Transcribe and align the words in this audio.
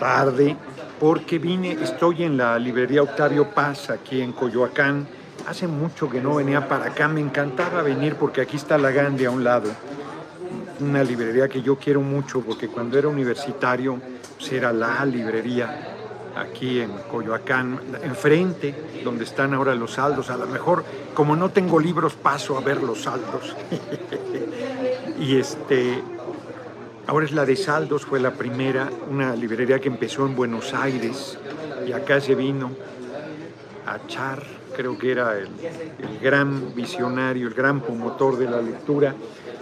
tarde 0.00 0.56
porque 0.98 1.38
vine, 1.38 1.72
estoy 1.80 2.24
en 2.24 2.36
la 2.36 2.58
librería 2.58 3.02
Octavio 3.02 3.50
Paz 3.50 3.90
aquí 3.90 4.20
en 4.20 4.32
Coyoacán. 4.32 5.06
Hace 5.46 5.68
mucho 5.68 6.10
que 6.10 6.20
no 6.20 6.34
venía 6.34 6.66
para 6.66 6.86
acá, 6.86 7.06
me 7.06 7.20
encantaba 7.20 7.82
venir 7.82 8.16
porque 8.16 8.40
aquí 8.40 8.56
está 8.56 8.76
la 8.76 8.90
Gandhi 8.90 9.26
a 9.26 9.30
un 9.30 9.44
lado. 9.44 9.70
Una 10.80 11.04
librería 11.04 11.48
que 11.48 11.62
yo 11.62 11.76
quiero 11.76 12.00
mucho 12.00 12.40
porque 12.40 12.68
cuando 12.68 12.98
era 12.98 13.08
universitario 13.08 14.00
pues 14.38 14.52
era 14.52 14.72
la 14.72 15.04
librería 15.04 15.96
aquí 16.36 16.80
en 16.80 16.90
Coyoacán, 17.10 17.80
enfrente, 18.02 18.74
donde 19.04 19.24
están 19.24 19.54
ahora 19.54 19.74
los 19.74 19.92
saldos. 19.92 20.30
A 20.30 20.36
lo 20.36 20.46
mejor, 20.46 20.84
como 21.14 21.36
no 21.36 21.50
tengo 21.50 21.78
libros, 21.78 22.14
paso 22.14 22.56
a 22.56 22.60
ver 22.60 22.82
los 22.82 23.02
saldos. 23.02 23.54
y 25.20 25.36
este, 25.36 26.02
ahora 27.10 27.26
es 27.26 27.32
la 27.32 27.44
de 27.44 27.56
saldos, 27.56 28.06
fue 28.06 28.20
la 28.20 28.34
primera, 28.34 28.88
una 29.10 29.34
librería 29.34 29.80
que 29.80 29.88
empezó 29.88 30.26
en 30.26 30.36
Buenos 30.36 30.72
Aires 30.72 31.36
y 31.84 31.90
acá 31.90 32.20
se 32.20 32.36
vino 32.36 32.70
a 33.84 33.96
echar, 33.96 34.40
creo 34.76 34.96
que 34.96 35.10
era 35.10 35.36
el, 35.36 35.48
el 35.98 36.20
gran 36.20 36.72
visionario, 36.72 37.48
el 37.48 37.54
gran 37.54 37.80
promotor 37.80 38.38
de 38.38 38.48
la 38.48 38.62
lectura. 38.62 39.12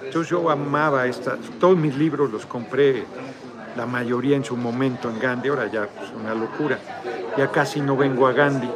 Entonces 0.05 0.31
yo 0.31 0.51
amaba 0.51 1.07
esta, 1.07 1.39
todos 1.59 1.79
mis 1.79 1.97
libros 1.97 2.31
los 2.31 2.45
compré 2.45 3.05
la 3.79 3.87
mayoría 3.87 4.37
en 4.37 4.45
su 4.45 4.55
momento 4.55 5.09
en 5.09 5.19
Gandhi, 5.19 5.49
ahora 5.49 5.73
ya 5.73 5.85
es 5.85 6.13
una 6.21 6.35
locura. 6.35 6.79
Ya 7.39 7.51
casi 7.51 7.81
no 7.81 7.97
vengo 7.97 8.27
a 8.27 8.33
Gandhi, 8.33 8.69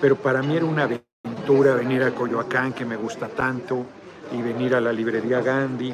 pero 0.00 0.14
para 0.14 0.40
mí 0.40 0.56
era 0.56 0.66
una 0.66 0.84
aventura 0.84 1.74
venir 1.74 2.04
a 2.04 2.14
Coyoacán, 2.14 2.74
que 2.74 2.84
me 2.84 2.94
gusta 2.94 3.26
tanto, 3.26 3.84
y 4.30 4.40
venir 4.40 4.76
a 4.76 4.80
la 4.80 4.92
librería 4.92 5.40
Gandhi. 5.40 5.92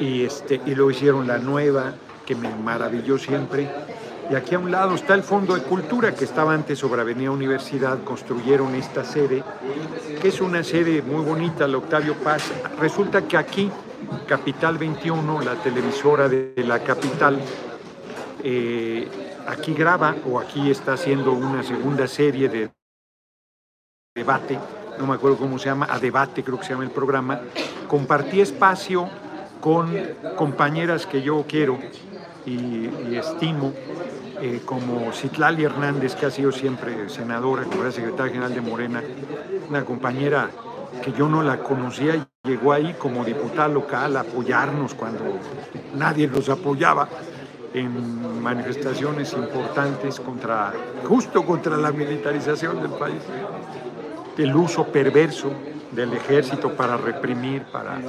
Y, 0.00 0.24
este, 0.24 0.60
y 0.66 0.74
luego 0.74 0.90
hicieron 0.90 1.26
la 1.26 1.38
nueva, 1.38 1.94
que 2.26 2.34
me 2.34 2.54
maravilló 2.54 3.18
siempre. 3.18 3.68
Y 4.30 4.34
aquí 4.34 4.54
a 4.54 4.58
un 4.58 4.70
lado 4.70 4.94
está 4.94 5.14
el 5.14 5.22
Fondo 5.22 5.54
de 5.54 5.62
Cultura, 5.62 6.14
que 6.14 6.24
estaba 6.24 6.54
antes 6.54 6.78
sobre 6.78 7.00
Avenida 7.00 7.30
Universidad, 7.30 8.02
construyeron 8.04 8.74
esta 8.74 9.04
sede, 9.04 9.42
que 10.20 10.28
es 10.28 10.40
una 10.40 10.62
sede 10.62 11.02
muy 11.02 11.24
bonita, 11.24 11.66
la 11.66 11.78
Octavio 11.78 12.14
Paz. 12.14 12.50
Resulta 12.78 13.26
que 13.26 13.36
aquí 13.36 13.70
Capital 14.26 14.78
21, 14.78 15.42
la 15.42 15.54
televisora 15.56 16.28
de 16.28 16.54
la 16.66 16.78
capital, 16.80 17.38
eh, 18.42 19.08
aquí 19.46 19.74
graba 19.74 20.16
o 20.26 20.38
aquí 20.38 20.70
está 20.70 20.94
haciendo 20.94 21.32
una 21.32 21.62
segunda 21.62 22.06
serie 22.06 22.48
de 22.48 22.70
debate, 24.14 24.58
no 24.98 25.06
me 25.06 25.14
acuerdo 25.14 25.38
cómo 25.38 25.58
se 25.58 25.66
llama, 25.66 25.86
a 25.90 25.98
debate 25.98 26.42
creo 26.42 26.58
que 26.58 26.64
se 26.64 26.72
llama 26.72 26.84
el 26.84 26.90
programa, 26.90 27.40
compartí 27.88 28.40
espacio 28.40 29.08
con 29.62 29.96
compañeras 30.36 31.06
que 31.06 31.22
yo 31.22 31.44
quiero 31.48 31.78
y, 32.44 33.14
estimo, 33.14 33.72
eh, 34.40 34.60
como 34.66 35.12
Citlali 35.12 35.62
Hernández, 35.62 36.16
que 36.16 36.26
ha 36.26 36.30
sido 36.32 36.50
siempre 36.50 37.08
senadora, 37.08 37.62
como 37.62 37.82
era 37.82 37.92
secretaria 37.92 38.32
general 38.32 38.54
de 38.54 38.60
Morena, 38.60 39.02
una 39.70 39.84
compañera 39.84 40.50
que 41.04 41.12
yo 41.12 41.28
no 41.28 41.44
la 41.44 41.58
conocía 41.58 42.16
y 42.16 42.48
llegó 42.48 42.72
ahí 42.72 42.96
como 42.98 43.24
diputada 43.24 43.68
local 43.68 44.16
a 44.16 44.20
apoyarnos 44.20 44.94
cuando 44.94 45.38
nadie 45.94 46.26
los 46.26 46.48
apoyaba 46.48 47.08
en 47.72 48.42
manifestaciones 48.42 49.32
importantes 49.32 50.18
contra, 50.18 50.72
justo 51.04 51.46
contra 51.46 51.76
la 51.76 51.92
militarización 51.92 52.82
del 52.82 52.90
país, 52.90 53.22
el 54.36 54.56
uso 54.56 54.84
perverso 54.88 55.52
del 55.92 56.14
ejército 56.14 56.74
para 56.74 56.96
reprimir, 56.96 57.62
para 57.70 58.00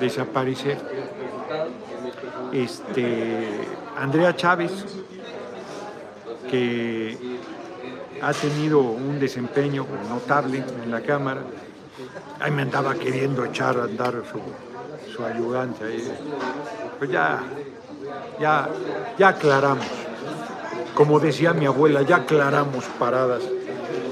desaparecer. 0.00 0.78
Este, 2.52 3.48
Andrea 3.96 4.34
Chávez, 4.36 4.72
que 6.50 7.16
ha 8.22 8.32
tenido 8.32 8.80
un 8.80 9.18
desempeño 9.18 9.86
notable 10.08 10.64
en 10.82 10.90
la 10.90 11.00
Cámara. 11.00 11.42
Ahí 12.40 12.50
me 12.50 12.62
andaba 12.62 12.94
queriendo 12.94 13.44
echar 13.44 13.78
a 13.78 13.84
andar 13.84 14.22
su, 14.30 15.12
su 15.12 15.24
ayudante. 15.24 15.84
Pues 16.98 17.10
ya, 17.10 17.42
ya, 18.40 18.68
ya 19.18 19.28
aclaramos. 19.28 19.86
Como 20.94 21.20
decía 21.20 21.52
mi 21.52 21.66
abuela, 21.66 22.02
ya 22.02 22.16
aclaramos 22.16 22.84
paradas. 22.98 23.42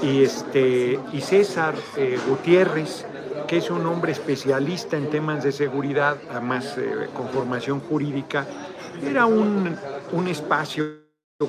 Y, 0.01 0.23
este, 0.23 0.99
y 1.13 1.21
César 1.21 1.73
eh, 1.95 2.19
Gutiérrez, 2.27 3.05
que 3.47 3.57
es 3.57 3.69
un 3.69 3.85
hombre 3.85 4.11
especialista 4.11 4.97
en 4.97 5.09
temas 5.09 5.43
de 5.43 5.51
seguridad, 5.51 6.17
además 6.29 6.75
eh, 6.77 7.09
con 7.15 7.29
formación 7.29 7.79
jurídica, 7.79 8.45
era 9.03 9.25
un, 9.25 9.75
un 10.11 10.27
espacio 10.27 10.85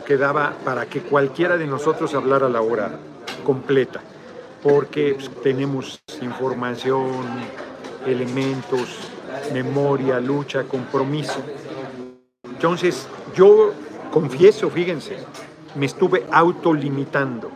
que 0.05 0.17
daba 0.17 0.53
para 0.65 0.87
que 0.87 1.01
cualquiera 1.01 1.57
de 1.57 1.67
nosotros 1.67 2.15
hablara 2.15 2.49
la 2.49 2.61
hora 2.61 2.91
completa, 3.45 4.01
porque 4.63 5.15
pues, 5.15 5.31
tenemos 5.43 6.01
información, 6.21 7.11
elementos, 8.05 8.99
memoria, 9.53 10.19
lucha, 10.21 10.65
compromiso. 10.65 11.41
Entonces, 12.45 13.07
yo 13.35 13.73
confieso, 14.11 14.71
fíjense, 14.71 15.19
me 15.77 15.87
estuve 15.87 16.27
autolimitando 16.33 17.51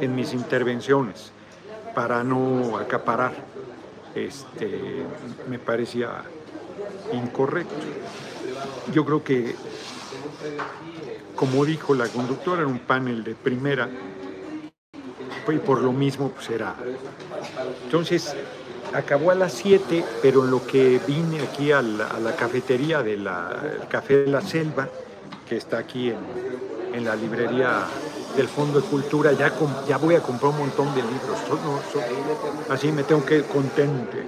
en 0.00 0.14
mis 0.14 0.32
intervenciones 0.32 1.32
para 1.94 2.22
no 2.24 2.78
acaparar. 2.78 3.49
Este, 4.14 5.04
me 5.48 5.58
parecía 5.58 6.22
incorrecto. 7.12 7.74
Yo 8.92 9.04
creo 9.04 9.22
que 9.22 9.54
como 11.40 11.64
dijo 11.64 11.94
la 11.94 12.06
conductora, 12.08 12.60
era 12.60 12.68
un 12.68 12.80
panel 12.80 13.24
de 13.24 13.34
primera, 13.34 13.88
y 15.48 15.56
por 15.56 15.80
lo 15.80 15.92
mismo 15.92 16.30
pues 16.30 16.50
era. 16.50 16.74
Entonces, 17.84 18.36
acabó 18.92 19.30
a 19.30 19.34
las 19.34 19.54
7, 19.54 20.04
pero 20.22 20.44
en 20.44 20.50
lo 20.50 20.66
que 20.66 21.00
vine 21.06 21.40
aquí 21.40 21.72
a 21.72 21.82
la, 21.82 22.36
cafetería 22.36 23.02
del 23.02 23.26
Café 23.88 24.24
de 24.24 24.30
la 24.30 24.42
Selva, 24.42 24.88
que 25.48 25.56
está 25.56 25.78
aquí 25.78 26.10
en, 26.10 26.18
la 26.98 27.16
librería 27.16 27.84
del 28.36 28.48
Fondo 28.48 28.80
de 28.80 28.86
Cultura, 28.86 29.32
ya, 29.32 29.52
ya 29.88 29.98
voy 29.98 30.14
a 30.14 30.20
comprar 30.20 30.52
un 30.52 30.58
montón 30.58 30.94
de 30.94 31.02
libros. 31.02 31.38
así 32.68 32.92
me 32.92 33.02
tengo 33.04 33.24
que 33.24 33.42
contente, 33.42 34.24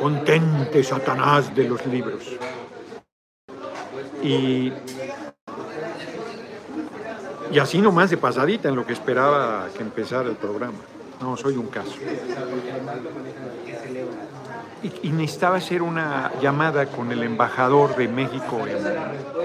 contente 0.00 0.82
Satanás 0.82 1.54
de 1.54 1.64
los 1.64 1.84
libros. 1.86 2.24
Y 4.22 4.72
y 7.50 7.58
así 7.58 7.80
nomás 7.80 8.10
de 8.10 8.16
pasadita 8.16 8.68
en 8.68 8.76
lo 8.76 8.84
que 8.84 8.92
esperaba 8.92 9.68
que 9.74 9.82
empezara 9.82 10.28
el 10.28 10.36
programa. 10.36 10.78
No, 11.20 11.36
soy 11.36 11.56
un 11.56 11.68
caso. 11.68 11.92
Y, 15.02 15.08
necesitaba 15.10 15.56
hacer 15.56 15.82
una 15.82 16.30
llamada 16.40 16.86
con 16.86 17.10
el 17.10 17.22
embajador 17.22 17.96
de 17.96 18.08
México, 18.08 18.60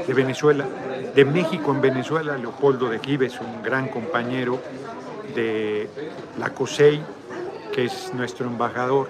de 0.05 0.13
Venezuela, 0.13 0.65
de 1.15 1.25
México 1.25 1.71
en 1.71 1.81
Venezuela, 1.81 2.37
Leopoldo 2.37 2.89
de 2.89 2.99
Gives, 2.99 3.39
un 3.39 3.63
gran 3.63 3.87
compañero 3.87 4.59
de 5.33 5.89
la 6.37 6.49
COSEI, 6.51 7.01
que 7.73 7.85
es 7.85 8.13
nuestro 8.13 8.45
embajador 8.47 9.09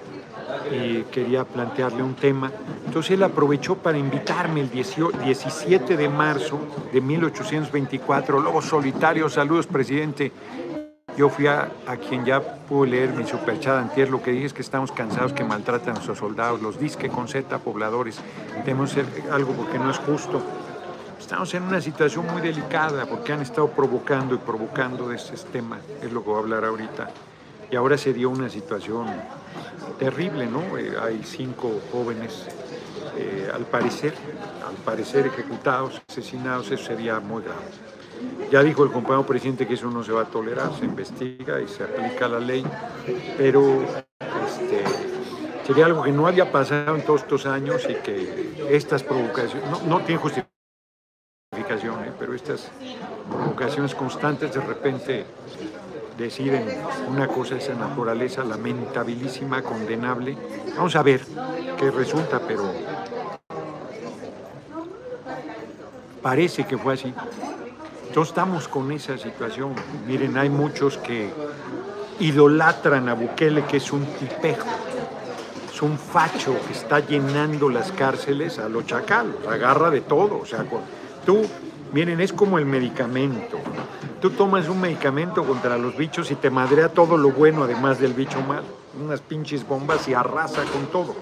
y 0.70 1.02
quería 1.04 1.44
plantearle 1.44 2.02
un 2.02 2.14
tema. 2.14 2.50
Entonces 2.86 3.12
él 3.12 3.22
aprovechó 3.22 3.76
para 3.76 3.98
invitarme 3.98 4.60
el 4.60 4.70
17 4.70 5.96
de 5.96 6.08
marzo 6.08 6.60
de 6.92 7.00
1824, 7.00 8.40
Lobos 8.40 8.66
Solitarios, 8.66 9.34
saludos 9.34 9.66
presidente. 9.66 10.32
Yo 11.16 11.28
fui 11.28 11.46
a, 11.46 11.70
quien 12.08 12.24
ya 12.24 12.40
pude 12.40 12.90
leer 12.90 13.12
mi 13.12 13.26
superchada 13.26 13.80
antier, 13.80 14.08
lo 14.08 14.22
que 14.22 14.30
dije 14.30 14.46
es 14.46 14.52
que 14.54 14.62
estamos 14.62 14.92
cansados 14.92 15.34
que 15.34 15.44
maltratan 15.44 15.90
a 15.90 15.92
nuestros 15.94 16.18
soldados, 16.18 16.62
los 16.62 16.78
disque 16.78 17.10
con 17.10 17.28
Z 17.28 17.58
pobladores, 17.58 18.18
tenemos 18.64 18.96
algo 19.30 19.52
porque 19.52 19.78
no 19.78 19.90
es 19.90 19.98
justo. 19.98 20.40
Estamos 21.20 21.52
en 21.54 21.64
una 21.64 21.80
situación 21.80 22.26
muy 22.26 22.40
delicada 22.40 23.04
porque 23.06 23.32
han 23.32 23.42
estado 23.42 23.68
provocando 23.68 24.34
y 24.34 24.38
provocando 24.38 25.12
ese 25.12 25.34
tema, 25.52 25.78
es 26.02 26.10
lo 26.10 26.22
que 26.22 26.30
voy 26.30 26.36
a 26.36 26.40
hablar 26.40 26.64
ahorita. 26.64 27.10
Y 27.70 27.76
ahora 27.76 27.98
se 27.98 28.12
dio 28.14 28.30
una 28.30 28.48
situación 28.48 29.06
terrible, 29.98 30.46
¿no? 30.46 30.78
Eh, 30.78 30.94
hay 31.00 31.22
cinco 31.24 31.80
jóvenes, 31.92 32.46
eh, 33.18 33.50
al 33.54 33.66
parecer, 33.66 34.14
al 34.66 34.76
parecer 34.76 35.26
ejecutados, 35.26 36.00
asesinados, 36.08 36.70
eso 36.70 36.84
sería 36.84 37.20
muy 37.20 37.42
grave. 37.42 37.91
Ya 38.50 38.62
dijo 38.62 38.84
el 38.84 38.92
compañero 38.92 39.26
presidente 39.26 39.66
que 39.66 39.74
eso 39.74 39.90
no 39.90 40.04
se 40.04 40.12
va 40.12 40.22
a 40.22 40.24
tolerar, 40.26 40.72
se 40.78 40.84
investiga 40.84 41.60
y 41.60 41.68
se 41.68 41.84
aplica 41.84 42.28
la 42.28 42.38
ley, 42.38 42.64
pero 43.38 43.82
este, 44.46 44.84
sería 45.66 45.86
algo 45.86 46.02
que 46.02 46.12
no 46.12 46.26
había 46.26 46.52
pasado 46.52 46.94
en 46.94 47.02
todos 47.02 47.22
estos 47.22 47.46
años 47.46 47.86
y 47.88 47.94
que 47.94 48.68
estas 48.70 49.02
provocaciones, 49.02 49.70
no, 49.70 49.80
no 49.82 50.00
tienen 50.04 50.20
justificación, 50.20 52.04
¿eh? 52.04 52.12
pero 52.18 52.34
estas 52.34 52.70
provocaciones 53.30 53.94
constantes 53.94 54.52
de 54.52 54.60
repente 54.60 55.24
deciden 56.18 56.66
una 57.08 57.26
cosa 57.28 57.54
de 57.54 57.60
esa 57.60 57.74
naturaleza 57.74 58.44
lamentabilísima, 58.44 59.62
condenable. 59.62 60.36
Vamos 60.76 60.94
a 60.94 61.02
ver 61.02 61.22
qué 61.78 61.90
resulta, 61.90 62.38
pero 62.46 62.70
Parece 66.22 66.64
que 66.64 66.78
fue 66.78 66.94
así. 66.94 67.12
Entonces 68.12 68.32
estamos 68.32 68.68
con 68.68 68.92
esa 68.92 69.16
situación. 69.16 69.72
Miren, 70.06 70.36
hay 70.36 70.50
muchos 70.50 70.98
que 70.98 71.30
idolatran 72.20 73.08
a 73.08 73.14
Bukele, 73.14 73.64
que 73.64 73.78
es 73.78 73.90
un 73.90 74.04
tipejo, 74.04 74.68
es 75.72 75.80
un 75.80 75.96
facho 75.96 76.54
que 76.66 76.74
está 76.74 77.00
llenando 77.00 77.70
las 77.70 77.90
cárceles 77.90 78.58
a 78.58 78.68
lo 78.68 78.82
chacal, 78.82 79.34
agarra 79.50 79.88
de 79.88 80.02
todo. 80.02 80.40
O 80.40 80.44
sea, 80.44 80.66
tú, 81.24 81.40
miren, 81.94 82.20
es 82.20 82.34
como 82.34 82.58
el 82.58 82.66
medicamento. 82.66 83.56
Tú 84.20 84.28
tomas 84.28 84.68
un 84.68 84.82
medicamento 84.82 85.42
contra 85.42 85.78
los 85.78 85.96
bichos 85.96 86.30
y 86.30 86.34
te 86.34 86.50
madrea 86.50 86.90
todo 86.90 87.16
lo 87.16 87.30
bueno, 87.30 87.64
además 87.64 87.98
del 87.98 88.12
bicho 88.12 88.42
mal. 88.42 88.62
Unas 89.02 89.22
pinches 89.22 89.66
bombas 89.66 90.06
y 90.06 90.12
arrasa 90.12 90.64
con 90.64 90.84
todo. 90.88 91.14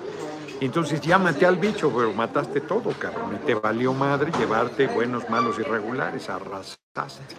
Entonces 0.61 1.01
ya 1.01 1.19
maté 1.19 1.47
al 1.47 1.57
bicho, 1.57 1.91
pero 1.91 2.12
mataste 2.12 2.61
todo, 2.61 2.91
cabrón. 2.91 3.37
Y 3.37 3.47
te 3.47 3.55
valió 3.55 3.95
madre 3.95 4.31
llevarte 4.39 4.87
buenos, 4.89 5.29
malos 5.31 5.59
y 5.59 5.62
regulares, 5.62 6.29
arrasaste. 6.29 7.35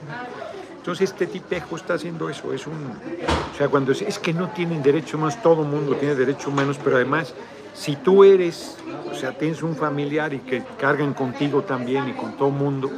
Entonces 0.75 1.11
este 1.11 1.27
tipejo 1.27 1.75
está 1.75 1.93
haciendo 1.93 2.29
eso. 2.29 2.51
Es 2.51 2.65
un. 2.65 2.73
O 2.73 3.57
sea, 3.57 3.69
cuando 3.69 3.91
es, 3.91 4.01
es 4.01 4.17
que 4.17 4.33
no 4.33 4.49
tienen 4.49 4.81
derechos 4.81 5.13
humanos, 5.13 5.39
todo 5.43 5.63
mundo 5.63 5.95
tiene 5.95 6.15
derechos 6.15 6.47
humanos, 6.47 6.79
pero 6.83 6.95
además, 6.95 7.35
si 7.75 7.95
tú 7.95 8.23
eres, 8.23 8.77
o 9.11 9.13
sea, 9.13 9.37
tienes 9.37 9.61
un 9.61 9.75
familiar 9.75 10.33
y 10.33 10.39
que 10.39 10.63
cargan 10.79 11.13
contigo 11.13 11.61
también 11.61 12.09
y 12.09 12.13
con 12.13 12.35
todo 12.35 12.49
mundo, 12.49 12.89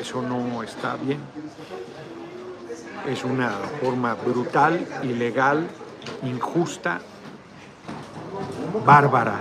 eso 0.00 0.22
no 0.22 0.62
está 0.62 0.94
bien. 0.94 1.18
Es 3.08 3.24
una 3.24 3.50
forma 3.82 4.14
brutal, 4.14 4.86
ilegal, 5.02 5.66
injusta 6.22 7.00
bárbara. 8.84 9.40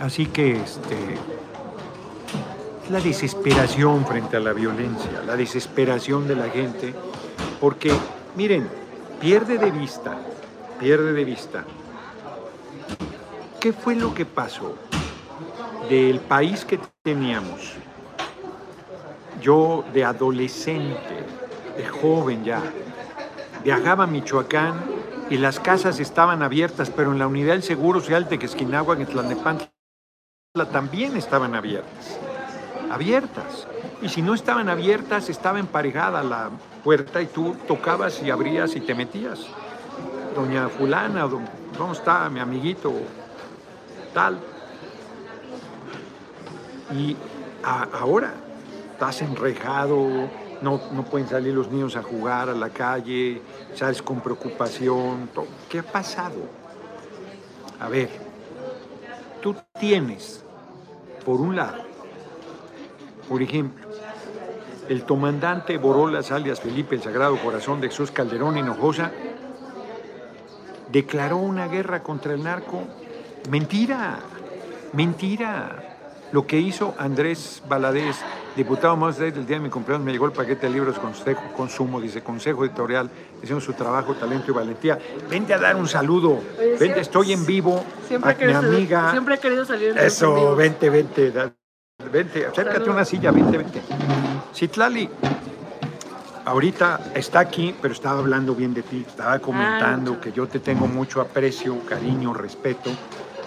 Así 0.00 0.26
que 0.26 0.52
este, 0.52 1.18
la 2.90 3.00
desesperación 3.00 4.06
frente 4.06 4.36
a 4.36 4.40
la 4.40 4.52
violencia, 4.52 5.22
la 5.26 5.36
desesperación 5.36 6.28
de 6.28 6.36
la 6.36 6.48
gente, 6.48 6.94
porque, 7.60 7.92
miren, 8.36 8.68
pierde 9.20 9.58
de 9.58 9.70
vista, 9.70 10.16
pierde 10.78 11.12
de 11.12 11.24
vista, 11.24 11.64
¿qué 13.60 13.72
fue 13.72 13.96
lo 13.96 14.14
que 14.14 14.24
pasó 14.24 14.76
del 15.90 16.20
país 16.20 16.64
que 16.64 16.78
teníamos? 17.02 17.74
Yo 19.42 19.84
de 19.92 20.04
adolescente, 20.04 21.24
de 21.76 21.86
joven 21.86 22.44
ya, 22.44 22.62
viajaba 23.64 24.04
a 24.04 24.06
Michoacán 24.06 24.97
y 25.30 25.36
las 25.36 25.60
casas 25.60 26.00
estaban 26.00 26.42
abiertas, 26.42 26.90
pero 26.90 27.12
en 27.12 27.18
la 27.18 27.26
unidad 27.26 27.52
del 27.52 27.62
Seguro 27.62 28.00
Social 28.00 28.28
de 28.28 28.38
Quesquinagua, 28.38 28.96
en 28.96 29.06
Tlalnepantla, 29.06 29.70
también 30.72 31.16
estaban 31.16 31.54
abiertas. 31.54 32.18
Abiertas. 32.90 33.66
Y 34.00 34.08
si 34.08 34.22
no 34.22 34.34
estaban 34.34 34.68
abiertas, 34.68 35.28
estaba 35.28 35.58
emparejada 35.58 36.22
la 36.22 36.50
puerta 36.82 37.20
y 37.20 37.26
tú 37.26 37.56
tocabas 37.66 38.22
y 38.22 38.30
abrías 38.30 38.74
y 38.76 38.80
te 38.80 38.94
metías. 38.94 39.40
Doña 40.34 40.68
Fulana, 40.68 41.26
¿dónde 41.26 41.92
está 41.92 42.28
mi 42.30 42.40
amiguito? 42.40 42.92
Tal. 44.14 44.38
Y 46.94 47.16
ahora 47.62 48.32
estás 48.92 49.20
enrejado, 49.20 50.30
no, 50.62 50.80
no 50.92 51.04
pueden 51.04 51.28
salir 51.28 51.54
los 51.54 51.70
niños 51.70 51.96
a 51.96 52.02
jugar 52.02 52.48
a 52.48 52.54
la 52.54 52.70
calle, 52.70 53.40
sales 53.74 54.02
con 54.02 54.20
preocupación. 54.20 55.30
¿Qué 55.68 55.80
ha 55.80 55.82
pasado? 55.82 56.36
A 57.80 57.88
ver, 57.88 58.08
tú 59.40 59.54
tienes, 59.78 60.44
por 61.24 61.40
un 61.40 61.56
lado, 61.56 61.82
por 63.28 63.42
ejemplo, 63.42 63.86
el 64.88 65.04
comandante 65.04 65.76
Borolas, 65.76 66.32
alias 66.32 66.60
Felipe 66.60 66.96
el 66.96 67.02
Sagrado 67.02 67.36
Corazón 67.36 67.80
de 67.80 67.88
Jesús 67.88 68.10
Calderón 68.10 68.56
Hinojosa, 68.56 69.12
declaró 70.90 71.36
una 71.36 71.68
guerra 71.68 72.02
contra 72.02 72.32
el 72.32 72.42
narco. 72.42 72.84
Mentira, 73.50 74.18
mentira. 74.94 75.87
Lo 76.32 76.46
que 76.46 76.58
hizo 76.58 76.94
Andrés 76.98 77.62
Baladés 77.68 78.16
Diputado 78.58 78.96
más 78.96 79.16
del 79.18 79.46
día 79.46 79.54
de 79.54 79.60
mi 79.60 79.70
cumpleaños 79.70 80.04
me 80.04 80.10
llegó 80.10 80.26
el 80.26 80.32
paquete 80.32 80.66
de 80.66 80.72
libros 80.72 80.98
Consejo 80.98 81.42
Consumo, 81.56 82.00
dice 82.00 82.24
Consejo 82.24 82.64
Editorial, 82.64 83.08
hicimos 83.40 83.62
su 83.62 83.72
trabajo, 83.72 84.16
talento 84.16 84.50
y 84.50 84.54
valentía. 84.54 84.98
Vente 85.30 85.54
a 85.54 85.58
dar 85.58 85.76
un 85.76 85.86
saludo, 85.86 86.40
vente, 86.58 86.98
estoy 86.98 87.34
en 87.34 87.46
vivo, 87.46 87.84
siempre 88.08 88.32
a 88.32 88.60
mi 88.60 88.66
amiga. 88.66 89.12
Siempre 89.12 89.36
he 89.36 89.38
querido 89.38 89.64
salir 89.64 89.90
en 89.90 89.98
Eso, 89.98 90.56
vente, 90.56 90.90
vente, 90.90 91.32
vente, 92.10 92.46
acércate 92.46 92.90
a 92.90 92.92
una 92.92 93.04
silla, 93.04 93.30
vente, 93.30 93.58
vente. 93.58 93.80
Citlali, 94.52 95.08
ahorita 96.44 97.12
está 97.14 97.38
aquí, 97.38 97.76
pero 97.80 97.94
estaba 97.94 98.18
hablando 98.18 98.56
bien 98.56 98.74
de 98.74 98.82
ti, 98.82 99.04
estaba 99.06 99.38
comentando 99.38 100.20
que 100.20 100.32
yo 100.32 100.48
te 100.48 100.58
tengo 100.58 100.88
mucho 100.88 101.20
aprecio, 101.20 101.78
cariño, 101.86 102.34
respeto, 102.34 102.90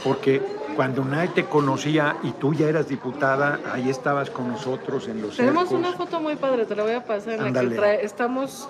porque 0.05 0.60
cuando 0.81 1.05
nadie 1.05 1.29
te 1.29 1.45
conocía 1.45 2.17
y 2.23 2.31
tú 2.31 2.55
ya 2.55 2.67
eras 2.67 2.87
diputada, 2.87 3.59
ahí 3.71 3.87
estabas 3.91 4.31
con 4.31 4.47
nosotros 4.47 5.07
en 5.07 5.21
los 5.21 5.37
Tenemos 5.37 5.69
cercos. 5.69 5.77
una 5.77 5.93
foto 5.95 6.19
muy 6.19 6.35
padre, 6.37 6.65
te 6.65 6.75
la 6.75 6.81
voy 6.81 6.93
a 6.93 7.05
pasar, 7.05 7.33
en 7.35 7.53
la 7.53 7.61
que 7.61 7.67
trae- 7.75 7.99
estamos 8.03 8.67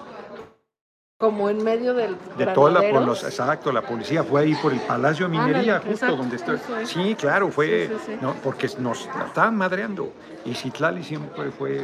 como 1.18 1.50
en 1.50 1.64
medio 1.64 1.94
del 1.94 2.18
De 2.38 2.48
toda 2.48 2.70
la 2.70 2.82
los- 3.00 3.24
exacto, 3.24 3.72
la 3.72 3.82
policía 3.84 4.26
fue 4.26 4.42
ahí 4.42 4.56
por 4.56 4.74
el 4.74 4.82
Palacio 4.82 5.30
de 5.30 5.38
Minería, 5.38 5.76
justo 5.78 5.90
exacto, 5.92 6.18
donde 6.18 6.36
estoy. 6.36 6.60
ahí. 6.76 6.86
Sí, 6.86 7.16
claro, 7.16 7.48
fue, 7.50 7.88
Sí, 7.88 7.94
sí, 7.94 8.04
sí. 8.08 8.18
no, 8.20 8.34
porque 8.44 8.70
nos 8.80 9.08
estaban 9.28 9.56
madreando. 9.56 10.12
Y 10.44 10.54
Citlali 10.54 11.06
siempre 11.06 11.50
fue 11.52 11.80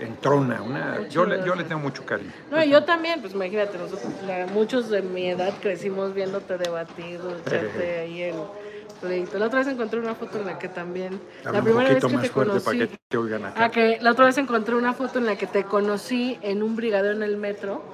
en 0.00 0.16
trona, 0.22 0.62
una, 0.62 0.94
Muy 1.00 1.08
yo, 1.10 1.26
le, 1.26 1.44
yo 1.44 1.54
le 1.54 1.64
tengo 1.64 1.82
mucho 1.82 2.02
cariño. 2.06 2.32
No, 2.50 2.64
yo 2.64 2.82
también, 2.84 3.20
pues 3.20 3.34
imagínate, 3.34 3.76
nosotros, 3.76 4.10
muchos 4.54 4.88
de 4.88 5.02
mi 5.02 5.28
edad 5.28 5.52
crecimos 5.60 6.14
viéndote 6.14 6.56
debatir, 6.56 7.20
echarte 7.46 7.98
ahí 7.98 8.22
el 8.22 8.36
pleito. 9.00 9.38
La 9.38 9.46
otra 9.46 9.60
vez 9.60 9.68
encontré 9.68 10.00
una 10.00 10.14
foto 10.14 10.38
en 10.38 10.46
la 10.46 10.58
que 10.58 10.68
también, 10.68 11.20
la 11.44 11.62
primera 11.62 11.88
vez 11.90 12.04
que 12.04 12.18
te 12.18 12.30
conocí, 12.30 12.78
que 12.78 12.98
te 13.08 13.16
oigan 13.16 13.44
acá. 13.44 13.64
Ah, 13.64 13.70
que 13.70 13.98
la 14.00 14.12
otra 14.12 14.26
vez 14.26 14.38
encontré 14.38 14.74
una 14.74 14.92
foto 14.92 15.18
en 15.18 15.26
la 15.26 15.36
que 15.36 15.46
te 15.46 15.64
conocí 15.64 16.38
en 16.42 16.62
un 16.62 16.76
brigadero 16.76 17.14
en 17.14 17.22
el 17.22 17.36
metro. 17.36 17.84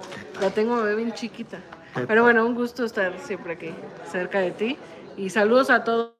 La 0.40 0.50
tengo 0.50 0.82
bien 0.82 1.12
chiquita. 1.12 1.60
¿Qué 1.94 2.06
Pero 2.06 2.22
bueno, 2.22 2.46
un 2.46 2.54
gusto 2.54 2.84
estar 2.84 3.18
siempre 3.20 3.54
aquí, 3.54 3.70
cerca 4.10 4.40
de 4.40 4.50
ti. 4.52 4.78
Y 5.16 5.30
saludos 5.30 5.70
a 5.70 5.84
todos 5.84 6.14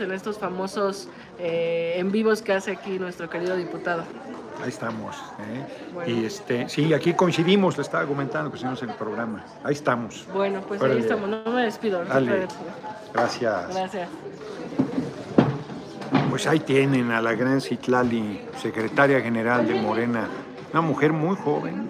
en 0.00 0.12
estos 0.12 0.38
famosos 0.38 1.08
eh, 1.38 1.94
en 1.96 2.10
vivos 2.10 2.40
que 2.40 2.52
hace 2.52 2.70
aquí 2.70 2.98
nuestro 2.98 3.28
querido 3.28 3.56
diputado. 3.56 4.04
Ahí 4.62 4.68
estamos. 4.68 5.16
¿eh? 5.16 5.66
Bueno. 5.92 6.10
Y 6.10 6.24
este, 6.24 6.68
sí, 6.68 6.92
aquí 6.92 7.14
coincidimos, 7.14 7.76
le 7.76 7.82
estaba 7.82 8.06
comentando 8.06 8.50
que 8.50 8.56
hicimos 8.56 8.82
el 8.82 8.90
programa. 8.90 9.44
Ahí 9.62 9.74
estamos. 9.74 10.26
Bueno, 10.32 10.60
pues 10.66 10.80
Órale. 10.80 10.96
ahí 10.96 11.02
estamos. 11.02 11.28
No 11.28 11.52
me 11.52 11.62
despido. 11.62 12.04
Dale. 12.04 12.46
Gracias. 13.12 13.74
Gracias. 13.74 14.08
Pues 16.30 16.46
ahí 16.46 16.60
tienen 16.60 17.10
a 17.12 17.22
la 17.22 17.34
gran 17.34 17.60
Citlali, 17.60 18.42
secretaria 18.60 19.20
general 19.20 19.66
de 19.66 19.74
Morena, 19.74 20.28
una 20.72 20.82
mujer 20.82 21.12
muy 21.12 21.34
joven, 21.36 21.88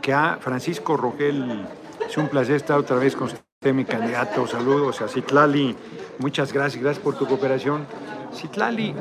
que 0.00 0.14
a 0.14 0.38
Francisco 0.40 0.96
Rogel, 0.96 1.66
es 2.08 2.16
un 2.16 2.28
placer 2.28 2.56
estar 2.56 2.78
otra 2.78 2.96
vez 2.96 3.14
con 3.14 3.26
usted, 3.26 3.74
mi 3.74 3.84
candidato. 3.84 4.46
Saludos 4.46 5.02
a 5.02 5.08
Citlali, 5.08 5.76
muchas 6.18 6.52
gracias, 6.52 6.82
gracias 6.82 7.04
por 7.04 7.18
tu 7.18 7.26
cooperación. 7.26 7.86
Citlali 8.32 8.94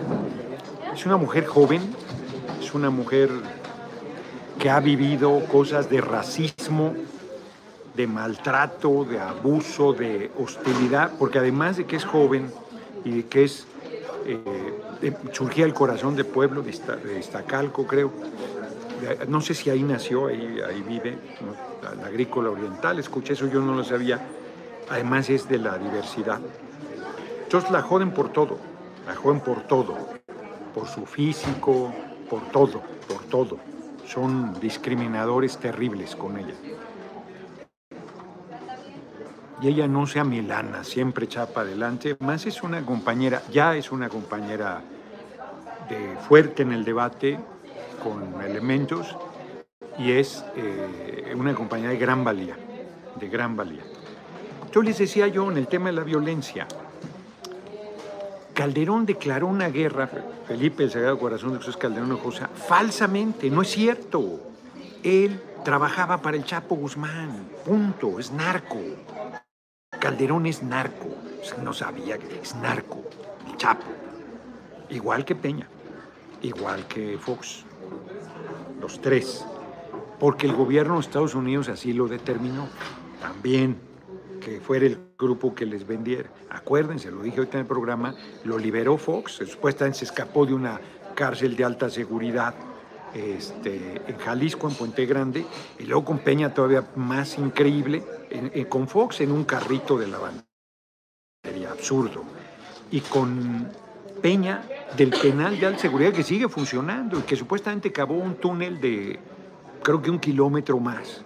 es 0.94 1.06
una 1.06 1.16
mujer 1.16 1.46
joven, 1.46 1.82
una 2.76 2.90
mujer 2.90 3.30
que 4.60 4.70
ha 4.70 4.80
vivido 4.80 5.40
cosas 5.52 5.90
de 5.90 6.02
racismo, 6.02 6.94
de 7.96 8.08
maltrato, 8.08 9.06
de 9.06 9.20
abuso, 9.20 9.94
de 9.94 10.32
hostilidad, 10.38 11.12
porque 11.18 11.40
además 11.40 11.78
de 11.78 11.86
que 11.86 11.96
es 11.96 12.06
joven 12.06 12.52
y 13.04 13.12
de 13.12 13.26
que 13.26 13.44
es 13.46 13.66
eh, 14.26 14.40
de- 15.02 15.16
surgía 15.32 15.66
el 15.66 15.74
corazón 15.74 16.16
del 16.16 16.26
pueblo 16.26 16.62
de, 16.62 16.72
Izta- 16.72 16.96
de 16.98 17.20
Iztacalco, 17.20 17.86
creo. 17.86 18.12
De- 19.02 19.26
No 19.28 19.40
sé 19.42 19.54
si 19.54 19.70
ahí 19.70 19.84
nació, 19.84 20.28
ahí, 20.28 20.60
ahí 20.68 20.82
vive, 20.82 21.12
¿no? 21.42 21.66
la 22.00 22.08
agrícola 22.08 22.50
oriental, 22.50 22.98
escuché 23.00 23.34
eso, 23.34 23.48
yo 23.48 23.62
no 23.62 23.76
lo 23.76 23.84
sabía. 23.84 24.20
Además 24.90 25.30
es 25.30 25.48
de 25.48 25.60
la 25.60 25.78
diversidad. 25.78 26.40
Entonces 27.44 27.70
la 27.72 27.82
joden 27.82 28.12
por 28.12 28.30
todo, 28.30 28.58
la 29.08 29.16
joden 29.16 29.40
por 29.40 29.62
todo, 29.64 29.96
por 30.74 30.88
su 30.88 31.06
físico, 31.06 31.94
por 32.30 32.42
todo, 32.52 32.82
por 33.08 33.24
todo. 33.26 33.58
Son 34.06 34.60
discriminadores 34.60 35.58
terribles 35.58 36.16
con 36.16 36.38
ella. 36.38 36.54
Y 39.62 39.68
ella 39.68 39.88
no 39.88 40.06
sea 40.06 40.24
milana, 40.24 40.84
siempre 40.84 41.28
chapa 41.28 41.62
adelante. 41.62 42.18
Más 42.20 42.46
es 42.46 42.62
una 42.62 42.86
compañera, 42.86 43.42
ya 43.52 43.76
es 43.76 43.92
una 43.92 44.10
compañera 44.10 44.82
de 45.90 46.18
fuerte 46.28 46.64
en 46.64 46.74
el 46.74 46.84
debate, 46.84 47.40
con 48.04 48.42
elementos, 48.42 49.16
y 49.98 50.12
es 50.12 50.44
eh, 50.56 51.34
una 51.36 51.56
compañera 51.56 51.92
de 51.92 51.98
gran 51.98 52.24
valía, 52.24 52.58
de 53.20 53.30
gran 53.30 53.56
valía. 53.56 53.84
Yo 54.72 54.82
les 54.82 54.98
decía 54.98 55.28
yo 55.28 55.50
en 55.50 55.58
el 55.58 55.68
tema 55.68 55.86
de 55.86 55.94
la 55.94 56.04
violencia, 56.04 56.68
Calderón 58.56 59.06
declaró 59.06 59.48
una 59.48 59.68
guerra, 59.68 60.10
Felipe 60.48 60.86
el 60.86 60.90
Sagrado 60.90 61.20
Corazón 61.20 61.52
de 61.52 61.58
Jesús 61.60 61.76
Calderón 61.76 62.18
Cosa, 62.18 62.48
falsamente, 62.48 63.50
no 63.50 63.62
es 63.62 63.70
cierto. 63.70 64.40
Él 65.04 65.42
trabajaba 65.66 66.22
para 66.22 66.38
el 66.38 66.46
Chapo 66.46 66.76
Guzmán, 66.76 67.50
punto, 67.66 68.18
es 68.18 68.32
narco. 68.32 68.80
Calderón 70.00 70.46
es 70.46 70.64
narco, 70.64 71.10
no 71.62 71.74
sabía 71.74 72.18
que 72.18 72.40
es 72.40 72.56
narco, 72.56 73.04
el 73.46 73.58
Chapo. 73.58 73.88
Igual 74.90 75.26
que 75.26 75.36
Peña, 75.36 75.68
igual 76.42 76.88
que 76.88 77.18
Fox, 77.20 77.66
los 78.80 79.02
tres, 79.02 79.46
porque 80.18 80.48
el 80.48 80.56
gobierno 80.56 80.94
de 80.94 81.02
Estados 81.02 81.36
Unidos 81.36 81.68
así 81.68 81.92
lo 81.92 82.08
determinó. 82.08 82.70
También 83.20 83.78
que 84.46 84.62
fuera 84.62 84.86
el 84.86 85.00
grupo 85.18 85.56
que 85.56 85.66
les 85.66 85.88
vendiera. 85.88 86.30
Acuérdense, 86.52 87.10
lo 87.10 87.24
dije 87.24 87.38
ahorita 87.38 87.58
en 87.58 87.62
el 87.62 87.68
programa, 87.68 88.14
lo 88.44 88.60
liberó 88.60 88.96
Fox, 88.96 89.42
supuestamente 89.48 89.98
se 89.98 90.06
escapó 90.06 90.46
de 90.46 90.54
una 90.54 90.80
cárcel 91.16 91.56
de 91.56 91.64
alta 91.64 91.90
seguridad 91.90 92.54
este, 93.16 94.04
en 94.06 94.18
Jalisco, 94.20 94.70
en 94.70 94.76
Puente 94.76 95.08
Grande, 95.08 95.44
y 95.80 95.86
luego 95.86 96.06
con 96.06 96.20
Peña 96.20 96.54
todavía 96.54 96.88
más 96.96 97.40
increíble, 97.40 98.04
con 98.70 98.88
Fox 98.88 99.22
en 99.22 99.32
un 99.32 99.46
carrito 99.46 99.98
de 99.98 100.08
la 100.08 100.20
Sería 101.44 101.72
absurdo. 101.72 102.24
Y 102.92 103.00
con 103.02 103.68
Peña 104.22 104.62
del 104.96 105.10
penal 105.10 105.60
de 105.60 105.66
alta 105.66 105.80
seguridad 105.80 106.14
que 106.14 106.22
sigue 106.22 106.48
funcionando 106.50 107.18
y 107.18 107.24
que 107.24 107.36
supuestamente 107.36 107.92
cavó 107.92 108.14
un 108.14 108.36
túnel 108.36 108.80
de 108.80 109.20
creo 109.82 110.02
que 110.04 110.12
un 110.12 110.20
kilómetro 110.20 110.80
más. 110.80 111.24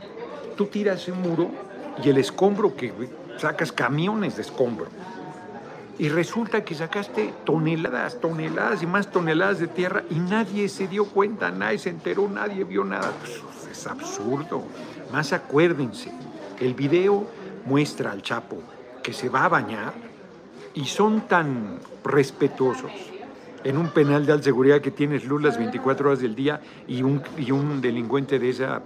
Tú 0.55 0.67
tiras 0.67 1.07
un 1.09 1.21
muro 1.21 1.68
y 2.03 2.09
el 2.09 2.17
escombro 2.17 2.75
que 2.75 2.93
sacas 3.37 3.71
camiones 3.71 4.35
de 4.35 4.43
escombro. 4.43 4.87
Y 5.97 6.07
resulta 6.07 6.63
que 6.63 6.75
sacaste 6.75 7.33
toneladas, 7.43 8.21
toneladas 8.21 8.81
y 8.81 8.87
más 8.87 9.11
toneladas 9.11 9.59
de 9.59 9.67
tierra 9.67 10.03
y 10.09 10.15
nadie 10.15 10.69
se 10.69 10.87
dio 10.87 11.05
cuenta, 11.05 11.51
nadie 11.51 11.77
se 11.77 11.89
enteró, 11.89 12.29
nadie 12.29 12.63
vio 12.63 12.85
nada. 12.85 13.11
Pues, 13.19 13.41
es 13.69 13.85
absurdo. 13.85 14.63
Más 15.11 15.33
acuérdense, 15.33 16.11
el 16.59 16.73
video 16.73 17.27
muestra 17.65 18.11
al 18.11 18.21
Chapo 18.21 18.57
que 19.03 19.11
se 19.11 19.27
va 19.27 19.45
a 19.45 19.49
bañar 19.49 19.93
y 20.73 20.85
son 20.85 21.27
tan 21.27 21.79
respetuosos 22.03 22.91
en 23.63 23.77
un 23.77 23.89
penal 23.89 24.25
de 24.25 24.31
alta 24.31 24.45
seguridad 24.45 24.79
que 24.79 24.91
tienes 24.91 25.25
luz 25.25 25.41
las 25.41 25.57
24 25.57 26.09
horas 26.09 26.21
del 26.21 26.33
día 26.33 26.61
y 26.87 27.03
un, 27.03 27.21
y 27.37 27.51
un 27.51 27.81
delincuente 27.81 28.39
de 28.39 28.49
esa 28.49 28.81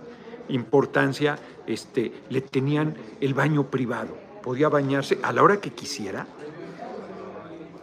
importancia 0.50 1.38
este, 1.68 2.12
le 2.30 2.42
tenían 2.42 2.96
el 3.22 3.34
baño 3.34 3.68
privado. 3.68 4.18
Podía 4.42 4.70
bañarse 4.70 5.20
a 5.24 5.32
la 5.32 5.44
hora 5.44 5.58
que 5.58 5.72
quisiera. 5.72 6.28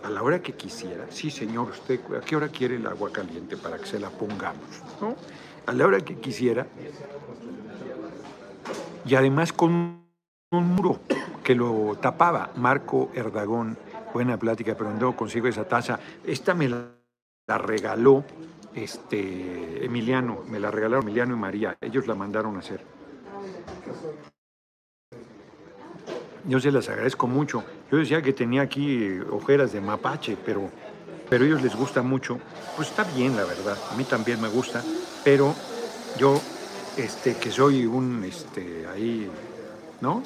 A 0.02 0.10
la 0.10 0.22
hora 0.22 0.40
que 0.40 0.54
quisiera. 0.54 1.06
Sí, 1.10 1.30
señor, 1.30 1.70
usted, 1.70 2.00
¿a 2.16 2.20
qué 2.20 2.36
hora 2.36 2.48
quiere 2.48 2.76
el 2.76 2.86
agua 2.86 3.10
caliente 3.12 3.56
para 3.56 3.78
que 3.78 3.86
se 3.86 3.98
la 3.98 4.10
pongamos? 4.10 4.82
¿No? 5.00 5.14
A 5.66 5.72
la 5.72 5.86
hora 5.86 6.00
que 6.00 6.16
quisiera. 6.16 6.66
Y 9.04 9.14
además 9.14 9.52
con 9.52 10.00
un 10.52 10.66
muro 10.74 11.00
que 11.44 11.54
lo 11.54 11.96
tapaba. 12.00 12.50
Marco 12.56 13.10
Erdagón, 13.14 13.76
buena 14.12 14.38
plática, 14.38 14.74
pero 14.76 14.92
no 14.92 15.16
consigo 15.16 15.48
esa 15.48 15.64
taza. 15.64 15.98
Esta 16.24 16.54
me 16.54 16.68
la 16.68 17.58
regaló 17.58 18.24
este, 18.74 19.84
Emiliano, 19.84 20.44
me 20.48 20.60
la 20.60 20.70
regalaron 20.70 21.04
Emiliano 21.04 21.34
y 21.34 21.38
María, 21.38 21.76
ellos 21.80 22.06
la 22.06 22.14
mandaron 22.14 22.56
a 22.56 22.60
hacer. 22.60 22.84
Yo 26.46 26.58
se 26.58 26.70
las 26.72 26.88
agradezco 26.88 27.26
mucho. 27.26 27.64
Yo 27.90 27.98
decía 27.98 28.22
que 28.22 28.32
tenía 28.32 28.62
aquí 28.62 29.18
ojeras 29.30 29.72
de 29.72 29.80
mapache, 29.80 30.36
pero, 30.44 30.70
pero 31.28 31.44
a 31.44 31.46
ellos 31.46 31.62
les 31.62 31.76
gusta 31.76 32.02
mucho. 32.02 32.38
Pues 32.76 32.88
está 32.88 33.04
bien, 33.04 33.36
la 33.36 33.44
verdad. 33.44 33.76
A 33.90 33.96
mí 33.96 34.04
también 34.04 34.40
me 34.40 34.48
gusta, 34.48 34.82
pero 35.22 35.54
yo, 36.18 36.40
este, 36.96 37.36
que 37.36 37.50
soy 37.50 37.84
un, 37.86 38.24
este, 38.24 38.86
ahí, 38.86 39.30
¿no? 40.00 40.22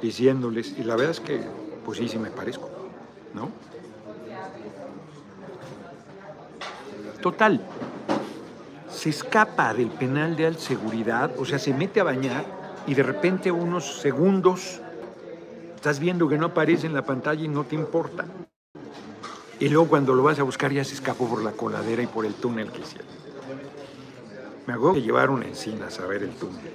Diciéndoles, 0.00 0.76
y 0.78 0.82
la 0.82 0.96
verdad 0.96 1.12
es 1.12 1.20
que, 1.20 1.40
pues 1.84 1.98
sí, 1.98 2.08
sí 2.08 2.18
me 2.18 2.30
parezco, 2.30 2.68
¿no? 3.34 3.50
Total, 7.22 7.60
se 8.90 9.10
escapa 9.10 9.72
del 9.72 9.90
penal 9.90 10.34
de 10.34 10.46
alta 10.46 10.60
seguridad, 10.60 11.30
o 11.38 11.44
sea, 11.44 11.60
se 11.60 11.72
mete 11.72 12.00
a 12.00 12.04
bañar 12.04 12.44
y 12.84 12.94
de 12.94 13.04
repente 13.04 13.52
unos 13.52 14.00
segundos 14.00 14.80
estás 15.76 16.00
viendo 16.00 16.28
que 16.28 16.36
no 16.36 16.46
aparece 16.46 16.88
en 16.88 16.94
la 16.94 17.06
pantalla 17.06 17.44
y 17.44 17.48
no 17.48 17.62
te 17.62 17.76
importa. 17.76 18.24
Y 19.60 19.68
luego 19.68 19.88
cuando 19.88 20.14
lo 20.14 20.24
vas 20.24 20.40
a 20.40 20.42
buscar 20.42 20.72
ya 20.72 20.82
se 20.82 20.94
escapó 20.94 21.28
por 21.28 21.44
la 21.44 21.52
coladera 21.52 22.02
y 22.02 22.08
por 22.08 22.26
el 22.26 22.34
túnel 22.34 22.72
que 22.72 22.80
hicieron. 22.80 23.06
Me 24.66 24.72
acuerdo 24.74 24.94
que 24.94 25.02
llevaron 25.02 25.44
encinas 25.44 26.00
a 26.00 26.06
ver 26.06 26.24
el 26.24 26.30
túnel. 26.30 26.72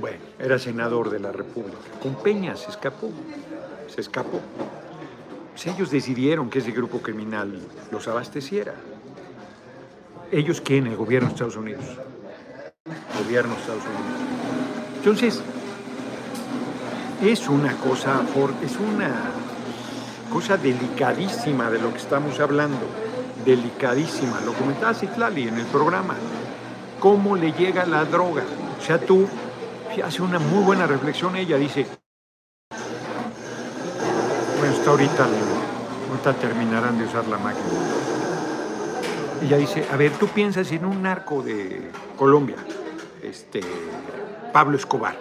Bueno, 0.00 0.18
era 0.38 0.56
senador 0.60 1.10
de 1.10 1.18
la 1.18 1.32
República. 1.32 1.78
Con 2.00 2.14
Peña 2.14 2.54
se 2.54 2.70
escapó. 2.70 3.10
Se 3.88 4.00
escapó. 4.00 4.40
Pues 5.50 5.66
ellos 5.66 5.90
decidieron 5.90 6.48
que 6.48 6.60
ese 6.60 6.70
grupo 6.70 7.00
criminal 7.00 7.60
los 7.90 8.06
abasteciera. 8.06 8.74
¿Ellos 10.32 10.62
quién? 10.62 10.86
El 10.86 10.96
gobierno 10.96 11.28
de 11.28 11.34
Estados 11.34 11.56
Unidos. 11.56 11.84
Gobierno 13.22 13.54
de 13.54 13.60
Estados 13.60 13.82
Unidos. 13.84 14.22
Entonces, 14.96 15.42
es 17.22 17.48
una 17.50 17.76
cosa, 17.76 18.22
es 18.64 18.76
una 18.78 19.12
cosa 20.32 20.56
delicadísima 20.56 21.68
de 21.68 21.78
lo 21.78 21.92
que 21.92 21.98
estamos 21.98 22.40
hablando. 22.40 22.80
Delicadísima. 23.44 24.40
Lo 24.40 24.54
comentaba 24.54 24.94
Citlali 24.94 25.48
en 25.48 25.58
el 25.58 25.66
programa. 25.66 26.14
¿Cómo 26.98 27.36
le 27.36 27.52
llega 27.52 27.84
la 27.84 28.06
droga? 28.06 28.42
O 28.80 28.82
sea, 28.82 28.98
tú 28.98 29.28
hace 30.02 30.22
una 30.22 30.38
muy 30.38 30.64
buena 30.64 30.86
reflexión. 30.86 31.36
Ella 31.36 31.58
dice, 31.58 31.86
bueno, 34.58 34.74
hasta 34.74 34.90
ahorita, 34.90 35.26
ahorita 36.08 36.32
terminarán 36.40 36.96
de 36.96 37.04
usar 37.04 37.26
la 37.28 37.36
máquina. 37.36 37.68
Ella 39.42 39.56
dice, 39.56 39.84
a 39.90 39.96
ver, 39.96 40.12
tú 40.12 40.28
piensas 40.28 40.70
en 40.70 40.84
un 40.84 41.02
narco 41.02 41.42
de 41.42 41.90
Colombia, 42.16 42.56
este, 43.22 43.60
Pablo 44.52 44.76
Escobar. 44.76 45.16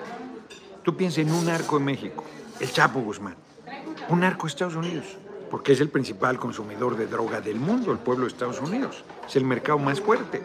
Tú 0.83 0.95
piensas 0.95 1.19
en 1.19 1.31
un 1.31 1.47
narco 1.47 1.79
de 1.79 1.85
México, 1.85 2.23
el 2.59 2.71
Chapo 2.71 2.99
Guzmán. 2.99 3.35
Un 4.09 4.19
narco 4.19 4.43
de 4.43 4.49
Estados 4.49 4.75
Unidos, 4.75 5.05
porque 5.49 5.73
es 5.73 5.81
el 5.81 5.89
principal 5.89 6.37
consumidor 6.37 6.97
de 6.97 7.07
droga 7.07 7.41
del 7.41 7.55
mundo, 7.55 7.91
el 7.91 7.97
pueblo 7.97 8.25
de 8.25 8.31
Estados 8.31 8.61
Unidos. 8.61 9.03
Es 9.27 9.35
el 9.37 9.43
mercado 9.43 9.79
más 9.79 9.99
fuerte. 9.99 10.43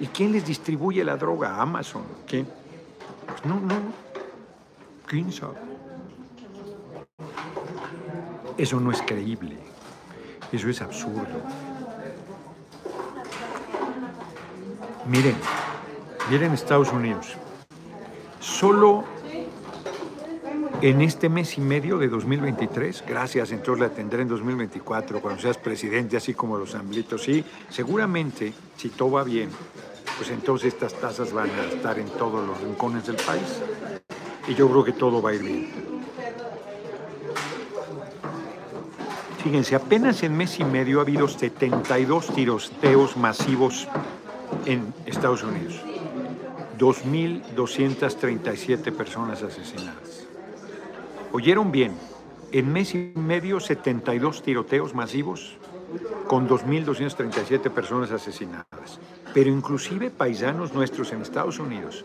¿Y 0.00 0.08
quién 0.08 0.32
les 0.32 0.44
distribuye 0.44 1.04
la 1.04 1.16
droga? 1.16 1.60
Amazon. 1.62 2.02
¿Quién? 2.26 2.48
Pues 3.28 3.44
no, 3.44 3.60
no. 3.60 3.76
¿Quién 5.06 5.30
sabe? 5.32 5.54
Eso 8.58 8.80
no 8.80 8.90
es 8.90 9.00
creíble. 9.02 9.56
Eso 10.50 10.68
es 10.68 10.82
absurdo. 10.82 11.42
Miren, 15.06 15.36
miren 16.30 16.52
Estados 16.52 16.90
Unidos. 16.90 17.34
Solo 18.40 19.04
en 20.80 21.02
este 21.02 21.28
mes 21.28 21.58
y 21.58 21.60
medio 21.60 21.98
de 21.98 22.08
2023, 22.08 23.04
gracias, 23.06 23.52
entonces 23.52 23.82
la 23.82 23.90
tendré 23.90 24.22
en 24.22 24.28
2024, 24.28 25.20
cuando 25.20 25.42
seas 25.42 25.58
presidente, 25.58 26.16
así 26.16 26.32
como 26.32 26.56
los 26.56 26.74
amblitos, 26.74 27.22
sí, 27.22 27.44
seguramente, 27.68 28.54
si 28.76 28.88
todo 28.88 29.12
va 29.12 29.24
bien, 29.24 29.50
pues 30.16 30.30
entonces 30.30 30.72
estas 30.72 30.94
tasas 30.94 31.32
van 31.34 31.50
a 31.50 31.74
estar 31.74 31.98
en 31.98 32.08
todos 32.08 32.46
los 32.46 32.58
rincones 32.62 33.06
del 33.06 33.16
país. 33.16 33.60
Y 34.48 34.54
yo 34.54 34.70
creo 34.70 34.84
que 34.84 34.92
todo 34.92 35.20
va 35.20 35.30
a 35.30 35.34
ir 35.34 35.42
bien. 35.42 35.70
Fíjense, 39.42 39.74
apenas 39.74 40.22
en 40.22 40.34
mes 40.34 40.58
y 40.60 40.64
medio 40.64 41.00
ha 41.00 41.02
habido 41.02 41.28
72 41.28 42.28
tiroteos 42.34 43.18
masivos 43.18 43.86
en 44.66 44.92
Estados 45.06 45.42
Unidos. 45.42 45.80
2.237 46.78 48.92
personas 48.92 49.42
asesinadas. 49.42 50.26
¿Oyeron 51.32 51.72
bien? 51.72 51.94
En 52.52 52.70
mes 52.72 52.94
y 52.94 53.12
medio, 53.16 53.60
72 53.60 54.42
tiroteos 54.42 54.94
masivos 54.94 55.56
con 56.26 56.48
2.237 56.48 57.70
personas 57.70 58.10
asesinadas. 58.10 58.98
Pero 59.32 59.50
inclusive 59.50 60.10
paisanos 60.10 60.72
nuestros 60.72 61.12
en 61.12 61.22
Estados 61.22 61.58
Unidos 61.58 62.04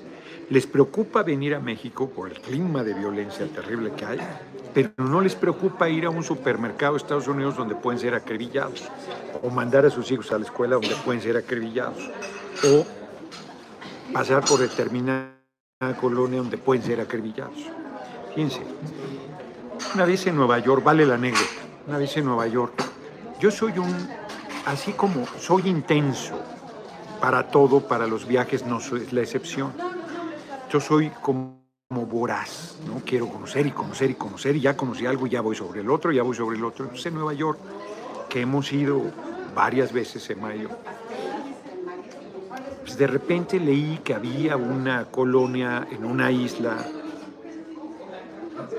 les 0.50 0.66
preocupa 0.66 1.22
venir 1.22 1.54
a 1.54 1.60
México 1.60 2.10
por 2.10 2.30
el 2.30 2.42
clima 2.42 2.84
de 2.84 2.96
violencia 2.96 3.46
terrible 3.48 3.92
que 3.92 4.06
hay, 4.06 4.20
pero 4.74 4.90
no 4.98 5.22
les 5.22 5.36
preocupa 5.36 5.90
ir 5.90 6.06
a 6.06 6.10
un 6.10 6.24
supermercado 6.24 6.94
de 6.94 6.98
Estados 6.98 7.28
Unidos 7.28 7.56
donde 7.56 7.76
pueden 7.76 8.00
ser 8.00 8.16
acribillados, 8.16 8.90
o 9.44 9.50
mandar 9.52 9.86
a 9.86 9.92
sus 9.92 10.12
hijos 10.12 10.32
a 10.32 10.40
la 10.40 10.46
escuela 10.46 10.76
donde 10.76 10.96
pueden 11.06 11.22
ser 11.22 11.38
acribillados, 11.38 12.10
o 12.64 12.86
pasar 14.14 14.44
por 14.46 14.60
determinada 14.60 15.34
colonia 16.00 16.40
donde 16.40 16.58
pueden 16.58 16.84
ser 16.84 17.00
acribillados. 17.00 17.60
Fíjense, 18.36 18.62
una 19.96 20.06
vez 20.06 20.28
en 20.28 20.36
Nueva 20.36 20.60
York, 20.60 20.84
vale 20.84 21.06
la 21.06 21.16
anécdota, 21.16 21.46
una 21.88 21.98
vez 21.98 22.16
en 22.18 22.26
Nueva 22.26 22.48
York, 22.48 22.84
Yo 23.40 23.50
soy 23.50 23.78
un, 23.78 23.96
así 24.66 24.92
como 24.92 25.26
soy 25.40 25.70
intenso 25.70 26.38
para 27.22 27.48
todo, 27.48 27.80
para 27.88 28.06
los 28.06 28.28
viajes 28.28 28.66
no 28.66 28.80
soy 28.80 29.08
la 29.12 29.22
excepción. 29.22 29.72
Yo 30.72 30.80
soy 30.80 31.10
como, 31.22 31.58
voraz, 31.90 32.78
¿no? 32.86 33.02
Quiero 33.06 33.28
conocer 33.28 33.66
y 33.66 33.72
conocer 33.72 34.12
y 34.12 34.14
conocer 34.14 34.56
y 34.56 34.62
ya 34.62 34.78
conocí 34.78 35.06
algo, 35.06 35.26
ya 35.26 35.42
voy 35.42 35.56
sobre 35.56 35.82
el 35.82 35.90
otro, 35.90 36.12
ya 36.12 36.22
voy 36.22 36.36
sobre 36.36 36.58
el 36.58 36.64
otro. 36.64 36.86
Entonces 36.86 37.08
en 37.08 37.16
Nueva 37.16 37.34
York, 37.34 37.58
que 38.30 38.42
hemos 38.42 38.72
ido 38.72 39.02
varias 39.56 39.92
veces 39.92 40.30
en 40.30 40.42
mayo, 40.42 40.70
pues 42.90 42.98
de 42.98 43.06
repente 43.06 43.60
leí 43.60 44.00
que 44.04 44.16
había 44.16 44.58
una 44.58 45.06
colonia 45.06 45.88
en 45.92 46.04
una 46.06 46.32
isla 46.32 46.76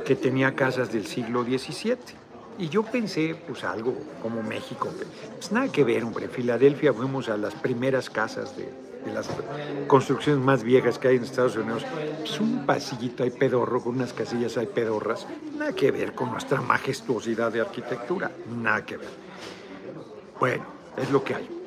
que 0.05 0.17
tenía 0.17 0.57
casas 0.57 0.93
del 0.93 1.07
siglo 1.07 1.45
XVII. 1.45 1.97
Y 2.59 2.69
yo 2.69 2.83
pensé, 2.83 3.37
pues 3.47 3.63
algo 3.63 3.95
como 4.21 4.43
México. 4.43 4.89
Pues 5.37 5.53
nada 5.53 5.71
que 5.71 5.85
ver, 5.85 6.03
hombre. 6.03 6.25
En 6.25 6.33
Filadelfia 6.33 6.93
fuimos 6.93 7.29
a 7.29 7.37
las 7.37 7.55
primeras 7.55 8.11
casas 8.11 8.57
de, 8.57 8.69
las 9.13 9.31
construcciones 9.87 10.45
más 10.45 10.65
viejas 10.65 10.99
que 10.99 11.07
hay 11.07 11.17
en 11.17 11.23
Estados 11.23 11.55
Unidos. 11.55 11.87
Pues 12.19 12.41
un 12.41 12.67
pasillito 12.67 13.23
hay 13.23 13.31
pedorro, 13.31 13.81
con 13.81 13.95
unas 13.95 14.13
casillas 14.13 14.57
hay 14.57 14.67
pedorras. 14.67 15.25
Nada 15.57 15.73
que 15.73 15.93
ver 15.93 16.15
con 16.17 16.33
nuestra 16.33 16.61
majestuosidad 16.61 17.53
de 17.53 17.61
arquitectura. 17.61 18.33
Nada 18.61 18.85
que 18.85 18.97
ver. 18.97 19.09
Bueno, 20.41 20.65
es 20.97 21.09
lo 21.13 21.23
que 21.23 21.37
hay. 21.37 21.60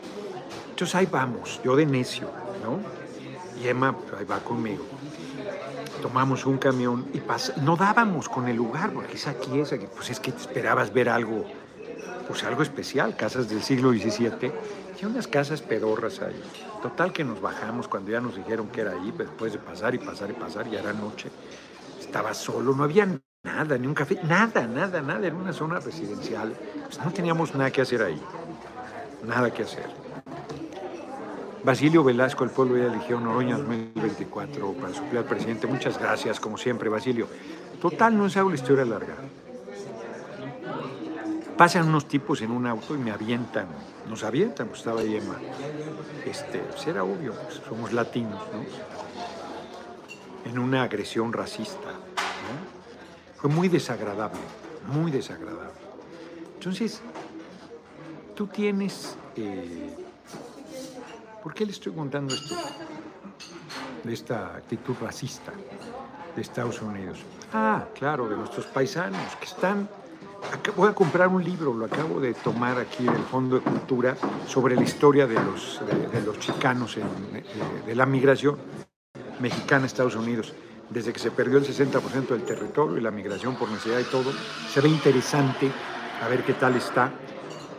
Entonces 0.73 0.95
ahí 0.95 1.05
vamos, 1.05 1.61
yo 1.63 1.75
de 1.75 1.85
necio, 1.85 2.29
¿no? 2.63 2.79
Y 3.61 3.67
Emma, 3.67 3.95
pues, 3.95 4.19
ahí 4.19 4.25
va 4.25 4.39
conmigo 4.39 4.83
tomamos 6.01 6.45
un 6.45 6.57
camión 6.57 7.07
y 7.13 7.21
no 7.61 7.77
dábamos 7.77 8.27
con 8.27 8.49
el 8.49 8.57
lugar, 8.57 8.91
porque 8.91 9.13
es 9.13 9.25
aquí, 9.25 9.61
es 9.61 9.71
aquí, 9.71 9.85
pues 9.95 10.09
es 10.09 10.19
que 10.19 10.31
esperabas 10.31 10.91
ver 10.91 11.07
algo, 11.07 11.45
pues 12.27 12.43
algo 12.43 12.61
especial, 12.61 13.15
casas 13.15 13.47
del 13.47 13.63
siglo 13.63 13.91
XVII, 13.91 14.51
y 15.01 15.05
unas 15.05 15.27
casas 15.29 15.61
pedorras 15.61 16.21
ahí. 16.21 16.41
Total 16.81 17.13
que 17.13 17.23
nos 17.23 17.39
bajamos 17.39 17.87
cuando 17.87 18.11
ya 18.11 18.19
nos 18.19 18.35
dijeron 18.35 18.67
que 18.67 18.81
era 18.81 18.91
ahí, 18.91 19.13
pues, 19.15 19.29
después 19.29 19.53
de 19.53 19.59
pasar 19.59 19.95
y 19.95 19.99
pasar 19.99 20.29
y 20.29 20.33
pasar, 20.33 20.69
ya 20.69 20.81
era 20.81 20.91
noche. 20.91 21.29
Estaba 22.01 22.33
solo, 22.33 22.75
no 22.75 22.83
había 22.83 23.07
nada, 23.43 23.77
ni 23.77 23.87
un 23.87 23.93
café, 23.93 24.19
nada, 24.23 24.67
nada, 24.67 25.01
nada, 25.01 25.25
era 25.25 25.35
una 25.37 25.53
zona 25.53 25.79
residencial. 25.79 26.53
Pues 26.83 26.99
no 26.99 27.13
teníamos 27.13 27.55
nada 27.55 27.71
que 27.71 27.81
hacer 27.81 28.03
ahí, 28.03 28.21
nada 29.25 29.51
que 29.51 29.63
hacer. 29.63 30.02
Basilio 31.63 32.03
Velasco, 32.03 32.43
el 32.43 32.49
pueblo 32.49 32.77
ya 32.77 32.91
eligió 32.93 33.21
Noroña 33.21 33.57
2024 33.57 34.73
para 34.73 34.93
suplir 34.93 35.19
al 35.19 35.23
presidente. 35.23 35.65
Muchas 35.65 35.97
gracias, 35.97 36.37
como 36.37 36.57
siempre, 36.57 36.89
Basilio. 36.89 37.27
Total, 37.81 38.17
no 38.17 38.25
es 38.25 38.35
hago 38.35 38.49
la 38.49 38.55
historia 38.55 38.83
larga. 38.83 39.15
Pasan 41.57 41.87
unos 41.87 42.05
tipos 42.07 42.41
en 42.41 42.51
un 42.51 42.67
auto 42.67 42.95
y 42.95 42.97
me 42.97 43.11
avientan, 43.11 43.67
nos 44.09 44.23
avientan, 44.23 44.67
pues 44.67 44.79
estaba 44.79 45.01
Emma. 45.03 45.37
Este, 46.25 46.59
pues 46.59 46.85
era 46.85 47.05
obvio, 47.05 47.33
pues 47.33 47.61
somos 47.67 47.93
latinos, 47.93 48.41
¿no? 48.51 48.65
En 50.49 50.59
una 50.59 50.83
agresión 50.83 51.31
racista. 51.31 51.91
Fue 53.37 53.49
muy 53.49 53.69
desagradable, 53.69 54.39
muy 54.91 55.11
desagradable. 55.11 55.79
Entonces, 56.55 57.01
tú 58.35 58.47
tienes... 58.47 59.15
Eh, 59.37 60.02
¿Por 61.43 61.53
qué 61.53 61.65
le 61.65 61.73
estoy 61.73 61.91
contando 61.91 62.33
esto? 62.33 62.55
De 64.01 64.13
esta 64.13 64.55
actitud 64.55 64.95
racista 65.01 65.51
de 66.33 66.41
Estados 66.41 66.81
Unidos. 66.81 67.19
Ah, 67.51 67.85
claro, 67.93 68.29
de 68.29 68.37
nuestros 68.37 68.65
paisanos 68.67 69.35
que 69.35 69.45
están... 69.45 69.89
Voy 70.77 70.89
a 70.89 70.95
comprar 70.95 71.27
un 71.27 71.43
libro, 71.43 71.73
lo 71.73 71.85
acabo 71.85 72.21
de 72.21 72.33
tomar 72.33 72.77
aquí 72.79 73.03
del 73.03 73.23
Fondo 73.23 73.57
de 73.57 73.61
Cultura, 73.61 74.15
sobre 74.47 74.75
la 74.75 74.83
historia 74.83 75.27
de 75.27 75.35
los, 75.35 75.81
de, 76.11 76.21
los 76.21 76.39
chicanos, 76.39 76.97
de, 77.85 77.95
la 77.95 78.05
migración 78.05 78.57
mexicana 79.39 79.83
a 79.83 79.87
Estados 79.87 80.15
Unidos 80.15 80.53
desde 80.89 81.11
que 81.11 81.19
se 81.19 81.31
perdió 81.31 81.57
el 81.57 81.65
60% 81.65 82.27
del 82.27 82.43
territorio 82.43 82.97
y 82.97 83.01
la 83.01 83.11
migración 83.11 83.55
por 83.55 83.69
necesidad 83.69 83.99
y 83.99 84.03
todo. 84.05 84.31
Se 84.69 84.79
ve 84.79 84.89
interesante 84.89 85.69
a 86.21 86.27
ver 86.27 86.43
qué 86.43 86.53
tal 86.53 86.75
está. 86.75 87.11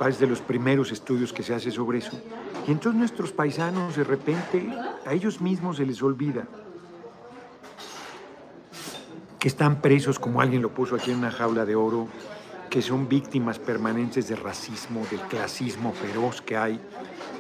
Es 0.07 0.19
de 0.19 0.27
los 0.27 0.41
primeros 0.41 0.93
estudios 0.93 1.33
que 1.33 1.43
se 1.43 1.55
hace 1.55 1.71
sobre 1.71 1.99
eso. 1.99 2.21
Y 2.67 2.71
entonces 2.71 2.99
nuestros 2.99 3.33
paisanos 3.33 3.97
de 3.97 4.05
repente 4.05 4.73
a 5.05 5.13
ellos 5.13 5.41
mismos 5.41 5.77
se 5.77 5.85
les 5.85 6.03
olvida 6.03 6.47
que 9.39 9.49
están 9.49 9.83
presos, 9.83 10.19
como 10.19 10.41
alguien 10.41 10.63
lo 10.63 10.71
puso 10.71 10.97
aquí 10.97 11.11
en 11.11 11.19
una 11.19 11.31
jaula 11.31 11.67
de 11.67 11.77
oro, 11.77 12.09
que 12.71 12.81
son 12.81 13.09
víctimas 13.11 13.59
permanentes 13.59 14.27
de 14.29 14.37
racismo, 14.37 15.07
del 15.11 15.21
clasismo 15.21 15.93
feroz 15.93 16.41
que 16.41 16.57
hay 16.57 16.81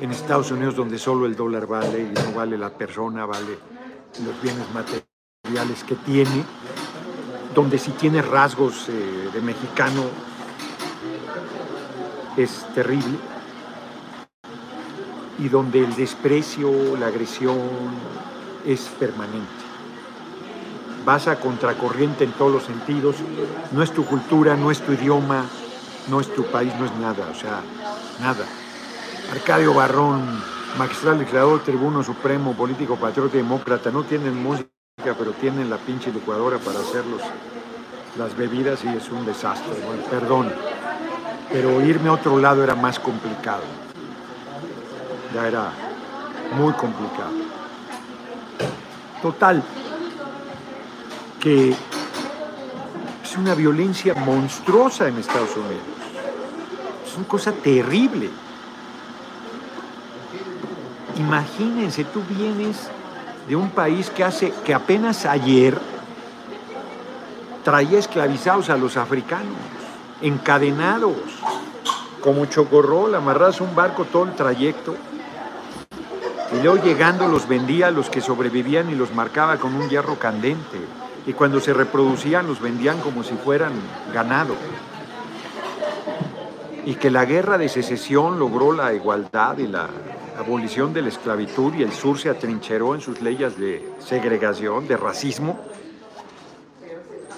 en 0.02 0.10
Estados 0.10 0.50
Unidos, 0.50 0.76
donde 0.76 0.98
solo 0.98 1.24
el 1.24 1.34
dólar 1.34 1.66
vale 1.66 2.00
y 2.00 2.12
no 2.12 2.36
vale 2.36 2.58
la 2.58 2.68
persona, 2.68 3.24
vale 3.24 3.58
los 4.22 4.42
bienes 4.42 4.66
materiales 4.74 5.82
que 5.84 5.94
tiene, 5.94 6.44
donde 7.54 7.78
si 7.78 7.92
tiene 7.92 8.20
rasgos 8.20 8.90
eh, 8.90 9.30
de 9.32 9.40
mexicano 9.40 10.02
es 12.36 12.66
terrible 12.74 13.33
y 15.38 15.48
donde 15.48 15.80
el 15.80 15.94
desprecio, 15.94 16.96
la 16.98 17.08
agresión 17.08 17.58
es 18.64 18.80
permanente. 18.98 19.48
Vas 21.04 21.28
a 21.28 21.38
contracorriente 21.38 22.24
en 22.24 22.32
todos 22.32 22.52
los 22.52 22.62
sentidos, 22.64 23.16
no 23.72 23.82
es 23.82 23.92
tu 23.92 24.04
cultura, 24.04 24.56
no 24.56 24.70
es 24.70 24.80
tu 24.80 24.92
idioma, 24.92 25.44
no 26.08 26.20
es 26.20 26.32
tu 26.34 26.44
país, 26.44 26.72
no 26.78 26.86
es 26.86 26.94
nada, 26.96 27.28
o 27.30 27.34
sea, 27.34 27.60
nada. 28.20 28.46
Arcadio 29.30 29.74
Barrón, 29.74 30.24
magistral 30.78 31.18
legislador, 31.18 31.62
tribuno 31.62 32.02
supremo, 32.02 32.54
político, 32.54 32.96
patriota 32.96 33.36
y 33.36 33.40
demócrata, 33.40 33.90
no 33.90 34.04
tienen 34.04 34.42
música, 34.42 34.68
pero 35.18 35.32
tienen 35.32 35.68
la 35.68 35.76
pinche 35.76 36.10
licuadora 36.10 36.58
para 36.58 36.78
hacer 36.78 37.04
las 38.16 38.36
bebidas 38.36 38.82
y 38.84 38.88
es 38.88 39.10
un 39.10 39.26
desastre. 39.26 39.74
Perdón, 40.08 40.50
pero 41.52 41.82
irme 41.82 42.08
a 42.08 42.12
otro 42.12 42.38
lado 42.38 42.64
era 42.64 42.74
más 42.74 42.98
complicado 42.98 43.62
ya 45.34 45.48
era 45.48 45.72
muy 46.56 46.72
complicado. 46.74 47.32
Total, 49.20 49.62
que 51.40 51.70
es 51.70 53.36
una 53.36 53.54
violencia 53.54 54.14
monstruosa 54.14 55.08
en 55.08 55.18
Estados 55.18 55.56
Unidos. 55.56 55.82
Es 57.06 57.16
una 57.16 57.26
cosa 57.26 57.52
terrible. 57.52 58.30
Imagínense, 61.16 62.04
tú 62.04 62.22
vienes 62.28 62.88
de 63.48 63.56
un 63.56 63.70
país 63.70 64.10
que 64.10 64.22
hace 64.22 64.52
que 64.64 64.72
apenas 64.72 65.26
ayer 65.26 65.76
traía 67.64 67.98
esclavizados 67.98 68.70
a 68.70 68.76
los 68.76 68.96
africanos, 68.96 69.56
encadenados, 70.20 71.16
como 72.20 72.46
chocorrol, 72.46 73.14
amarrados 73.14 73.60
a 73.60 73.64
un 73.64 73.74
barco 73.74 74.04
todo 74.04 74.24
el 74.24 74.34
trayecto 74.34 74.96
y 76.54 76.62
luego 76.62 76.82
llegando 76.82 77.26
los 77.26 77.48
vendía 77.48 77.88
a 77.88 77.90
los 77.90 78.08
que 78.08 78.20
sobrevivían 78.20 78.88
y 78.90 78.94
los 78.94 79.12
marcaba 79.12 79.56
con 79.56 79.74
un 79.74 79.88
hierro 79.88 80.18
candente. 80.18 80.78
Y 81.26 81.32
cuando 81.32 81.60
se 81.60 81.74
reproducían 81.74 82.46
los 82.46 82.60
vendían 82.60 83.00
como 83.00 83.24
si 83.24 83.34
fueran 83.34 83.72
ganado. 84.12 84.54
Y 86.84 86.94
que 86.94 87.10
la 87.10 87.24
guerra 87.24 87.58
de 87.58 87.68
secesión 87.68 88.38
logró 88.38 88.72
la 88.72 88.92
igualdad 88.92 89.58
y 89.58 89.66
la 89.66 89.88
abolición 90.38 90.92
de 90.92 91.02
la 91.02 91.08
esclavitud 91.08 91.74
y 91.74 91.82
el 91.82 91.92
sur 91.92 92.18
se 92.18 92.28
atrincheró 92.28 92.94
en 92.94 93.00
sus 93.00 93.20
leyes 93.20 93.58
de 93.58 93.88
segregación, 93.98 94.86
de 94.86 94.96
racismo, 94.96 95.58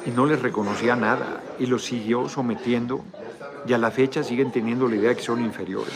y 0.05 0.11
no 0.11 0.27
les 0.27 0.43
reconocía 0.43 0.95
nada 0.95 1.43
y 1.59 1.67
los 1.67 1.85
siguió 1.85 2.29
sometiendo 2.29 3.05
y 3.67 3.73
a 3.73 3.79
la 3.79 3.91
fecha 3.91 4.23
siguen 4.23 4.53
teniendo 4.53 4.89
la 4.89 4.97
idea 4.97 5.11
de 5.11 5.17
que 5.17 5.23
son 5.23 5.45
inferiores. 5.45 5.95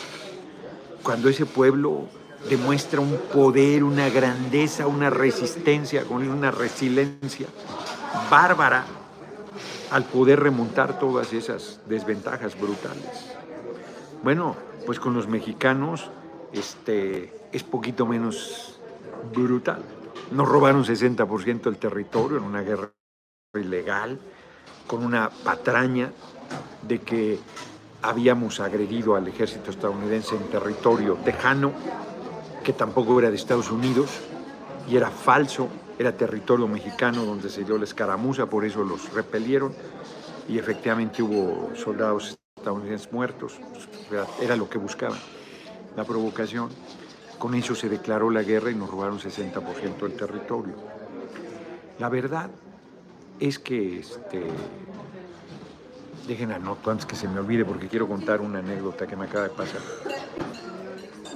Cuando 1.02 1.28
ese 1.28 1.46
pueblo 1.46 2.08
demuestra 2.48 3.00
un 3.00 3.16
poder, 3.32 3.84
una 3.84 4.08
grandeza, 4.08 4.86
una 4.86 5.10
resistencia, 5.10 6.04
una 6.08 6.50
resiliencia 6.50 7.46
bárbara 8.30 8.84
al 9.90 10.04
poder 10.04 10.40
remontar 10.40 10.98
todas 10.98 11.32
esas 11.32 11.80
desventajas 11.86 12.58
brutales. 12.58 13.26
Bueno, 14.22 14.56
pues 14.86 15.00
con 15.00 15.14
los 15.14 15.28
mexicanos 15.28 16.10
este, 16.52 17.32
es 17.52 17.62
poquito 17.62 18.06
menos 18.06 18.80
brutal. 19.34 19.82
Nos 20.30 20.48
robaron 20.48 20.84
60% 20.84 21.62
del 21.62 21.76
territorio 21.76 22.38
en 22.38 22.44
una 22.44 22.62
guerra 22.62 22.92
ilegal, 23.54 24.20
con 24.86 25.04
una 25.04 25.30
patraña 25.30 26.12
de 26.82 27.00
que 27.00 27.38
habíamos 28.02 28.60
agredido 28.60 29.16
al 29.16 29.28
ejército 29.28 29.70
estadounidense 29.70 30.36
en 30.36 30.44
territorio 30.44 31.14
tejano 31.24 31.72
que 32.64 32.72
tampoco 32.72 33.18
era 33.18 33.30
de 33.30 33.36
Estados 33.36 33.70
Unidos 33.70 34.10
y 34.88 34.96
era 34.96 35.10
falso, 35.10 35.68
era 35.98 36.16
territorio 36.16 36.66
mexicano 36.66 37.24
donde 37.24 37.48
se 37.48 37.64
dio 37.64 37.78
la 37.78 37.84
escaramuza, 37.84 38.46
por 38.46 38.64
eso 38.64 38.82
los 38.84 39.12
repelieron 39.12 39.74
y 40.48 40.58
efectivamente 40.58 41.22
hubo 41.22 41.70
soldados 41.76 42.38
estadounidenses 42.56 43.12
muertos, 43.12 43.58
pues, 44.08 44.28
era 44.40 44.56
lo 44.56 44.68
que 44.68 44.78
buscaban, 44.78 45.18
la 45.96 46.04
provocación. 46.04 46.68
Con 47.38 47.54
eso 47.54 47.74
se 47.74 47.88
declaró 47.88 48.30
la 48.30 48.42
guerra 48.42 48.70
y 48.70 48.74
nos 48.74 48.90
robaron 48.90 49.18
60% 49.18 50.06
del 50.06 50.16
territorio. 50.16 50.74
La 51.98 52.10
verdad 52.10 52.50
es 53.38 53.58
que, 53.58 54.00
este, 54.00 54.44
dejen 56.28 56.52
anoto 56.52 56.90
antes 56.90 57.06
que 57.06 57.16
se 57.16 57.28
me 57.28 57.40
olvide 57.40 57.64
porque 57.64 57.88
quiero 57.88 58.06
contar 58.06 58.40
una 58.40 58.58
anécdota 58.58 59.06
que 59.06 59.16
me 59.16 59.24
acaba 59.24 59.44
de 59.44 59.50
pasar. 59.50 59.80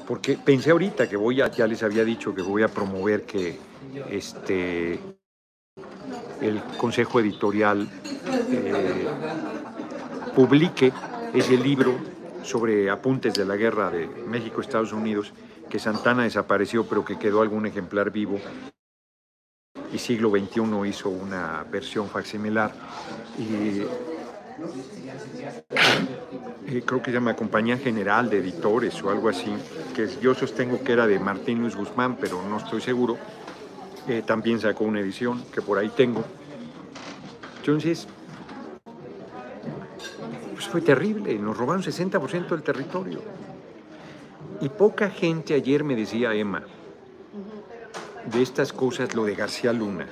Porque 0.07 0.37
pensé 0.37 0.71
ahorita 0.71 1.09
que 1.09 1.17
voy 1.17 1.41
a, 1.41 1.51
ya 1.51 1.67
les 1.67 1.83
había 1.83 2.05
dicho 2.05 2.35
que 2.35 2.43
voy 2.43 2.63
a 2.63 2.69
promover 2.69 3.23
que 3.23 3.59
este, 4.11 4.99
el 6.41 6.63
Consejo 6.77 7.21
Editorial 7.21 7.89
eh, 8.51 9.09
publique 10.35 10.93
ese 11.33 11.57
libro 11.57 11.95
sobre 12.43 12.91
apuntes 12.91 13.35
de 13.35 13.45
la 13.47 13.57
guerra 13.57 13.91
de 13.91 14.07
México-Estados 14.07 14.93
Unidos, 14.93 15.33
que 15.71 15.79
Santana 15.79 16.25
desapareció, 16.25 16.85
pero 16.87 17.05
que 17.05 17.19
quedó 17.19 17.41
algún 17.41 17.67
ejemplar 17.67 18.11
vivo. 18.11 18.39
Y 19.93 19.99
siglo 19.99 20.31
XXI 20.31 20.89
hizo 20.89 21.09
una 21.09 21.65
versión 21.71 22.09
facsimilar. 22.09 22.73
Y, 23.39 23.83
creo 26.87 27.03
que 27.03 27.11
se 27.11 27.13
llama 27.13 27.35
Compañía 27.35 27.77
General 27.77 28.29
de 28.31 28.39
Editores 28.39 29.03
o 29.03 29.11
algo 29.11 29.29
así, 29.29 29.53
que 29.95 30.09
yo 30.21 30.35
sostengo 30.35 30.83
que 30.83 30.93
era 30.93 31.07
de 31.07 31.19
Martín 31.19 31.61
Luis 31.61 31.77
Guzmán, 31.77 32.17
pero 32.21 32.43
no 32.43 32.59
estoy 32.59 32.81
seguro. 32.81 33.17
Eh, 34.07 34.23
también 34.27 34.61
sacó 34.61 34.85
una 34.85 35.01
edición 35.01 35.43
que 35.53 35.63
por 35.63 35.79
ahí 35.79 35.89
tengo. 35.89 36.25
Entonces, 37.59 38.07
pues 40.53 40.69
fue 40.69 40.83
terrible, 40.83 41.35
nos 41.39 41.57
robaron 41.57 41.83
60% 41.83 42.49
del 42.49 42.63
territorio. 42.63 43.23
Y 44.61 44.69
poca 44.69 45.11
gente 45.11 45.55
ayer 45.55 45.83
me 45.85 45.97
decía, 45.97 46.35
Emma, 46.35 46.63
de 48.27 48.43
estas 48.43 48.73
cosas, 48.73 49.15
lo 49.15 49.25
de 49.25 49.35
García 49.35 49.73
Luna, 49.73 50.07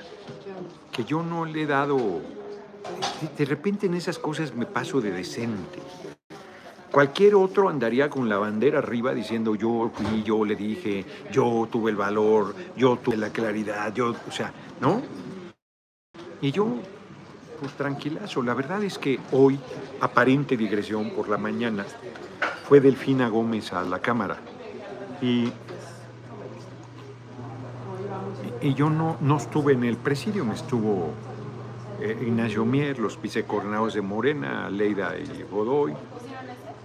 que 0.91 1.03
yo 1.03 1.23
no 1.23 1.45
le 1.45 1.63
he 1.63 1.65
dado, 1.65 2.21
de 3.37 3.45
repente 3.45 3.85
en 3.87 3.93
esas 3.93 4.19
cosas 4.19 4.53
me 4.53 4.65
paso 4.65 5.01
de 5.01 5.11
decente. 5.11 5.79
Cualquier 6.91 7.33
otro 7.33 7.69
andaría 7.69 8.07
con 8.09 8.29
la 8.29 8.37
bandera 8.37 8.77
arriba 8.77 9.13
diciendo 9.13 9.55
yo 9.55 9.91
fui, 9.93 10.21
yo 10.21 10.45
le 10.45 10.55
dije, 10.55 11.05
yo 11.31 11.67
tuve 11.71 11.89
el 11.89 11.97
valor, 11.97 12.53
yo 12.77 12.97
tuve 12.97 13.17
la 13.17 13.29
claridad, 13.29 13.91
yo, 13.93 14.13
o 14.27 14.31
sea, 14.31 14.53
¿no? 14.79 15.01
Y 16.39 16.51
yo, 16.51 16.67
pues 17.59 17.71
tranquilazo. 17.73 18.43
La 18.43 18.53
verdad 18.53 18.83
es 18.83 18.99
que 18.99 19.19
hoy, 19.31 19.59
aparente 20.01 20.55
digresión 20.55 21.09
por 21.11 21.29
la 21.29 21.37
mañana, 21.37 21.83
fue 22.67 22.79
Delfina 22.79 23.27
Gómez 23.27 23.73
a 23.73 23.81
la 23.83 23.99
Cámara. 23.99 24.37
Y, 25.19 25.51
y 28.61 28.73
yo 28.75 28.89
no, 28.91 29.17
no 29.19 29.37
estuve 29.37 29.73
en 29.73 29.85
el 29.85 29.97
presidio, 29.97 30.45
me 30.45 30.53
estuvo 30.53 31.11
eh, 32.01 32.65
Mier, 32.65 32.99
los 32.99 33.21
vicecoordinados 33.21 33.93
de 33.93 34.01
Morena, 34.01 34.69
Leida 34.69 35.15
y 35.17 35.43
Godoy, 35.43 35.93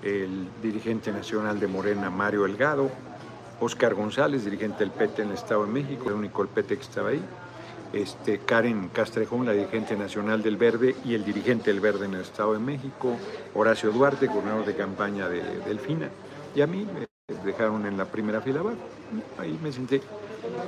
el 0.03 0.49
dirigente 0.63 1.13
nacional 1.13 1.59
de 1.59 1.67
Morena, 1.67 2.11
Mario 2.11 2.47
Elgado, 2.47 2.91
Oscar 3.61 3.95
González, 3.95 4.45
dirigente 4.45 4.81
del 4.81 4.91
PT 4.91 5.23
en 5.23 5.29
el 5.29 5.35
Estado 5.35 5.65
de 5.65 5.73
México, 5.73 6.09
el 6.09 6.15
único 6.15 6.43
el 6.43 6.49
PT 6.49 6.77
que 6.77 6.83
estaba 6.83 7.09
ahí, 7.11 7.23
este, 7.93 8.39
Karen 8.39 8.89
Castrejón, 8.89 9.47
la 9.47 9.53
dirigente 9.53 9.97
nacional 9.97 10.43
del 10.43 10.57
Verde 10.57 10.95
y 11.05 11.15
el 11.15 11.25
dirigente 11.25 11.71
del 11.71 11.81
Verde 11.81 12.07
en 12.07 12.15
el 12.15 12.21
Estado 12.21 12.53
de 12.53 12.59
México, 12.59 13.17
Horacio 13.55 13.91
Duarte, 13.91 14.27
gobernador 14.27 14.67
de 14.67 14.77
campaña 14.77 15.29
de 15.29 15.43
Delfina, 15.67 16.09
y 16.55 16.61
a 16.61 16.67
mí 16.67 16.87
me 16.87 17.07
dejaron 17.45 17.87
en 17.87 17.97
la 17.97 18.05
primera 18.05 18.41
fila 18.41 18.61
abajo, 18.61 18.77
ahí 19.39 19.59
me 19.63 19.73
senté. 19.73 20.03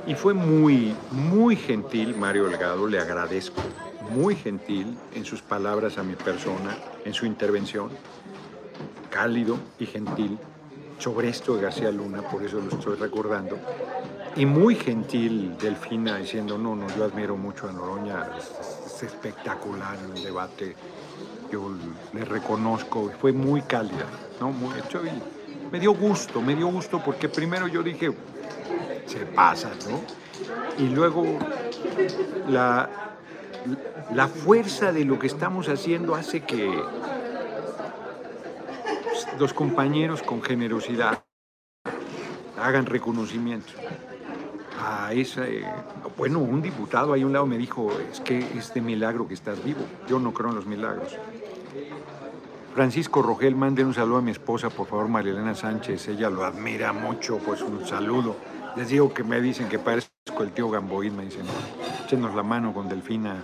Y 0.05 0.15
fue 0.15 0.33
muy, 0.33 0.95
muy 1.11 1.55
gentil 1.55 2.15
Mario 2.17 2.47
Elgado, 2.47 2.87
le 2.87 2.99
agradezco, 2.99 3.61
muy 4.13 4.35
gentil 4.35 4.97
en 5.15 5.25
sus 5.25 5.41
palabras 5.41 5.97
a 5.97 6.03
mi 6.03 6.15
persona, 6.15 6.77
en 7.05 7.13
su 7.13 7.25
intervención 7.25 7.89
cálido 9.09 9.57
y 9.79 9.85
gentil 9.85 10.37
sobre 10.97 11.29
esto 11.29 11.55
de 11.55 11.63
García 11.63 11.91
Luna, 11.91 12.21
por 12.21 12.43
eso 12.43 12.59
lo 12.59 12.69
estoy 12.69 12.95
recordando. 12.95 13.57
Y 14.35 14.45
muy 14.45 14.75
gentil 14.75 15.57
Delfina 15.57 16.17
diciendo, 16.17 16.57
no, 16.57 16.75
no, 16.75 16.87
yo 16.95 17.03
admiro 17.03 17.35
mucho 17.35 17.67
a 17.67 17.71
Noroña, 17.71 18.29
es, 18.37 19.03
espectacular 19.03 19.97
en 20.05 20.15
el 20.15 20.23
debate, 20.23 20.75
yo 21.51 21.71
le 22.13 22.23
reconozco, 22.23 23.11
fue 23.19 23.33
muy 23.33 23.63
cálida, 23.63 24.05
¿no? 24.39 24.51
Muy, 24.51 24.73
me 25.71 25.79
dio 25.79 25.93
gusto, 25.93 26.41
me 26.41 26.55
dio 26.55 26.67
gusto 26.67 27.01
porque 27.03 27.27
primero 27.27 27.67
yo 27.67 27.81
dije, 27.81 28.13
se 29.05 29.25
pasa, 29.25 29.71
¿no? 29.89 30.01
Y 30.77 30.89
luego 30.89 31.23
la, 32.47 33.10
la 34.13 34.27
fuerza 34.27 34.91
de 34.91 35.05
lo 35.05 35.19
que 35.19 35.27
estamos 35.27 35.69
haciendo 35.69 36.15
hace 36.15 36.41
que 36.41 36.83
los 39.39 39.53
compañeros 39.53 40.21
con 40.21 40.41
generosidad 40.41 41.23
hagan 42.61 42.85
reconocimiento 42.85 43.73
a 44.79 45.13
ese, 45.13 45.63
bueno, 46.17 46.39
un 46.39 46.61
diputado 46.61 47.13
ahí 47.13 47.21
a 47.21 47.25
un 47.25 47.33
lado 47.33 47.45
me 47.45 47.57
dijo, 47.57 47.91
es 48.11 48.19
que 48.19 48.39
es 48.39 48.73
de 48.73 48.81
milagro 48.81 49.27
que 49.27 49.33
estás 49.33 49.63
vivo, 49.63 49.81
yo 50.07 50.19
no 50.19 50.33
creo 50.33 50.49
en 50.49 50.55
los 50.55 50.65
milagros. 50.65 51.17
Francisco 52.73 53.21
Rogel, 53.21 53.55
mande 53.55 53.83
un 53.83 53.93
saludo 53.93 54.17
a 54.17 54.21
mi 54.21 54.31
esposa, 54.31 54.69
por 54.69 54.87
favor, 54.87 55.07
Marilena 55.07 55.53
Sánchez, 55.53 56.07
ella 56.07 56.29
lo 56.29 56.45
admira 56.45 56.93
mucho, 56.93 57.37
pues 57.37 57.61
un 57.61 57.85
saludo. 57.85 58.35
Les 58.75 58.87
digo 58.87 59.13
que 59.13 59.23
me 59.23 59.41
dicen 59.41 59.67
que 59.67 59.77
parezco 59.77 60.10
el 60.25 60.51
tío 60.51 60.69
Gamboín, 60.69 61.15
me 61.15 61.25
dicen, 61.25 61.45
échenos 62.03 62.33
la 62.33 62.43
mano 62.43 62.73
con 62.73 62.89
Delfina. 62.89 63.43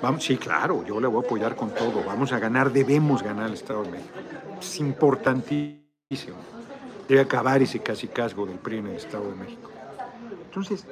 Vamos, 0.00 0.24
sí, 0.24 0.36
claro, 0.36 0.84
yo 0.84 0.98
le 1.00 1.06
voy 1.06 1.22
a 1.22 1.26
apoyar 1.26 1.54
con 1.54 1.70
todo, 1.74 2.02
vamos 2.06 2.32
a 2.32 2.38
ganar, 2.38 2.72
debemos 2.72 3.22
ganar 3.22 3.48
el 3.48 3.54
Estado 3.54 3.82
de 3.82 3.90
México 3.90 4.20
es 4.60 4.78
importantísimo. 4.78 6.36
Debe 7.08 7.22
acabar 7.22 7.62
ese 7.62 7.80
casi 7.80 8.06
casgo 8.08 8.46
del 8.46 8.58
PRI 8.58 8.78
en 8.78 8.86
el 8.88 8.96
Estado 8.96 9.28
de 9.28 9.34
México. 9.34 9.70
Entonces, 10.44 10.86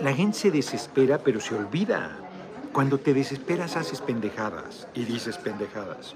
la 0.00 0.12
gente 0.12 0.38
se 0.38 0.50
desespera, 0.50 1.18
pero 1.18 1.40
se 1.40 1.54
olvida. 1.54 2.18
Cuando 2.72 2.98
te 2.98 3.14
desesperas 3.14 3.76
haces 3.76 4.00
pendejadas 4.00 4.86
y 4.94 5.04
dices 5.04 5.38
pendejadas. 5.38 6.14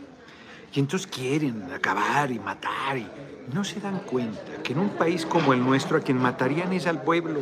Y 0.75 0.81
entonces 0.81 1.07
quieren 1.07 1.73
acabar 1.73 2.33
y 2.33 2.41
matar 2.41 2.99
y 2.99 3.07
no 3.53 3.63
se 3.63 3.79
dan 3.79 4.01
cuenta 4.01 4.61
que 4.65 4.73
en 4.73 4.81
un 4.81 4.89
país 4.91 5.25
como 5.25 5.53
el 5.53 5.63
nuestro 5.63 5.99
a 5.99 6.01
quien 6.01 6.19
matarían 6.19 6.73
es 6.73 6.89
al 6.89 7.01
pueblo, 7.03 7.41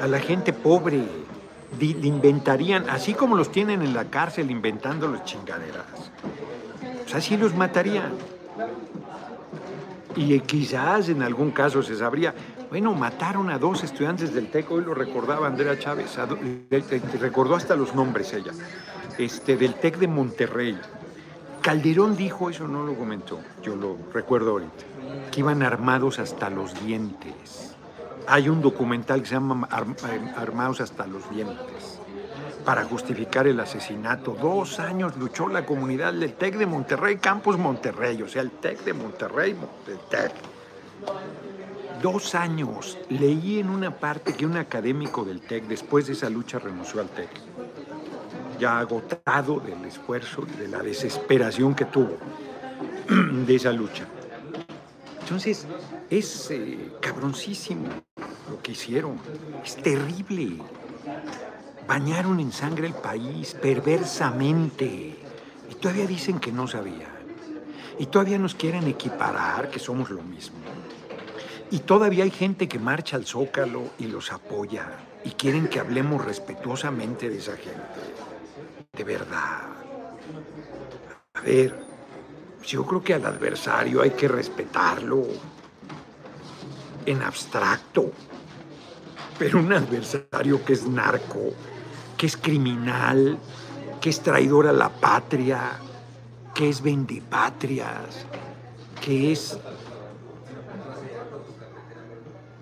a 0.00 0.06
la 0.06 0.20
gente 0.20 0.52
pobre, 0.52 1.02
inventarían, 1.80 2.90
así 2.90 3.14
como 3.14 3.34
los 3.34 3.50
tienen 3.50 3.80
en 3.80 3.94
la 3.94 4.04
cárcel 4.04 4.50
inventando 4.50 5.08
las 5.08 5.24
chingaderas, 5.24 5.86
pues 7.02 7.14
así 7.14 7.38
los 7.38 7.54
matarían. 7.54 8.12
Y 10.16 10.38
quizás 10.40 11.08
en 11.08 11.22
algún 11.22 11.50
caso 11.52 11.82
se 11.82 11.96
sabría, 11.96 12.34
bueno, 12.68 12.92
mataron 12.94 13.48
a 13.48 13.58
dos 13.58 13.84
estudiantes 13.84 14.34
del 14.34 14.50
TEC, 14.50 14.70
hoy 14.70 14.84
lo 14.84 14.92
recordaba 14.92 15.46
Andrea 15.46 15.78
Chávez, 15.78 16.18
recordó 17.18 17.54
hasta 17.54 17.74
los 17.74 17.94
nombres 17.94 18.34
ella, 18.34 18.52
este, 19.16 19.56
del 19.56 19.76
TEC 19.76 19.96
de 19.96 20.08
Monterrey. 20.08 20.78
Calderón 21.68 22.16
dijo, 22.16 22.48
eso 22.48 22.66
no 22.66 22.82
lo 22.82 22.94
comentó, 22.94 23.40
yo 23.62 23.76
lo 23.76 23.98
recuerdo 24.14 24.52
ahorita, 24.52 24.84
que 25.30 25.40
iban 25.40 25.62
armados 25.62 26.18
hasta 26.18 26.48
los 26.48 26.72
dientes 26.82 27.76
hay 28.26 28.48
un 28.48 28.60
documental 28.60 29.20
que 29.22 29.26
se 29.28 29.34
llama 29.34 29.68
eh, 29.72 30.32
Armados 30.36 30.80
hasta 30.80 31.06
los 31.06 31.28
dientes 31.30 31.98
para 32.64 32.84
justificar 32.84 33.46
el 33.46 33.58
asesinato. 33.60 34.36
Dos 34.40 34.80
años 34.80 35.16
luchó 35.16 35.48
la 35.48 35.64
comunidad 35.64 36.12
del 36.12 36.34
TEC 36.34 36.56
de 36.56 36.66
Monterrey, 36.66 37.16
Campus 37.16 37.56
Monterrey, 37.56 38.20
o 38.20 38.28
sea, 38.28 38.42
el 38.42 38.50
TEC 38.50 38.84
de 38.84 38.92
Monterrey, 38.92 39.56
el 39.86 39.98
TEC. 40.10 40.32
Dos 42.02 42.34
años. 42.34 42.98
Leí 43.08 43.58
en 43.58 43.70
una 43.70 43.96
parte 43.96 44.34
que 44.34 44.44
un 44.44 44.58
académico 44.58 45.24
del 45.24 45.40
TEC, 45.40 45.64
después 45.64 46.06
de 46.06 46.12
esa 46.12 46.28
lucha, 46.28 46.58
renunció 46.58 47.00
al 47.00 47.08
TEC. 47.08 47.30
Ya 48.58 48.78
agotado 48.78 49.60
del 49.60 49.84
esfuerzo 49.84 50.44
y 50.52 50.60
de 50.60 50.68
la 50.68 50.82
desesperación 50.82 51.74
que 51.74 51.84
tuvo 51.84 52.16
de 53.46 53.54
esa 53.54 53.72
lucha. 53.72 54.06
Entonces, 55.20 55.66
es 56.10 56.50
eh, 56.50 56.90
cabroncísimo 57.00 57.86
lo 58.50 58.62
que 58.62 58.72
hicieron. 58.72 59.18
Es 59.62 59.76
terrible. 59.76 60.56
Bañaron 61.86 62.40
en 62.40 62.50
sangre 62.50 62.86
el 62.86 62.94
país 62.94 63.54
perversamente. 63.60 65.16
Y 65.70 65.74
todavía 65.74 66.06
dicen 66.06 66.40
que 66.40 66.50
no 66.50 66.66
sabían. 66.66 67.18
Y 67.98 68.06
todavía 68.06 68.38
nos 68.38 68.54
quieren 68.54 68.86
equiparar, 68.86 69.70
que 69.70 69.78
somos 69.78 70.10
lo 70.10 70.22
mismo. 70.22 70.58
Y 71.70 71.80
todavía 71.80 72.24
hay 72.24 72.30
gente 72.30 72.68
que 72.68 72.78
marcha 72.78 73.16
al 73.16 73.26
zócalo 73.26 73.82
y 73.98 74.06
los 74.06 74.32
apoya. 74.32 74.86
Y 75.24 75.30
quieren 75.32 75.68
que 75.68 75.80
hablemos 75.80 76.24
respetuosamente 76.24 77.28
de 77.28 77.38
esa 77.38 77.56
gente. 77.56 77.82
De 78.92 79.04
verdad. 79.04 79.62
A 81.34 81.40
ver, 81.40 81.74
yo 82.64 82.84
creo 82.84 83.02
que 83.02 83.14
al 83.14 83.26
adversario 83.26 84.02
hay 84.02 84.10
que 84.10 84.28
respetarlo 84.28 85.24
en 87.06 87.22
abstracto, 87.22 88.12
pero 89.38 89.60
un 89.60 89.72
adversario 89.72 90.64
que 90.64 90.72
es 90.72 90.86
narco, 90.86 91.52
que 92.16 92.26
es 92.26 92.36
criminal, 92.36 93.38
que 94.00 94.10
es 94.10 94.20
traidor 94.20 94.66
a 94.66 94.72
la 94.72 94.88
patria, 94.88 95.78
que 96.54 96.68
es 96.68 96.82
vendipatrias, 96.82 98.26
que 99.00 99.32
es 99.32 99.58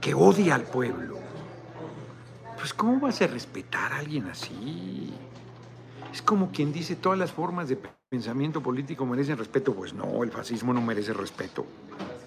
que 0.00 0.14
odia 0.14 0.54
al 0.54 0.62
pueblo. 0.62 1.18
Pues 2.56 2.72
¿cómo 2.74 3.00
vas 3.00 3.20
a 3.22 3.26
respetar 3.26 3.92
a 3.92 3.98
alguien 3.98 4.28
así? 4.28 5.12
Es 6.16 6.22
como 6.22 6.50
quien 6.50 6.72
dice 6.72 6.96
todas 6.96 7.18
las 7.18 7.30
formas 7.30 7.68
de 7.68 7.78
pensamiento 8.08 8.62
político 8.62 9.04
merecen 9.04 9.36
respeto. 9.36 9.74
Pues 9.74 9.92
no, 9.92 10.24
el 10.24 10.30
fascismo 10.30 10.72
no 10.72 10.80
merece 10.80 11.12
respeto. 11.12 11.66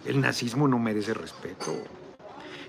El 0.06 0.22
nazismo 0.22 0.68
no 0.68 0.78
merece 0.78 1.16
respeto. 1.16 1.74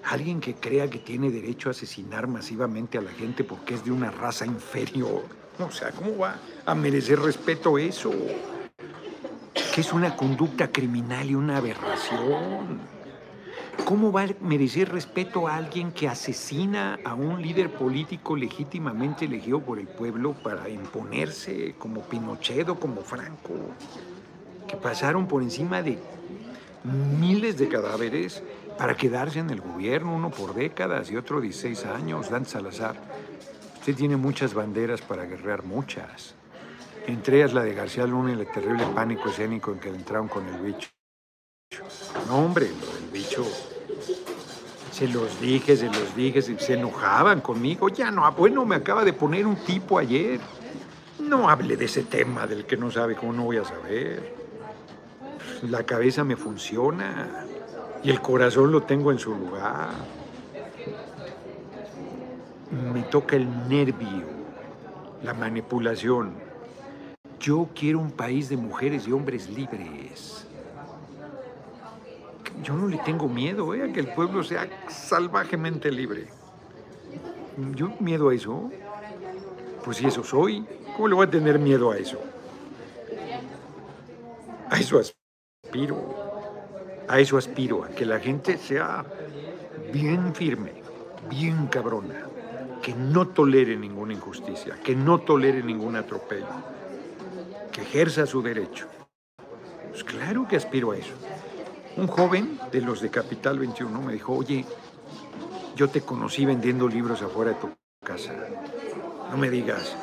Alguien 0.04 0.40
que 0.40 0.54
crea 0.54 0.88
que 0.88 0.98
tiene 0.98 1.30
derecho 1.30 1.68
a 1.68 1.72
asesinar 1.72 2.26
masivamente 2.26 2.96
a 2.96 3.02
la 3.02 3.10
gente 3.10 3.44
porque 3.44 3.74
es 3.74 3.84
de 3.84 3.92
una 3.92 4.10
raza 4.10 4.46
inferior. 4.46 5.24
O 5.58 5.70
sea, 5.70 5.90
¿cómo 5.90 6.16
va 6.16 6.36
a 6.64 6.74
merecer 6.74 7.20
respeto 7.20 7.76
eso? 7.76 8.12
Que 9.74 9.82
es 9.82 9.92
una 9.92 10.16
conducta 10.16 10.72
criminal 10.72 11.28
y 11.28 11.34
una 11.34 11.58
aberración. 11.58 12.80
¿Cómo 13.84 14.12
va 14.12 14.22
a 14.22 14.28
merecer 14.40 14.90
respeto 14.90 15.48
a 15.48 15.56
alguien 15.56 15.92
que 15.92 16.08
asesina 16.08 16.98
a 17.04 17.14
un 17.14 17.42
líder 17.42 17.70
político 17.70 18.36
legítimamente 18.36 19.24
elegido 19.24 19.60
por 19.60 19.78
el 19.78 19.88
pueblo 19.88 20.34
para 20.34 20.68
imponerse 20.68 21.74
como 21.78 22.02
Pinochet 22.02 22.68
o 22.68 22.78
como 22.78 23.02
Franco? 23.02 23.54
Que 24.68 24.76
pasaron 24.76 25.26
por 25.26 25.42
encima 25.42 25.82
de 25.82 25.98
miles 27.18 27.58
de 27.58 27.68
cadáveres 27.68 28.42
para 28.78 28.96
quedarse 28.96 29.40
en 29.40 29.50
el 29.50 29.60
gobierno, 29.60 30.14
uno 30.14 30.30
por 30.30 30.54
décadas 30.54 31.10
y 31.10 31.16
otro 31.16 31.40
16 31.40 31.84
años, 31.86 32.30
Dan 32.30 32.46
Salazar. 32.46 32.96
Usted 33.78 33.94
tiene 33.94 34.16
muchas 34.16 34.54
banderas 34.54 35.00
para 35.00 35.24
guerrear, 35.24 35.64
muchas. 35.64 36.34
Entre 37.06 37.38
ellas 37.38 37.52
la 37.52 37.62
de 37.62 37.74
García 37.74 38.06
Luna 38.06 38.30
y 38.30 38.40
el 38.40 38.46
terrible 38.46 38.86
pánico 38.94 39.28
escénico 39.30 39.72
en 39.72 39.80
que 39.80 39.88
entraron 39.88 40.28
con 40.28 40.46
el 40.46 40.60
bicho. 40.60 40.88
No, 42.26 42.44
hombre, 42.44 42.68
lo 42.68 42.99
bicho. 43.12 43.44
Se 44.92 45.08
los 45.08 45.40
dije, 45.40 45.76
se 45.76 45.86
los 45.86 46.14
dije, 46.14 46.42
se, 46.42 46.74
enojaban 46.74 47.40
conmigo. 47.40 47.88
Ya 47.88 48.10
no, 48.10 48.30
bueno, 48.32 48.66
me 48.66 48.76
acaba 48.76 49.04
de 49.04 49.12
poner 49.12 49.46
un 49.46 49.56
tipo 49.56 49.98
ayer. 49.98 50.40
No 51.18 51.48
hable 51.48 51.76
de 51.76 51.84
ese 51.84 52.02
tema 52.02 52.46
del 52.46 52.64
que 52.64 52.76
no 52.76 52.90
sabe 52.90 53.14
cómo 53.14 53.32
no 53.32 53.44
voy 53.44 53.58
a 53.58 53.64
saber. 53.64 54.34
La 55.62 55.84
cabeza 55.84 56.24
me 56.24 56.36
funciona 56.36 57.46
y 58.02 58.10
el 58.10 58.20
corazón 58.20 58.72
lo 58.72 58.82
tengo 58.82 59.12
en 59.12 59.18
su 59.18 59.34
lugar. 59.34 59.90
Me 62.92 63.02
toca 63.02 63.36
el 63.36 63.68
nervio, 63.68 64.26
la 65.22 65.34
manipulación. 65.34 66.34
Yo 67.38 67.68
quiero 67.74 67.98
un 68.00 68.10
país 68.10 68.48
de 68.48 68.56
mujeres 68.56 69.06
y 69.08 69.12
hombres 69.12 69.48
libres. 69.48 70.46
Yo 72.62 72.74
no 72.74 72.88
le 72.88 72.98
tengo 72.98 73.28
miedo 73.28 73.74
¿eh? 73.74 73.84
a 73.84 73.92
que 73.92 74.00
el 74.00 74.08
pueblo 74.08 74.42
sea 74.44 74.68
salvajemente 74.88 75.90
libre. 75.90 76.28
¿Yo 77.74 77.92
miedo 78.00 78.28
a 78.28 78.34
eso? 78.34 78.70
Pues 79.84 79.96
si 79.96 80.06
eso 80.06 80.22
soy, 80.22 80.66
¿cómo 80.94 81.08
le 81.08 81.14
voy 81.14 81.26
a 81.26 81.30
tener 81.30 81.58
miedo 81.58 81.90
a 81.90 81.96
eso? 81.96 82.20
A 84.68 84.78
eso 84.78 85.00
aspiro. 85.00 85.96
A 87.08 87.18
eso 87.18 87.36
aspiro, 87.36 87.82
a 87.84 87.88
que 87.88 88.06
la 88.06 88.20
gente 88.20 88.56
sea 88.56 89.04
bien 89.92 90.34
firme, 90.34 90.74
bien 91.28 91.66
cabrona, 91.66 92.26
que 92.80 92.94
no 92.94 93.26
tolere 93.28 93.76
ninguna 93.76 94.12
injusticia, 94.12 94.78
que 94.84 94.94
no 94.94 95.18
tolere 95.18 95.62
ningún 95.62 95.96
atropello, 95.96 96.46
que 97.72 97.82
ejerza 97.82 98.26
su 98.26 98.42
derecho. 98.42 98.86
Pues 99.90 100.04
claro 100.04 100.46
que 100.46 100.56
aspiro 100.56 100.92
a 100.92 100.98
eso. 100.98 101.14
Un 102.00 102.06
joven 102.06 102.58
de 102.72 102.80
los 102.80 103.02
de 103.02 103.10
Capital 103.10 103.58
21 103.58 104.00
me 104.00 104.14
dijo, 104.14 104.32
oye, 104.32 104.64
yo 105.76 105.90
te 105.90 106.00
conocí 106.00 106.46
vendiendo 106.46 106.88
libros 106.88 107.20
afuera 107.20 107.50
de 107.50 107.58
tu 107.58 107.68
casa. 108.02 108.32
No 109.30 109.36
me 109.36 109.50
digas, 109.50 109.94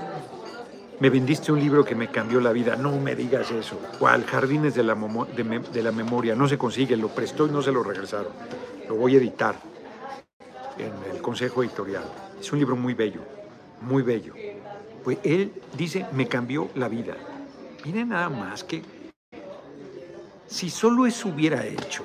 me 1.00 1.10
vendiste 1.10 1.52
un 1.52 1.60
libro 1.60 1.84
que 1.84 1.96
me 1.96 2.10
cambió 2.10 2.40
la 2.40 2.52
vida. 2.52 2.76
No 2.76 2.92
me 3.00 3.16
digas 3.16 3.50
eso. 3.50 3.80
¿Cuál? 3.98 4.26
Jardines 4.26 4.76
de 4.76 4.84
la, 4.84 4.94
de, 4.94 5.82
la 5.82 5.92
Memoria. 5.92 6.36
No 6.36 6.48
se 6.48 6.56
consigue, 6.56 6.96
lo 6.96 7.08
prestó 7.08 7.48
y 7.48 7.50
no 7.50 7.64
se 7.64 7.72
lo 7.72 7.82
regresaron. 7.82 8.32
Lo 8.88 8.94
voy 8.94 9.16
a 9.16 9.18
editar 9.18 9.56
en 10.78 11.16
el 11.16 11.20
Consejo 11.20 11.64
Editorial. 11.64 12.04
Es 12.40 12.54
un 12.54 12.60
libro 12.60 12.76
muy 12.76 12.94
bello, 12.94 13.22
muy 13.82 14.04
bello. 14.04 14.36
Pues 15.04 15.18
él 15.24 15.52
dice, 15.76 16.06
me 16.14 16.28
cambió 16.28 16.70
la 16.76 16.90
vida. 16.90 17.18
Miren 17.84 18.10
nada 18.10 18.30
más 18.30 18.64
que 18.64 18.84
si 20.48 20.70
solo 20.70 21.06
eso 21.06 21.30
hubiera 21.30 21.66
hecho, 21.66 22.04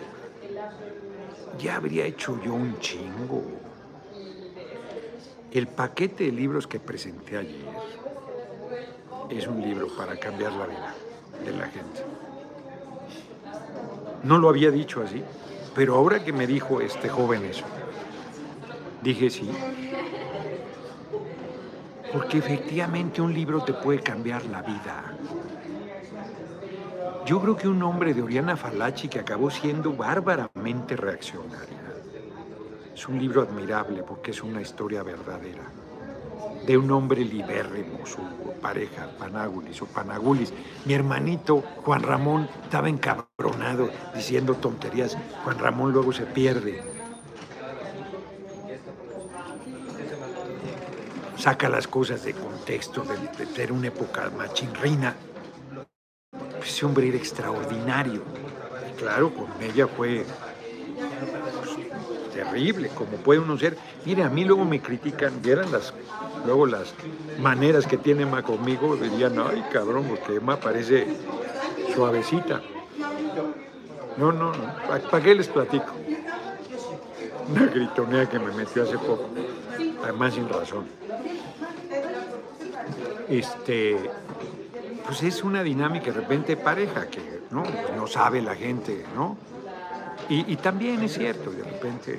ya 1.59 1.77
habría 1.77 2.05
hecho 2.05 2.41
yo 2.45 2.55
un 2.55 2.79
chingo. 2.81 3.43
El 5.53 5.69
paquete 5.69 6.25
de 6.25 6.33
libros 6.33 6.67
que 6.67 6.81
presenté 6.81 7.37
ayer 7.37 7.67
es 9.31 9.47
un 9.47 9.61
libro 9.63 9.89
para 9.97 10.17
cambiar 10.17 10.53
la 10.53 10.67
vida 10.67 10.95
de 11.45 11.53
la 11.53 11.67
gente. 11.67 12.05
No 14.25 14.39
lo 14.39 14.49
había 14.49 14.71
dicho 14.71 15.03
así, 15.03 15.23
pero 15.75 15.95
ahora 15.95 16.25
que 16.25 16.33
me 16.33 16.47
dijo 16.47 16.81
este 16.81 17.09
joven 17.09 17.45
eso, 17.45 17.65
dije 19.03 19.31
sí. 19.31 19.51
Porque 22.13 22.39
efectivamente 22.39 23.23
un 23.23 23.33
libro 23.33 23.63
te 23.63 23.73
puede 23.73 24.01
cambiar 24.01 24.45
la 24.47 24.63
vida. 24.63 25.17
Yo 27.33 27.41
creo 27.41 27.57
que 27.57 27.67
un 27.67 27.83
hombre 27.83 28.13
de 28.13 28.21
Oriana 28.21 28.59
Falachi 28.59 29.09
que 29.09 29.19
acabó 29.19 29.51
siendo 29.51 29.95
bárbaramente 29.95 30.97
reaccionaria. 30.97 31.81
Es 32.95 33.09
un 33.09 33.19
libro 33.19 33.41
admirable 33.41 34.03
porque 34.03 34.33
es 34.33 34.43
una 34.43 34.61
historia 34.61 35.03
verdadera 35.03 35.63
de 36.67 36.77
un 36.77 36.91
hombre 36.91 37.25
libérrimo, 37.25 38.05
su 38.05 38.21
pareja, 38.61 39.09
Panagulis 39.19 39.81
o 39.81 39.87
Panagulis. 39.87 40.53
Mi 40.85 40.93
hermanito 40.93 41.65
Juan 41.77 42.03
Ramón 42.03 42.51
estaba 42.65 42.91
encabronado 42.91 43.89
diciendo 44.15 44.57
tonterías. 44.57 45.17
Juan 45.43 45.59
Ramón 45.59 45.91
luego 45.91 46.13
se 46.13 46.27
pierde. 46.27 46.83
Saca 51.39 51.71
las 51.71 51.89
cosas 51.89 52.25
de 52.25 52.35
contexto, 52.35 53.03
de, 53.05 53.47
tener 53.47 53.73
una 53.73 53.87
época 53.87 54.31
machinrina. 54.37 55.17
Ese 56.65 56.87
hombre 56.87 57.09
era 57.09 57.17
extraordinario. 57.17 58.23
claro, 58.99 59.33
con 59.35 59.49
ella 59.61 59.87
fue 59.89 60.25
terrible, 62.33 62.89
como 62.95 63.17
puede 63.19 63.41
uno 63.41 63.59
ser. 63.59 63.77
Mire, 64.05 64.25
a 64.25 64.29
mí 64.29 64.45
luego 64.45 64.65
me 64.65 64.81
critican, 64.81 65.43
vieran 65.43 65.71
las, 65.73 65.93
luego 66.47 66.67
las 66.67 66.95
maneras 67.41 67.87
que 67.87 67.99
tiene 67.99 68.23
Emma 68.23 68.43
conmigo, 68.43 68.97
dirían, 68.97 69.39
ay 69.39 69.65
cabrón, 69.73 70.07
porque 70.09 70.37
Emma 70.37 70.57
parece 70.57 71.07
suavecita. 71.95 72.63
No, 74.17 74.31
no, 74.31 74.53
no, 74.53 74.75
¿para 75.11 75.23
qué 75.23 75.35
les 75.35 75.49
platico? 75.49 75.93
Una 77.49 77.67
gritonea 77.67 78.29
que 78.29 78.39
me 78.39 78.53
metió 78.53 78.83
hace 78.83 78.99
poco, 78.99 79.29
además 80.03 80.35
sin 80.35 80.49
razón. 80.49 80.87
Este, 83.29 83.97
pues 85.05 85.23
es 85.23 85.43
una 85.43 85.63
dinámica 85.63 86.07
de 86.07 86.13
repente 86.13 86.57
pareja 86.57 87.09
que 87.09 87.43
no, 87.51 87.65
no 87.97 88.07
sabe 88.07 88.41
la 88.43 88.55
gente, 88.55 89.05
¿no? 89.15 89.37
Y, 90.29 90.57
también 90.57 91.03
es 91.03 91.15
cierto, 91.15 91.51
de 91.51 91.63
repente, 91.63 92.19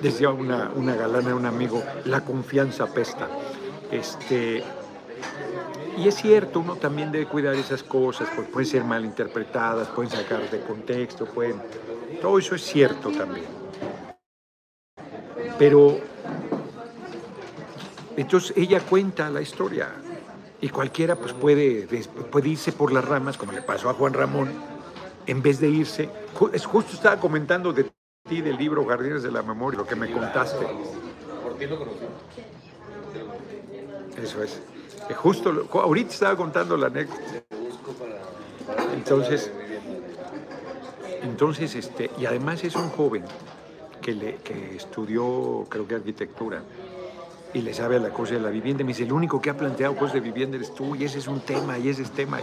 decía 0.00 0.30
una, 0.30 0.70
una 0.74 0.94
galana, 0.94 1.34
un 1.34 1.44
amigo, 1.44 1.82
la 2.06 2.24
confianza 2.24 2.86
pesta. 2.86 3.28
Este, 3.90 4.64
y 5.98 6.08
es 6.08 6.14
cierto, 6.14 6.60
uno 6.60 6.76
también 6.76 7.12
debe 7.12 7.26
cuidar 7.26 7.54
esas 7.56 7.82
cosas, 7.82 8.28
porque 8.34 8.50
pueden 8.50 8.66
ser 8.66 8.84
mal 8.84 9.04
interpretadas, 9.04 9.88
pueden 9.88 10.10
sacar 10.10 10.48
de 10.48 10.60
contexto, 10.60 11.26
pueden... 11.26 11.60
Todo 12.22 12.38
eso 12.38 12.54
es 12.54 12.62
cierto 12.62 13.10
también. 13.10 13.44
Pero 15.58 15.98
entonces 18.16 18.56
ella 18.56 18.80
cuenta 18.80 19.28
la 19.28 19.42
historia 19.42 19.90
y 20.60 20.68
cualquiera 20.68 21.16
pues 21.16 21.32
puede, 21.32 21.86
puede 22.30 22.48
irse 22.50 22.72
por 22.72 22.92
las 22.92 23.04
ramas, 23.04 23.38
como 23.38 23.52
le 23.52 23.62
pasó 23.62 23.88
a 23.88 23.94
Juan 23.94 24.12
Ramón, 24.12 24.50
en 25.26 25.42
vez 25.42 25.60
de 25.60 25.68
irse. 25.68 26.10
Es 26.52 26.66
justo 26.66 26.92
estaba 26.94 27.18
comentando 27.18 27.72
de 27.72 27.90
ti 28.28 28.42
del 28.42 28.56
libro 28.56 28.84
Jardines 28.86 29.22
de 29.22 29.30
la 29.30 29.42
Memoria, 29.42 29.78
lo 29.78 29.86
que 29.86 29.96
me 29.96 30.10
contaste. 30.10 30.66
¿Por 31.42 31.56
qué 31.56 31.66
lo 31.66 31.78
conocí? 31.78 32.04
Eso 34.22 34.42
es. 34.42 34.60
Justo, 35.16 35.68
ahorita 35.72 36.12
estaba 36.12 36.36
contando 36.36 36.76
la 36.76 36.88
anécdota. 36.88 37.20
Entonces, 38.94 39.50
entonces, 41.22 41.74
este, 41.74 42.10
y 42.18 42.26
además 42.26 42.62
es 42.64 42.76
un 42.76 42.90
joven 42.90 43.24
que, 44.00 44.12
le, 44.12 44.36
que 44.36 44.76
estudió, 44.76 45.66
creo 45.68 45.86
que 45.86 45.94
arquitectura, 45.94 46.62
y 47.52 47.62
le 47.62 47.74
sabe 47.74 47.98
la 47.98 48.10
cosa 48.10 48.34
de 48.34 48.40
la 48.40 48.50
vivienda. 48.50 48.84
Me 48.84 48.88
dice, 48.88 49.04
el 49.04 49.12
único 49.12 49.40
que 49.40 49.50
ha 49.50 49.56
planteado 49.56 49.96
cosas 49.96 50.14
de 50.14 50.20
vivienda 50.20 50.56
eres 50.56 50.74
tú, 50.74 50.94
y 50.94 51.04
ese 51.04 51.18
es 51.18 51.26
un 51.26 51.40
tema, 51.40 51.78
y 51.78 51.88
ese 51.88 52.02
es 52.02 52.10
tema. 52.10 52.40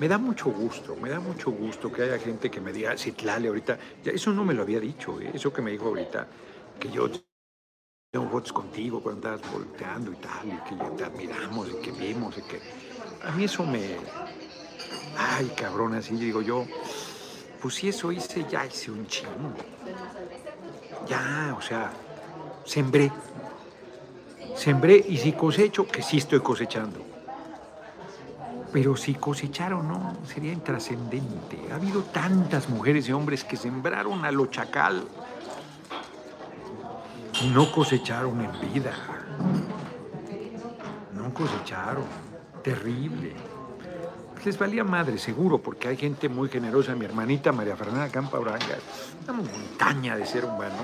Me 0.00 0.08
da 0.08 0.18
mucho 0.18 0.50
gusto, 0.50 0.96
me 0.96 1.10
da 1.10 1.20
mucho 1.20 1.50
gusto 1.50 1.92
que 1.92 2.02
haya 2.02 2.18
gente 2.18 2.50
que 2.50 2.60
me 2.60 2.72
diga, 2.72 2.96
Citlale, 2.96 3.48
ahorita, 3.48 3.78
eso 4.04 4.32
no 4.32 4.44
me 4.44 4.54
lo 4.54 4.62
había 4.62 4.80
dicho, 4.80 5.20
¿eh? 5.20 5.30
eso 5.34 5.52
que 5.52 5.62
me 5.62 5.70
dijo 5.70 5.86
ahorita, 5.86 6.26
que 6.78 6.90
yo 6.90 7.08
tengo 8.10 8.28
fotos 8.30 8.52
contigo 8.52 9.02
cuando 9.02 9.34
estabas 9.34 9.52
volteando 9.52 10.12
y 10.12 10.16
tal, 10.16 10.46
y 10.46 10.68
que 10.68 10.76
ya 10.76 10.90
te 10.96 11.04
admiramos, 11.04 11.68
y 11.68 11.74
que 11.82 11.92
vimos, 11.92 12.38
y 12.38 12.42
que... 12.42 12.60
A 13.24 13.32
mí 13.32 13.44
eso 13.44 13.64
me... 13.64 13.96
Ay, 15.16 15.52
cabrón, 15.56 15.94
así 15.94 16.14
digo 16.14 16.42
yo, 16.42 16.64
pues 17.60 17.74
si 17.74 17.88
eso 17.88 18.12
hice, 18.12 18.46
ya 18.48 18.64
hice 18.64 18.90
un 18.90 19.06
chingo. 19.06 19.52
Ya, 21.08 21.54
o 21.58 21.60
sea, 21.60 21.90
sembré. 22.64 23.10
Sembré 24.58 24.96
y 25.08 25.16
si 25.18 25.34
cosecho, 25.34 25.86
que 25.86 26.02
sí 26.02 26.16
estoy 26.16 26.40
cosechando. 26.40 26.98
Pero 28.72 28.96
si 28.96 29.14
cosechar 29.14 29.72
o 29.72 29.84
no, 29.84 30.16
sería 30.26 30.52
intrascendente. 30.52 31.68
Ha 31.70 31.76
habido 31.76 32.02
tantas 32.02 32.68
mujeres 32.68 33.08
y 33.08 33.12
hombres 33.12 33.44
que 33.44 33.56
sembraron 33.56 34.24
a 34.24 34.32
lo 34.32 34.46
chacal 34.46 35.04
y 37.40 37.48
no 37.50 37.70
cosecharon 37.70 38.40
en 38.40 38.72
vida. 38.72 38.92
No 41.14 41.32
cosecharon. 41.32 42.04
Terrible. 42.60 43.34
Les 44.44 44.58
valía 44.58 44.82
madre, 44.82 45.18
seguro, 45.18 45.58
porque 45.58 45.86
hay 45.86 45.96
gente 45.96 46.28
muy 46.28 46.48
generosa. 46.48 46.96
Mi 46.96 47.04
hermanita 47.04 47.52
María 47.52 47.76
Fernanda 47.76 48.08
Campa 48.08 48.40
Uranga, 48.40 48.76
una 49.22 49.34
montaña 49.34 50.16
de 50.16 50.26
ser 50.26 50.44
humano, 50.44 50.82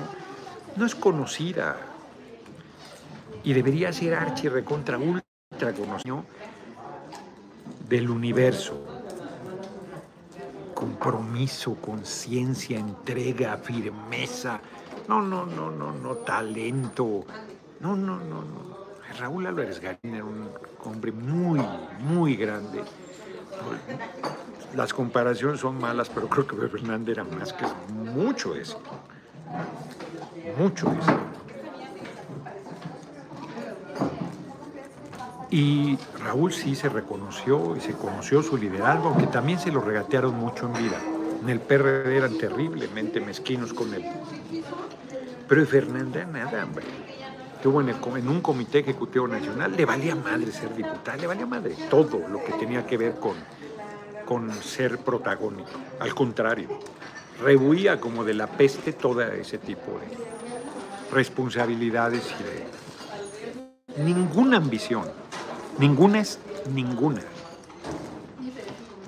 no 0.77 0.87
es 0.87 0.95
conocida. 0.95 1.94
Y 3.45 3.53
debería 3.53 3.93
ser 3.93 4.15
archi 4.15 4.49
recontra 4.49 4.99
ultra 4.99 5.73
conocido 5.73 6.25
del 7.89 8.11
universo. 8.11 8.83
Compromiso, 10.75 11.77
conciencia, 11.77 12.79
entrega, 12.79 13.57
firmeza. 13.59 14.61
No, 15.09 15.21
no, 15.21 15.45
no, 15.45 15.71
no, 15.71 15.93
no, 15.93 16.15
talento. 16.17 17.25
No, 17.81 17.95
no, 17.95 18.17
no, 18.17 18.43
no. 18.43 18.75
Raúl 19.19 19.47
Álvarez 19.47 19.79
Garín 19.79 20.15
era 20.15 20.25
un 20.25 20.49
hombre 20.85 21.13
muy, 21.13 21.61
muy 22.01 22.37
grande. 22.37 22.83
Las 24.75 24.93
comparaciones 24.93 25.61
son 25.61 25.79
malas, 25.79 26.09
pero 26.09 26.29
creo 26.29 26.47
que 26.47 26.69
Fernández 26.69 27.19
era 27.19 27.25
más 27.25 27.53
que 27.53 27.67
mucho 27.93 28.57
eso. 28.57 28.81
Mucho 30.59 30.91
eso. 30.91 31.44
Y 35.55 35.97
Raúl 36.19 36.53
sí 36.53 36.75
se 36.75 36.89
reconoció 36.89 37.77
y 37.77 37.81
se 37.81 37.93
conoció 37.93 38.43
su 38.43 38.57
liderazgo, 38.57 39.11
aunque 39.11 39.29
también 39.29 39.61
se 39.61 39.71
lo 39.71 39.81
regatearon 39.81 40.35
mucho 40.35 40.67
en 40.67 40.73
vida. 40.73 41.01
En 41.41 41.49
el 41.49 41.61
PRD 41.61 42.17
eran 42.17 42.37
terriblemente 42.37 43.21
mezquinos 43.21 43.73
con 43.73 43.95
él. 43.95 44.05
Pero 45.47 45.65
Fernanda 45.65 46.25
nada, 46.25 46.65
hombre. 46.65 46.85
Estuvo 47.55 47.81
en, 47.81 47.91
en, 47.91 48.29
un 48.29 48.41
comité 48.41 48.81
ejecutivo 48.81 49.29
nacional, 49.29 49.77
le 49.77 49.85
valía 49.85 50.17
madre 50.17 50.51
ser 50.51 50.75
diputada, 50.75 51.19
le 51.19 51.29
valía 51.29 51.47
madre 51.47 51.77
todo 51.89 52.19
lo 52.29 52.43
que 52.43 52.55
tenía 52.55 52.85
que 52.85 52.97
ver 52.97 53.15
con, 53.21 53.37
con 54.25 54.53
ser 54.55 54.99
protagónico. 54.99 55.71
Al 56.01 56.17
contrario, 56.17 56.81
rehuía 57.41 58.01
como 58.01 58.25
de 58.25 58.35
la 58.35 58.49
peste 58.49 58.93
todo 58.93 59.23
ese 59.23 59.59
tipo 59.59 60.01
de 60.01 61.15
responsabilidades 61.15 62.35
y 62.41 63.99
de 64.03 64.03
ninguna 64.03 64.57
ambición 64.57 65.23
Ninguna 65.79 66.21
es 66.21 66.39
ninguna. 66.73 67.23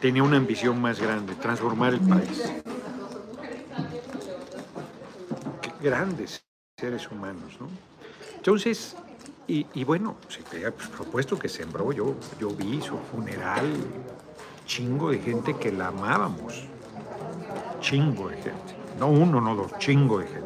Tenía 0.01 0.23
una 0.23 0.37
ambición 0.37 0.81
más 0.81 1.01
grande, 1.01 1.35
transformar 1.35 1.95
el 1.95 2.01
país. 2.01 2.53
Qué 5.63 5.71
grandes 5.81 6.45
seres 6.77 7.11
humanos, 7.11 7.57
¿no? 7.61 7.69
Entonces, 8.37 8.97
y, 9.49 9.85
bueno, 9.85 10.17
se 10.29 10.43
pues, 10.43 10.89
propuesto 10.89 11.39
que 11.39 11.49
sembró, 11.49 11.93
yo, 11.93 12.17
yo 12.41 12.51
vi 12.51 12.81
su 12.83 12.99
funeral, 12.99 13.65
chingo 14.67 15.11
de 15.11 15.19
gente 15.19 15.57
que 15.57 15.71
la 15.71 15.89
amábamos, 15.89 16.65
chingo 17.81 18.29
de 18.29 18.37
gente, 18.37 18.77
no 18.99 19.07
uno, 19.07 19.41
no 19.41 19.55
dos, 19.55 19.79
chingo 19.79 20.19
de 20.19 20.27
gente. 20.27 20.46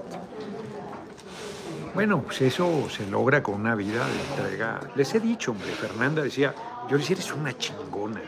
Bueno, 1.94 2.22
pues 2.22 2.40
eso 2.42 2.88
se 2.88 3.06
logra 3.06 3.42
con 3.42 3.56
una 3.56 3.74
vida 3.74 4.06
de 4.06 4.20
entrega. 4.20 4.80
Les 4.94 5.12
he 5.14 5.20
dicho, 5.20 5.50
hombre, 5.50 5.70
Fernanda 5.72 6.22
decía, 6.22 6.54
yo 6.88 6.96
le 6.96 6.98
decía, 6.98 7.16
eres 7.16 7.32
una 7.32 7.56
chingona. 7.56 8.22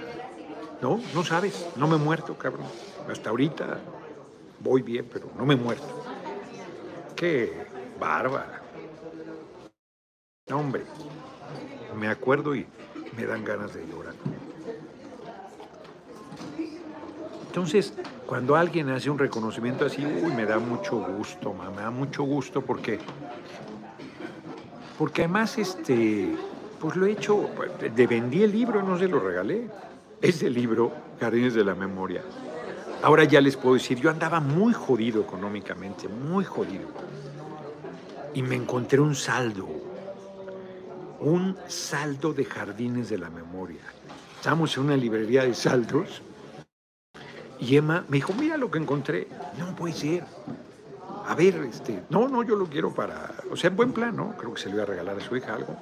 No, 0.80 1.00
no 1.14 1.24
sabes, 1.24 1.68
no 1.76 1.86
me 1.86 1.96
he 1.96 1.98
muerto, 1.98 2.36
cabrón. 2.36 2.66
Hasta 3.10 3.30
ahorita 3.30 3.78
voy 4.60 4.82
bien, 4.82 5.08
pero 5.12 5.30
no 5.38 5.46
me 5.46 5.54
he 5.54 5.56
muerto. 5.56 6.04
Qué 7.14 7.66
bárbara. 8.00 8.62
No, 10.48 10.58
hombre, 10.58 10.84
me 11.96 12.08
acuerdo 12.08 12.56
y 12.56 12.66
me 13.16 13.24
dan 13.26 13.44
ganas 13.44 13.72
de 13.74 13.86
llorar. 13.86 14.14
Entonces, 17.46 17.94
cuando 18.26 18.56
alguien 18.56 18.88
hace 18.88 19.10
un 19.10 19.18
reconocimiento 19.18 19.84
así, 19.84 20.04
uy, 20.04 20.32
me 20.32 20.46
da 20.46 20.58
mucho 20.58 20.96
gusto, 20.96 21.52
me 21.52 21.82
da 21.82 21.90
mucho 21.90 22.22
gusto 22.22 22.62
porque, 22.62 22.98
porque 25.02 25.22
además, 25.22 25.58
este, 25.58 26.32
pues 26.78 26.94
lo 26.94 27.06
he 27.06 27.10
hecho, 27.10 27.50
de 27.92 28.06
vendí 28.06 28.44
el 28.44 28.52
libro, 28.52 28.84
no 28.84 28.96
se 28.96 29.08
lo 29.08 29.18
regalé, 29.18 29.68
ese 30.20 30.48
libro, 30.48 30.92
Jardines 31.18 31.54
de 31.54 31.64
la 31.64 31.74
Memoria. 31.74 32.22
Ahora 33.02 33.24
ya 33.24 33.40
les 33.40 33.56
puedo 33.56 33.74
decir, 33.74 33.98
yo 33.98 34.10
andaba 34.10 34.38
muy 34.38 34.72
jodido 34.72 35.20
económicamente, 35.20 36.06
muy 36.06 36.44
jodido. 36.44 36.86
Y 38.32 38.42
me 38.42 38.54
encontré 38.54 39.00
un 39.00 39.16
saldo, 39.16 39.68
un 41.18 41.56
saldo 41.66 42.32
de 42.32 42.44
Jardines 42.44 43.08
de 43.08 43.18
la 43.18 43.28
Memoria. 43.28 43.82
Estamos 44.36 44.76
en 44.76 44.84
una 44.84 44.96
librería 44.96 45.42
de 45.42 45.54
saldos 45.54 46.22
y 47.58 47.76
Emma 47.76 48.04
me 48.08 48.18
dijo, 48.18 48.34
mira 48.34 48.56
lo 48.56 48.70
que 48.70 48.78
encontré. 48.78 49.26
No 49.58 49.74
puede 49.74 49.94
ser. 49.94 50.24
A 51.26 51.34
ver, 51.34 51.56
este, 51.68 52.02
no, 52.10 52.28
no, 52.28 52.42
yo 52.42 52.56
lo 52.56 52.66
quiero 52.66 52.92
para, 52.92 53.30
o 53.50 53.56
sea, 53.56 53.70
en 53.70 53.76
buen 53.76 53.92
plan, 53.92 54.16
¿no? 54.16 54.36
Creo 54.36 54.54
que 54.54 54.60
se 54.60 54.68
le 54.68 54.74
iba 54.74 54.82
a 54.82 54.86
regalar 54.86 55.16
a 55.16 55.20
su 55.20 55.36
hija 55.36 55.54
algo. 55.54 55.76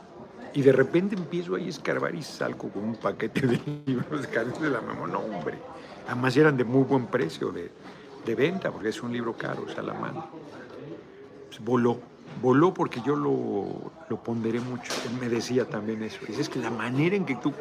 Y 0.53 0.63
de 0.63 0.73
repente 0.73 1.15
empiezo 1.15 1.55
ahí 1.55 1.67
a 1.67 1.69
escarbar 1.69 2.15
y 2.15 2.23
salgo 2.23 2.69
con 2.69 2.85
un 2.85 2.97
paquete 2.97 3.47
de 3.47 3.61
libros 3.87 4.29
de 4.61 4.71
la 4.71 4.81
memoria. 4.81 5.15
No, 5.15 5.21
hombre. 5.21 5.59
Además 6.07 6.37
eran 6.37 6.57
de 6.57 6.65
muy 6.65 6.83
buen 6.83 7.07
precio 7.07 7.53
de, 7.53 7.71
de 8.25 8.35
venta, 8.35 8.71
porque 8.71 8.89
es 8.89 9.03
un 9.03 9.13
libro 9.13 9.37
caro, 9.37 9.65
o 9.67 9.69
sea, 9.69 9.83
la 9.83 9.95
mano. 9.95 10.29
Pues 11.49 11.61
voló, 11.65 11.99
voló 12.43 12.75
porque 12.75 13.01
yo 13.05 13.15
lo, 13.17 13.93
lo 14.09 14.23
ponderé 14.23 14.61
mucho. 14.61 14.93
Él 15.09 15.19
me 15.21 15.29
decía 15.29 15.67
también 15.67 16.03
eso. 16.03 16.19
Dice, 16.27 16.41
es 16.41 16.49
que 16.49 16.59
la 16.59 16.71
manera 16.71 17.17
en 17.17 17.25
que 17.25 17.37
tú 17.37 17.53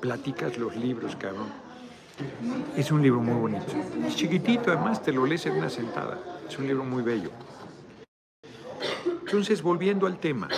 platicas 0.00 0.58
los 0.58 0.76
libros, 0.76 1.16
cabrón, 1.16 1.46
es 2.76 2.90
un 2.90 3.02
libro 3.02 3.20
muy 3.20 3.34
bonito. 3.34 3.72
Es 4.06 4.16
chiquitito, 4.16 4.70
además 4.70 5.02
te 5.02 5.12
lo 5.12 5.26
lees 5.26 5.46
en 5.46 5.56
una 5.56 5.70
sentada. 5.70 6.18
Es 6.48 6.58
un 6.58 6.66
libro 6.66 6.84
muy 6.84 7.02
bello. 7.02 7.30
Entonces, 9.20 9.62
volviendo 9.62 10.06
al 10.06 10.18
tema. 10.18 10.48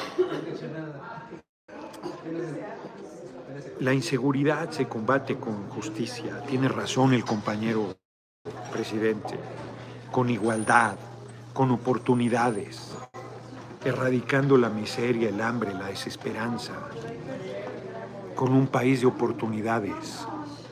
La 3.81 3.95
inseguridad 3.95 4.71
se 4.71 4.87
combate 4.87 5.37
con 5.37 5.69
justicia. 5.71 6.43
Tiene 6.43 6.69
razón 6.69 7.15
el 7.15 7.25
compañero 7.25 7.97
presidente. 8.71 9.39
Con 10.13 10.29
igualdad, 10.29 10.97
con 11.53 11.71
oportunidades, 11.71 12.93
erradicando 13.85 14.57
la 14.57 14.69
miseria, 14.69 15.29
el 15.29 15.41
hambre, 15.41 15.73
la 15.73 15.87
desesperanza, 15.87 16.75
con 18.35 18.53
un 18.53 18.67
país 18.67 19.01
de 19.01 19.07
oportunidades, 19.07 20.27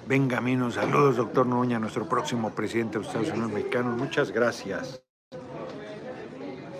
Venga, 0.08 0.40
menos 0.40 0.76
saludos, 0.76 1.16
doctor 1.18 1.44
Noña, 1.44 1.78
nuestro 1.78 2.08
próximo 2.08 2.48
presidente 2.48 2.92
de 2.92 3.04
los 3.04 3.08
Estados 3.08 3.28
Unidos 3.28 3.52
mexicanos. 3.52 3.94
Muchas 3.94 4.30
gracias. 4.30 5.02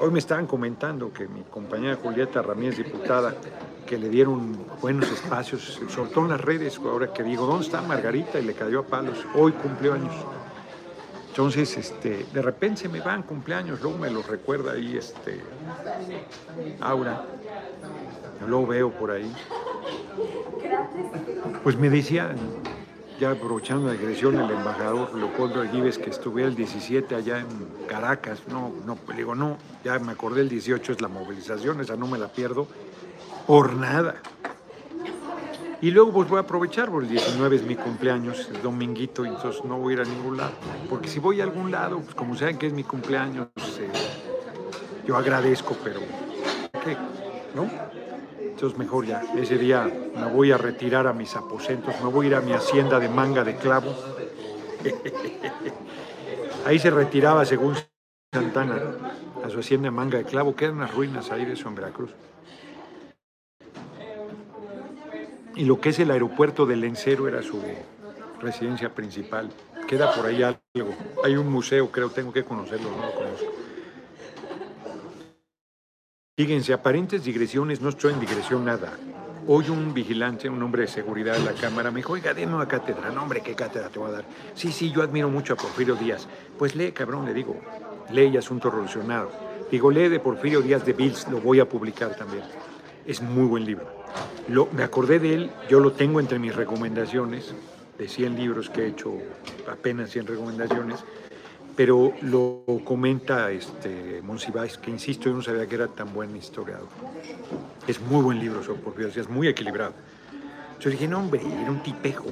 Hoy 0.01 0.11
me 0.11 0.19
estaban 0.19 0.47
comentando 0.47 1.13
que 1.13 1.29
mi 1.29 1.43
compañera 1.43 1.97
Julieta 1.97 2.41
Ramírez, 2.41 2.79
diputada, 2.79 3.35
que 3.87 3.99
le 3.99 4.09
dieron 4.09 4.57
buenos 4.81 5.13
espacios, 5.13 5.79
soltó 5.89 6.23
en 6.23 6.31
las 6.31 6.41
redes, 6.41 6.79
ahora 6.79 7.13
que 7.13 7.23
digo, 7.23 7.45
¿dónde 7.45 7.67
está 7.67 7.83
Margarita? 7.83 8.41
Y 8.41 8.47
le 8.47 8.55
cayó 8.55 8.81
a 8.81 8.87
palos. 8.87 9.19
Hoy 9.35 9.53
cumplió 9.53 9.93
años. 9.93 10.15
Entonces, 11.29 11.77
este, 11.77 12.25
de 12.33 12.41
repente 12.41 12.81
se 12.81 12.89
me 12.89 13.01
van 13.01 13.25
cumpleaños, 13.25 13.83
luego 13.83 13.99
me 13.99 14.11
lo 14.11 14.23
recuerda 14.23 14.73
ahí, 14.73 14.97
este, 14.97 15.43
Aura. 16.81 17.27
Yo 18.41 18.49
lo 18.49 18.67
veo 18.67 18.91
por 18.91 19.11
ahí. 19.11 19.31
Pues 21.63 21.77
me 21.77 21.91
decía, 21.91 22.35
ya 23.19 23.33
aprovechando 23.33 23.89
la 23.89 23.95
agresión, 23.95 24.39
el 24.39 24.51
embajador 24.51 25.15
Leopoldo 25.15 25.61
Aguives, 25.61 25.99
que 25.99 26.11
estuviera 26.11 26.49
el 26.49 26.55
17 26.55 27.15
allá 27.15 27.41
en 27.41 27.47
Caracas. 27.87 28.43
No, 28.49 28.73
no, 28.87 28.99
le 29.09 29.17
digo, 29.17 29.35
no, 29.35 29.59
ya 29.85 29.99
me 29.99 30.13
acordé, 30.13 30.43
el 30.43 30.49
18 30.49 30.93
es 30.93 31.01
la 31.01 31.09
movilización, 31.09 31.81
esa 31.81 31.97
no 31.97 32.07
me 32.07 32.19
la 32.19 32.29
pierdo 32.29 32.69
por 33.47 33.75
nada. 33.75 34.17
Y 35.81 35.91
luego 35.91 36.13
pues 36.13 36.29
voy 36.29 36.39
a 36.39 36.41
aprovechar, 36.41 36.91
porque 36.91 37.07
el 37.07 37.13
19 37.13 37.57
es 37.57 37.63
mi 37.63 37.77
cumpleaños, 37.77 38.49
es 38.53 38.63
dominguito, 38.63 39.25
entonces 39.25 39.65
no 39.65 39.79
voy 39.79 39.95
a 39.95 39.97
ir 39.97 40.03
a 40.03 40.05
ningún 40.05 40.37
lado. 40.37 40.53
Porque 40.89 41.09
si 41.09 41.21
voy 41.21 41.41
a 41.41 41.45
algún 41.45 41.71
lado, 41.71 42.01
pues 42.01 42.15
como 42.15 42.37
saben 42.37 42.59
que 42.59 42.67
es 42.67 42.73
mi 42.73 42.83
cumpleaños, 42.83 43.49
eh, 43.79 43.91
yo 45.07 45.17
agradezco, 45.17 45.77
pero 45.83 46.01
¿qué? 46.85 46.97
¿No? 47.55 47.98
Entonces 48.59 48.77
mejor 48.77 49.07
ya, 49.07 49.23
ese 49.37 49.57
día 49.57 49.85
me 49.85 50.27
voy 50.27 50.51
a 50.51 50.59
retirar 50.59 51.07
a 51.07 51.13
mis 51.13 51.37
aposentos, 51.37 51.95
me 52.03 52.09
voy 52.09 52.27
a 52.27 52.29
ir 52.31 52.35
a 52.35 52.41
mi 52.41 52.51
hacienda 52.55 52.99
de 52.99 53.09
manga 53.09 53.45
de 53.45 53.55
clavo. 53.55 53.95
Ahí 56.67 56.81
se 56.81 56.91
retiraba, 56.91 57.45
según 57.45 57.77
Santana, 58.35 58.83
a 59.45 59.49
su 59.49 59.61
hacienda 59.61 59.87
de 59.87 59.91
manga 59.93 60.19
de 60.19 60.25
clavo, 60.25 60.57
quedan 60.57 60.75
unas 60.75 60.93
ruinas 60.93 61.31
ahí 61.31 61.45
de 61.45 61.53
eso 61.53 61.69
en 61.69 61.77
Veracruz. 61.77 62.11
Y 65.55 65.65
lo 65.65 65.81
que 65.81 65.91
es 65.91 66.01
el 66.01 66.11
aeropuerto 66.11 66.67
del 66.67 66.81
Lencero 66.81 67.29
era 67.29 67.43
su 67.43 67.63
residencia 68.41 68.93
principal. 68.93 69.51
Queda 69.87 70.13
por 70.13 70.27
ahí 70.27 70.43
algo. 70.43 70.97
Hay 71.23 71.37
un 71.37 71.49
museo, 71.49 71.93
creo, 71.93 72.11
tengo 72.11 72.33
que 72.33 72.43
conocerlo, 72.43 72.91
no. 72.91 73.48
Fíjense, 76.39 76.73
aparentes 76.73 77.25
digresiones, 77.25 77.81
no 77.81 77.89
estoy 77.89 78.13
en 78.13 78.21
digresión 78.21 78.65
nada. 78.65 78.93
Hoy 79.49 79.71
un 79.71 79.93
vigilante, 79.93 80.49
un 80.49 80.63
hombre 80.63 80.83
de 80.83 80.87
seguridad 80.87 81.37
de 81.37 81.43
la 81.43 81.53
Cámara, 81.53 81.91
me 81.91 81.97
dijo, 81.97 82.13
oiga, 82.13 82.33
denme 82.33 82.55
una 82.55 82.69
cátedra. 82.69 83.11
No, 83.11 83.25
hombre, 83.25 83.41
¿qué 83.41 83.57
cátedra 83.57 83.89
te 83.89 83.99
voy 83.99 84.11
a 84.11 84.13
dar? 84.13 84.25
Sí, 84.55 84.71
sí, 84.71 84.93
yo 84.93 85.03
admiro 85.03 85.29
mucho 85.29 85.55
a 85.55 85.57
Porfirio 85.57 85.97
Díaz. 85.97 86.29
Pues 86.57 86.77
lee, 86.77 86.93
cabrón, 86.93 87.27
le 87.27 87.35
digo. 87.35 87.57
Lee 88.13 88.37
Asunto 88.37 88.71
Revolucionado. 88.71 89.33
Digo, 89.69 89.91
lee 89.91 90.09
de 90.09 90.21
Porfirio 90.21 90.63
Díaz 90.63 90.87
de 90.87 90.93
Bills, 90.93 91.27
lo 91.27 91.41
voy 91.41 91.59
a 91.59 91.69
publicar 91.69 92.15
también. 92.15 92.45
Es 93.05 93.21
muy 93.21 93.47
buen 93.47 93.65
libro. 93.65 93.89
Lo, 94.47 94.69
me 94.71 94.85
acordé 94.85 95.19
de 95.19 95.35
él, 95.35 95.51
yo 95.69 95.81
lo 95.81 95.91
tengo 95.91 96.21
entre 96.21 96.39
mis 96.39 96.55
recomendaciones, 96.55 97.53
de 97.99 98.07
100 98.07 98.37
libros 98.37 98.71
que 98.71 98.83
he 98.83 98.87
hecho, 98.87 99.13
apenas 99.69 100.11
100 100.11 100.29
recomendaciones, 100.29 101.05
pero 101.79 102.13
lo 102.23 102.65
comenta 102.85 103.53
este 103.53 104.21
Monsiváis, 104.23 104.77
que 104.79 104.91
insisto, 104.91 105.29
yo 105.29 105.37
no 105.37 105.43
sabía 105.43 105.65
que 105.69 105.77
era 105.77 105.87
tan 105.87 106.13
buen 106.13 106.35
historiador. 106.35 106.89
Es 107.87 108.01
muy 108.01 108.21
buen 108.21 108.41
libro 108.41 108.65
sobre 108.65 108.81
Porfirio 108.81 109.13
es 109.15 109.29
muy 109.29 109.47
equilibrado. 109.47 109.93
Yo 110.81 110.91
dije, 110.91 111.07
no, 111.07 111.21
hombre, 111.21 111.41
era 111.41 111.71
un 111.71 111.81
tipejo. 111.81 112.27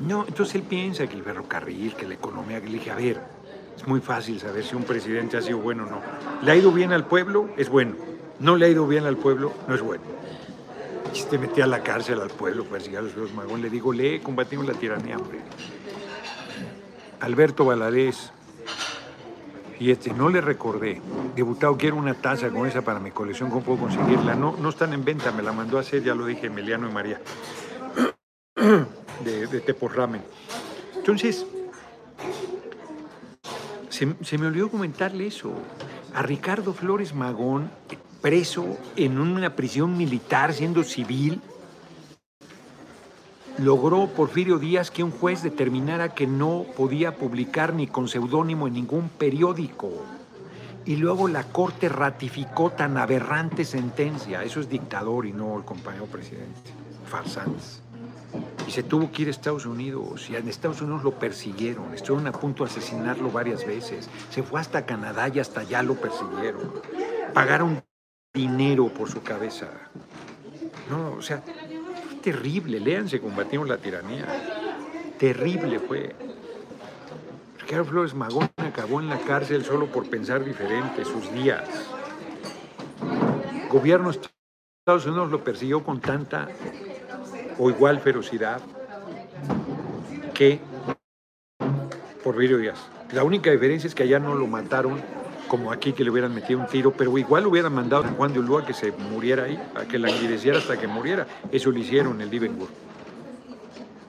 No, 0.00 0.24
entonces 0.26 0.56
él 0.56 0.62
piensa 0.62 1.06
que 1.06 1.14
el 1.14 1.22
ferrocarril, 1.22 1.94
que 1.94 2.08
la 2.08 2.14
economía, 2.14 2.60
que 2.60 2.66
le 2.66 2.78
dije, 2.78 2.90
a 2.90 2.96
ver, 2.96 3.20
es 3.76 3.86
muy 3.86 4.00
fácil 4.00 4.40
saber 4.40 4.64
si 4.64 4.74
un 4.74 4.82
presidente 4.82 5.36
ha 5.36 5.40
sido 5.40 5.58
bueno 5.58 5.84
o 5.84 5.90
no. 5.90 6.00
¿Le 6.42 6.50
ha 6.50 6.56
ido 6.56 6.72
bien 6.72 6.92
al 6.92 7.06
pueblo? 7.06 7.50
Es 7.56 7.68
bueno. 7.68 7.94
¿No 8.40 8.56
le 8.56 8.66
ha 8.66 8.68
ido 8.68 8.84
bien 8.88 9.04
al 9.04 9.16
pueblo? 9.16 9.52
No 9.68 9.76
es 9.76 9.80
bueno 9.80 10.02
te 11.30 11.38
metí 11.38 11.60
a 11.60 11.66
la 11.68 11.80
cárcel 11.80 12.20
al 12.20 12.30
pueblo, 12.30 12.64
persigue 12.64 12.98
a 12.98 13.02
los 13.02 13.32
Magón. 13.34 13.62
Le 13.62 13.70
digo, 13.70 13.92
lee, 13.92 14.18
combatimos 14.18 14.66
la 14.66 14.74
tiranía, 14.74 15.16
hombre. 15.16 15.38
Alberto 17.24 17.64
Valadez. 17.64 18.30
Y 19.80 19.90
este, 19.90 20.12
no 20.12 20.28
le 20.28 20.40
recordé. 20.40 21.00
Diputado, 21.34 21.76
quiero 21.76 21.96
una 21.96 22.14
taza 22.14 22.50
con 22.50 22.66
esa 22.68 22.82
para 22.82 23.00
mi 23.00 23.10
colección, 23.10 23.50
¿cómo 23.50 23.62
puedo 23.62 23.80
conseguirla? 23.80 24.34
No, 24.34 24.56
no 24.60 24.68
están 24.68 24.92
en 24.92 25.04
venta, 25.04 25.32
me 25.32 25.42
la 25.42 25.52
mandó 25.52 25.78
a 25.78 25.80
hacer, 25.80 26.02
ya 26.02 26.14
lo 26.14 26.26
dije, 26.26 26.46
Emiliano 26.46 26.88
y 26.88 26.92
María, 26.92 27.20
de, 29.24 29.46
de. 29.46 29.74
Entonces, 30.96 31.46
se, 33.88 34.14
se 34.22 34.38
me 34.38 34.46
olvidó 34.46 34.70
comentarle 34.70 35.26
eso. 35.26 35.52
A 36.14 36.22
Ricardo 36.22 36.72
Flores 36.72 37.14
Magón 37.14 37.70
preso 38.20 38.78
en 38.96 39.18
una 39.18 39.56
prisión 39.56 39.96
militar 39.96 40.54
siendo 40.54 40.84
civil, 40.84 41.40
logró 43.58 44.08
Porfirio 44.08 44.58
Díaz 44.58 44.90
que 44.90 45.04
un 45.04 45.10
juez 45.10 45.42
determinara 45.42 46.14
que 46.14 46.26
no 46.26 46.64
podía 46.76 47.16
publicar 47.16 47.74
ni 47.74 47.86
con 47.86 48.08
seudónimo 48.08 48.66
en 48.66 48.74
ningún 48.74 49.08
periódico. 49.08 49.90
Y 50.84 50.96
luego 50.96 51.28
la 51.28 51.44
corte 51.44 51.88
ratificó 51.88 52.70
tan 52.70 52.98
aberrante 52.98 53.64
sentencia. 53.64 54.42
Eso 54.42 54.60
es 54.60 54.68
dictador 54.68 55.24
y 55.24 55.32
no 55.32 55.56
el 55.56 55.64
compañero 55.64 56.06
presidente. 56.06 56.72
Farsantes. 57.06 57.80
Y 58.66 58.70
se 58.70 58.82
tuvo 58.82 59.10
que 59.10 59.22
ir 59.22 59.28
a 59.28 59.30
Estados 59.30 59.64
Unidos. 59.64 60.28
Y 60.28 60.36
en 60.36 60.48
Estados 60.48 60.82
Unidos 60.82 61.02
lo 61.02 61.12
persiguieron. 61.12 61.94
Estuvieron 61.94 62.26
a 62.26 62.32
punto 62.32 62.64
de 62.64 62.70
asesinarlo 62.70 63.30
varias 63.30 63.66
veces. 63.66 64.10
Se 64.30 64.42
fue 64.42 64.60
hasta 64.60 64.84
Canadá 64.84 65.28
y 65.28 65.38
hasta 65.38 65.60
allá 65.60 65.82
lo 65.82 65.94
persiguieron. 65.94 66.70
Pagaron 67.32 67.82
dinero 68.34 68.88
por 68.88 69.08
su 69.08 69.22
cabeza. 69.22 69.68
No, 70.90 71.12
o 71.12 71.22
sea, 71.22 71.42
terrible. 72.24 72.80
Léanse, 72.80 73.20
combatimos 73.20 73.68
la 73.68 73.76
tiranía. 73.76 74.24
Terrible 75.18 75.78
fue. 75.78 76.16
Ricardo 77.60 77.84
Flores 77.84 78.14
Magón 78.14 78.50
acabó 78.56 79.00
en 79.00 79.08
la 79.08 79.18
cárcel 79.18 79.64
solo 79.64 79.86
por 79.86 80.08
pensar 80.08 80.42
diferente 80.44 81.04
sus 81.04 81.30
días. 81.32 81.68
gobierno 83.70 84.10
de 84.10 84.20
Estados 84.80 85.06
Unidos 85.06 85.30
lo 85.30 85.44
persiguió 85.44 85.84
con 85.84 86.00
tanta 86.00 86.48
o 87.58 87.70
igual 87.70 88.00
ferocidad 88.00 88.60
que 90.32 90.60
por 92.22 92.38
Díaz. 92.38 92.78
La 93.12 93.22
única 93.22 93.50
diferencia 93.50 93.86
es 93.86 93.94
que 93.94 94.04
allá 94.04 94.18
no 94.18 94.34
lo 94.34 94.46
mataron 94.46 95.00
como 95.54 95.70
aquí 95.70 95.92
que 95.92 96.02
le 96.02 96.10
hubieran 96.10 96.34
metido 96.34 96.58
un 96.58 96.66
tiro, 96.66 96.90
pero 96.90 97.16
igual 97.16 97.46
hubieran 97.46 97.72
mandado 97.72 98.02
a 98.02 98.08
Juan 98.08 98.32
de 98.32 98.40
Ulúa 98.40 98.66
que 98.66 98.74
se 98.74 98.90
muriera 98.90 99.44
ahí, 99.44 99.56
a 99.76 99.84
que 99.84 100.00
languideciera 100.00 100.58
hasta 100.58 100.76
que 100.76 100.88
muriera. 100.88 101.28
Eso 101.52 101.70
lo 101.70 101.78
hicieron 101.78 102.16
en 102.16 102.22
el 102.22 102.30
Livenburg. 102.30 102.72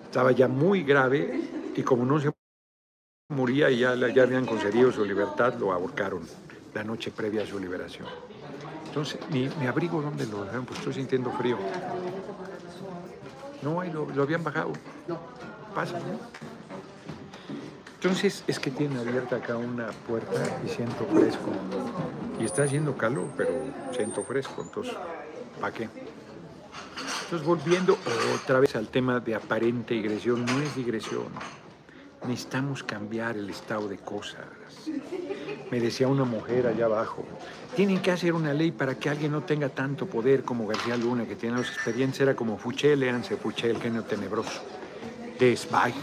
Estaba 0.05 0.31
ya 0.31 0.47
muy 0.47 0.81
grave 0.81 1.39
y 1.75 1.83
como 1.83 2.03
no 2.03 2.19
se 2.19 2.31
moría 3.29 3.69
y 3.69 3.77
ya, 3.77 3.93
ya 3.95 4.23
habían 4.23 4.47
concedido 4.47 4.91
su 4.91 5.05
libertad, 5.05 5.53
lo 5.59 5.71
ahorcaron 5.71 6.23
la 6.73 6.83
noche 6.83 7.11
previa 7.11 7.43
a 7.43 7.45
su 7.45 7.59
liberación. 7.59 8.07
Entonces, 8.87 9.19
mi, 9.29 9.67
abrigo, 9.67 10.01
¿dónde 10.01 10.25
lo 10.25 10.45
dejaron? 10.45 10.65
Pues 10.65 10.79
estoy 10.79 10.95
sintiendo 10.95 11.29
frío. 11.33 11.59
No, 13.61 13.81
ahí 13.81 13.91
lo, 13.91 14.09
lo 14.09 14.23
habían 14.23 14.43
bajado. 14.43 14.73
No. 15.07 15.19
Pasa, 15.75 15.99
¿no? 15.99 16.54
Entonces 17.95 18.43
es 18.47 18.59
que 18.59 18.71
tiene 18.71 18.99
abierta 18.99 19.37
acá 19.37 19.57
una 19.57 19.87
puerta 20.07 20.41
y 20.65 20.69
siento 20.69 21.05
fresco. 21.05 21.51
Y 22.39 22.45
está 22.45 22.63
haciendo 22.63 22.95
calor, 22.95 23.29
pero 23.35 23.51
siento 23.95 24.23
fresco. 24.23 24.61
Entonces, 24.61 24.93
¿para 25.59 25.73
qué? 25.73 25.89
Entonces, 27.23 27.47
volviendo 27.47 27.97
otra 28.35 28.59
vez 28.59 28.75
al 28.75 28.89
tema 28.89 29.19
de 29.19 29.33
aparente 29.33 29.95
digresión, 29.95 30.45
no 30.45 30.61
es 30.61 30.75
digresión. 30.75 31.25
Necesitamos 32.27 32.83
cambiar 32.83 33.37
el 33.37 33.49
estado 33.49 33.87
de 33.87 33.97
cosas. 33.97 34.45
Me 35.71 35.79
decía 35.79 36.07
una 36.07 36.23
mujer 36.23 36.67
allá 36.67 36.85
abajo, 36.85 37.25
tienen 37.75 37.99
que 37.99 38.11
hacer 38.11 38.33
una 38.33 38.53
ley 38.53 38.71
para 38.71 38.95
que 38.95 39.09
alguien 39.09 39.31
no 39.31 39.41
tenga 39.41 39.69
tanto 39.69 40.05
poder 40.05 40.43
como 40.43 40.67
García 40.67 40.97
Luna, 40.97 41.25
que 41.25 41.35
tiene 41.35 41.57
los 41.57 41.69
expedientes, 41.69 42.21
era 42.21 42.35
como 42.35 42.57
Fuchel, 42.57 42.99
léanse 42.99 43.35
Fuchel, 43.37 43.71
el 43.71 43.81
genio 43.81 44.03
tenebroso, 44.03 44.61
de 45.39 45.57
Zweig 45.57 45.95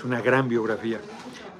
es 0.00 0.04
una 0.04 0.22
gran 0.22 0.48
biografía. 0.48 0.98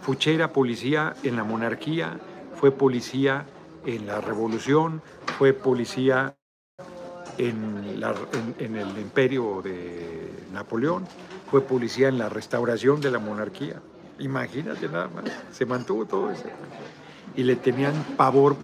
Fuché 0.00 0.34
era 0.34 0.50
policía 0.50 1.14
en 1.22 1.36
la 1.36 1.44
monarquía, 1.44 2.18
fue 2.54 2.72
policía 2.72 3.44
en 3.84 4.06
la 4.06 4.22
revolución, 4.22 5.02
fue 5.38 5.52
policía 5.52 6.34
en, 7.36 7.84
el 8.58 8.98
imperio 8.98 9.60
de 9.62 10.30
Napoleón, 10.54 11.06
fue 11.50 11.60
policía 11.60 12.08
en 12.08 12.16
la 12.16 12.30
restauración 12.30 13.02
de 13.02 13.10
la 13.10 13.18
monarquía. 13.18 13.82
Imagínate 14.18 14.88
nada 14.88 15.08
más, 15.08 15.24
se 15.52 15.66
mantuvo 15.66 16.06
todo 16.06 16.30
eso. 16.30 16.44
Y 17.36 17.42
le 17.42 17.56
tenían 17.56 17.92
pavor 18.16 18.56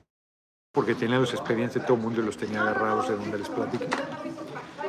porque 0.73 0.95
tenía 0.95 1.19
los 1.19 1.35
expedientes, 1.35 1.85
todo 1.85 1.99
el 1.99 2.03
mundo 2.03 2.23
los 2.23 2.39
tenía 2.39 2.63
agarrados 2.63 3.09
de 3.09 3.17
donde 3.17 3.39
les 3.39 3.49
platiqué. 3.51 3.89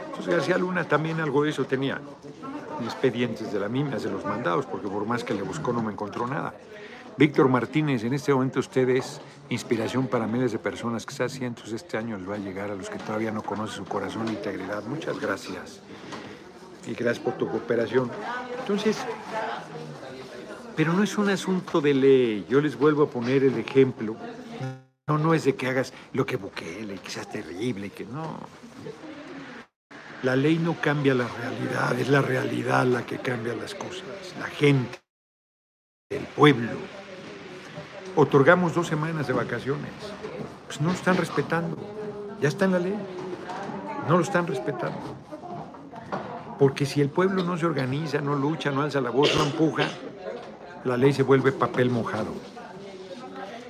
Entonces 0.06 0.28
García 0.34 0.58
Luna 0.58 0.86
también 0.86 1.20
algo 1.20 1.44
de 1.44 1.50
eso 1.50 1.66
tenía 1.66 2.00
expedientes 2.86 3.52
de 3.52 3.60
la 3.60 3.70
MIMA, 3.70 3.98
de 3.98 4.12
los 4.12 4.26
mandados, 4.26 4.66
porque 4.66 4.88
por 4.88 5.06
más 5.06 5.24
que 5.24 5.34
le 5.34 5.42
buscó 5.42 5.74
no 5.74 5.82
me 5.82 5.92
encontró 5.92 6.28
nada. 6.28 6.54
Víctor 7.18 7.50
Martínez, 7.50 8.04
en 8.04 8.14
este 8.14 8.32
momento 8.32 8.60
usted 8.60 8.88
es 8.90 9.20
inspiración 9.50 10.08
para 10.08 10.28
miles 10.28 10.52
de 10.52 10.60
personas, 10.60 11.06
quizás 11.06 11.32
cientos 11.32 11.72
este 11.72 11.98
año 11.98 12.16
les 12.18 12.30
va 12.30 12.36
a 12.36 12.38
llegar 12.38 12.70
a 12.70 12.76
los 12.76 12.90
que 12.90 13.00
todavía 13.00 13.32
no 13.32 13.42
conocen 13.42 13.78
su 13.78 13.86
corazón 13.86 14.28
e 14.28 14.34
integridad. 14.34 14.84
Muchas 14.84 15.20
gracias. 15.20 15.82
Y 16.86 16.94
gracias 16.94 17.20
por 17.20 17.34
tu 17.34 17.48
cooperación. 17.50 18.12
Entonces, 18.60 18.98
pero 20.76 20.94
no 20.94 21.02
es 21.02 21.18
un 21.18 21.30
asunto 21.30 21.82
de 21.82 21.96
ley. 21.96 22.46
Yo 22.48 22.62
les 22.62 22.78
vuelvo 22.78 23.04
a 23.04 23.10
poner 23.10 23.44
el 23.44 23.58
ejemplo. 23.58 24.16
No, 25.08 25.18
no 25.18 25.34
es 25.34 25.44
de 25.44 25.56
que 25.56 25.68
hagas 25.68 25.94
lo 26.14 26.24
que 26.24 26.38
Bukele, 26.38 27.00
que 27.00 27.10
seas 27.10 27.32
terrible, 27.32 27.90
que 27.90 28.06
no. 28.06 28.38
La 30.24 30.36
ley 30.36 30.57
no 30.57 30.76
cambia 30.82 31.13
la 31.13 31.28
realidad, 31.28 31.99
es 31.99 32.09
la 32.09 32.22
realidad 32.22 32.86
la 32.86 33.05
que 33.05 33.20
cambia 33.20 33.53
las 33.53 33.76
cosas. 33.76 34.34
La 34.39 34.47
gente, 34.47 34.99
el 36.09 36.24
pueblo. 36.24 36.72
Otorgamos 38.15 38.74
dos 38.74 38.88
semanas 38.88 39.28
de 39.28 39.34
vacaciones. 39.34 39.91
Pues 40.65 40.82
no 40.82 40.88
lo 40.88 40.95
están 40.95 41.18
respetando. 41.18 41.78
Ya 42.41 42.47
está 42.47 42.65
en 42.65 42.72
la 42.72 42.80
ley. 42.80 42.95
No 44.07 44.18
lo 44.18 44.24
están 44.24 44.47
respetando. 44.47 44.97
Porque 46.57 46.88
si 46.88 46.99
el 46.99 47.09
pueblo 47.09 47.43
no 47.43 47.55
se 47.55 47.68
organiza, 47.68 48.20
no 48.20 48.36
lucha, 48.36 48.72
no 48.72 48.82
alza 48.82 48.99
la 49.01 49.11
voz, 49.11 49.36
no 49.36 49.43
empuja, 49.43 49.88
la 50.84 50.97
ley 50.97 51.13
se 51.13 51.22
vuelve 51.22 51.51
papel 51.51 51.91
mojado. 51.91 52.34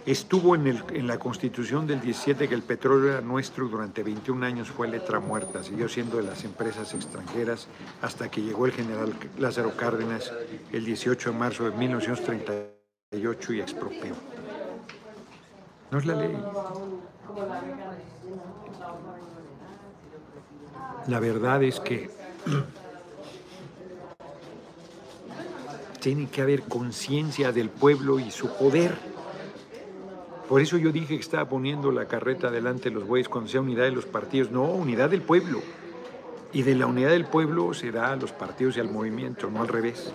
Estuvo 0.08 0.56
en, 0.56 0.66
el, 0.68 0.84
en, 0.94 1.06
la 1.06 1.20
constitución 1.20 1.86
del 1.86 2.00
17 2.00 2.48
que 2.48 2.56
el 2.56 2.62
petróleo 2.62 3.12
era 3.12 3.20
nuestro 3.20 3.68
durante 3.68 4.04
21 4.04 4.46
años, 4.46 4.70
fue 4.70 4.88
letra 4.88 5.20
muerta, 5.20 5.64
siguió 5.64 5.90
siendo 5.90 6.16
de 6.16 6.24
las 6.24 6.46
empresas 6.46 6.94
extranjeras 6.94 7.68
hasta 8.02 8.32
que 8.32 8.42
llegó 8.42 8.68
el 8.68 8.72
general 8.72 9.14
Lázaro 9.38 9.76
Cárdenas 9.76 10.32
el 10.72 10.86
18 10.86 11.34
de 11.34 11.38
marzo 11.38 11.70
de 11.70 11.78
1938 11.78 13.54
y 13.54 13.60
expropió. 13.60 14.14
No 15.92 16.00
es 16.00 16.06
la 16.06 16.16
ley. 16.16 16.38
La 21.08 21.20
verdad 21.20 21.64
es 21.64 21.82
que 21.82 22.10
tiene 26.00 26.30
que 26.30 26.42
haber 26.42 26.64
conciencia 26.64 27.52
del 27.52 27.70
pueblo 27.70 28.20
y 28.20 28.32
su 28.32 28.48
poder. 28.56 29.07
Por 30.48 30.62
eso 30.62 30.78
yo 30.78 30.94
dije 30.94 31.16
que 31.16 31.22
estaba 31.22 31.50
poniendo 31.50 31.92
la 31.92 32.06
carreta 32.06 32.50
delante 32.50 32.90
de 32.90 32.96
los 32.96 33.06
bueyes 33.06 33.28
cuando 33.28 33.50
sea 33.50 33.60
unidad 33.60 33.84
de 33.84 33.92
los 33.92 34.06
partidos. 34.06 34.50
No, 34.50 34.64
unidad 34.64 35.10
del 35.10 35.22
pueblo. 35.22 35.62
Y 36.54 36.62
de 36.62 36.76
la 36.76 36.88
unidad 36.88 37.10
del 37.10 37.26
pueblo 37.26 37.74
se 37.74 37.92
da 37.92 38.14
a 38.14 38.16
los 38.16 38.32
partidos 38.32 38.78
y 38.78 38.80
al 38.80 38.90
movimiento, 38.90 39.50
no 39.52 39.62
al 39.62 39.68
revés. 39.68 40.12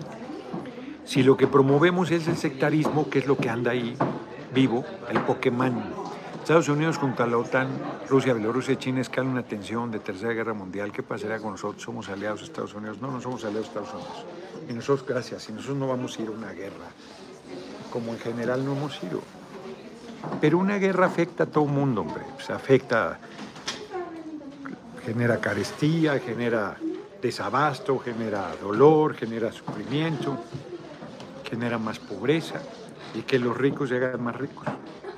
Si 1.05 1.23
lo 1.23 1.37
que 1.37 1.47
promovemos 1.47 2.11
es 2.11 2.29
el 2.29 2.37
sectarismo, 2.37 3.11
que 3.11 3.19
es 3.19 3.27
lo 3.27 3.37
que 3.37 3.51
anda 3.51 3.73
ahí 3.73 3.95
vivo, 4.55 4.85
el 5.11 5.21
Pokémon. 5.21 5.83
Estados 6.41 6.69
Unidos 6.69 6.97
junto 6.97 7.23
a 7.23 7.27
la 7.27 7.37
OTAN, 7.37 7.69
Rusia, 8.09 8.33
Bielorrusia 8.33 8.73
y 8.73 8.77
China 8.77 9.01
escalan 9.03 9.31
una 9.31 9.43
tensión 9.43 9.91
de 9.91 9.99
tercera 9.99 10.33
guerra 10.33 10.55
mundial. 10.55 10.91
¿Qué 10.93 11.03
pasará 11.03 11.39
con 11.39 11.53
nosotros? 11.53 11.83
¿Somos 11.83 12.09
aliados 12.09 12.41
de 12.41 12.47
Estados 12.47 12.75
Unidos? 12.75 13.01
No, 13.01 13.11
no 13.11 13.21
somos 13.21 13.45
aliados 13.45 13.73
de 13.73 13.81
Estados 13.81 13.95
Unidos. 13.95 14.27
Y 14.69 14.73
nosotros, 14.73 15.07
gracias, 15.07 15.49
y 15.51 15.53
nosotros 15.53 15.77
no 15.77 15.89
vamos 15.89 16.19
a 16.19 16.23
ir 16.23 16.29
a 16.29 16.31
una 16.31 16.53
guerra, 16.53 16.91
como 17.93 18.13
en 18.13 18.19
general 18.19 18.65
no 18.65 18.73
hemos 18.73 19.01
ido. 19.05 19.21
Pero 20.41 20.59
una 20.59 20.79
guerra 20.79 21.07
afecta 21.07 21.45
a 21.45 21.47
todo 21.47 21.65
el 21.65 21.71
mundo, 21.71 22.03
hombre. 22.03 22.23
Afecta, 22.49 23.19
genera 25.05 25.39
carestía, 25.39 26.19
genera 26.19 26.77
desabasto, 27.21 27.99
genera 27.99 28.55
dolor, 28.61 29.15
genera 29.15 29.53
sufrimiento, 29.53 30.37
genera 31.49 31.79
más 31.79 31.99
pobreza 31.99 32.61
y 33.15 33.23
que 33.23 33.39
los 33.39 33.57
ricos 33.57 33.91
se 33.91 33.97
hagan 33.97 34.23
más 34.23 34.37
ricos 34.37 34.67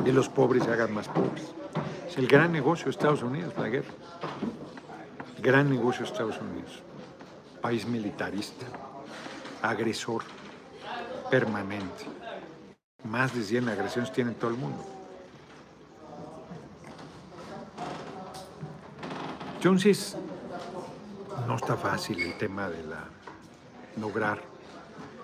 y 0.05 0.13
los 0.13 0.29
pobres 0.29 0.65
se 0.65 0.73
hagan 0.73 0.93
más 0.93 1.09
pobres. 1.09 1.55
Es 2.09 2.19
el 2.19 2.27
gran 2.27 2.53
negocio 2.53 2.87
de 2.87 2.91
Estados 2.91 3.23
Unidos, 3.23 3.55
la 3.57 3.69
guerra. 3.69 3.93
Gran 5.41 5.71
negocio 5.71 6.05
de 6.05 6.11
Estados 6.11 6.39
Unidos. 6.41 6.83
País 7.61 7.87
militarista, 7.87 8.67
agresor, 9.63 10.23
permanente. 11.31 12.05
Más 13.05 13.35
de 13.35 13.43
100 13.43 13.69
agresiones 13.69 14.13
tiene 14.13 14.33
todo 14.33 14.51
el 14.51 14.57
mundo. 14.57 14.85
Entonces, 19.57 20.17
no 21.47 21.57
está 21.57 21.77
fácil 21.77 22.21
el 22.21 22.37
tema 22.37 22.69
de 22.69 22.83
la, 22.85 23.05
lograr 23.99 24.43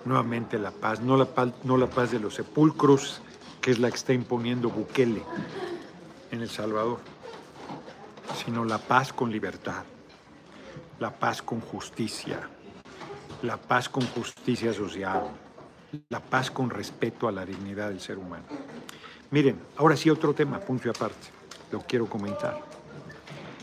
nuevamente 0.05 0.57
la 0.57 0.71
paz, 0.71 0.99
no 0.99 1.17
la 1.17 1.25
paz, 1.25 1.49
no 1.63 1.77
la 1.77 1.87
paz 1.87 2.11
de 2.11 2.19
los 2.19 2.35
sepulcros, 2.35 3.21
que 3.61 3.71
es 3.71 3.79
la 3.79 3.89
que 3.89 3.95
está 3.95 4.13
imponiendo 4.13 4.69
Bukele 4.69 5.23
en 6.31 6.41
El 6.41 6.49
Salvador, 6.49 6.99
sino 8.43 8.65
la 8.65 8.79
paz 8.79 9.13
con 9.13 9.31
libertad, 9.31 9.83
la 10.99 11.11
paz 11.11 11.41
con 11.41 11.61
justicia, 11.61 12.39
la 13.43 13.57
paz 13.57 13.89
con 13.89 14.05
justicia 14.07 14.73
social, 14.73 15.23
la 16.09 16.19
paz 16.19 16.51
con 16.51 16.69
respeto 16.69 17.27
a 17.27 17.31
la 17.31 17.45
dignidad 17.45 17.89
del 17.89 17.99
ser 17.99 18.17
humano. 18.17 18.45
Miren, 19.31 19.59
ahora 19.77 19.95
sí 19.95 20.09
otro 20.09 20.33
tema, 20.33 20.59
punto 20.59 20.89
aparte, 20.89 21.27
lo 21.71 21.81
quiero 21.81 22.05
comentar. 22.05 22.59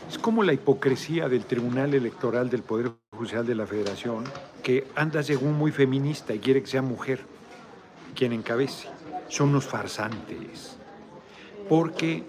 Es 0.09 0.17
como 0.17 0.43
la 0.43 0.53
hipocresía 0.53 1.29
del 1.29 1.45
Tribunal 1.45 1.93
Electoral 1.93 2.49
del 2.49 2.63
Poder 2.63 2.91
Judicial 3.15 3.45
de 3.45 3.55
la 3.55 3.67
Federación, 3.67 4.23
que 4.63 4.87
anda 4.95 5.21
según 5.21 5.53
muy 5.53 5.71
feminista 5.71 6.33
y 6.33 6.39
quiere 6.39 6.61
que 6.61 6.67
sea 6.67 6.81
mujer 6.81 7.21
quien 8.15 8.33
encabece. 8.33 8.87
Son 9.27 9.49
unos 9.49 9.65
farsantes. 9.65 10.77
Porque 11.67 12.23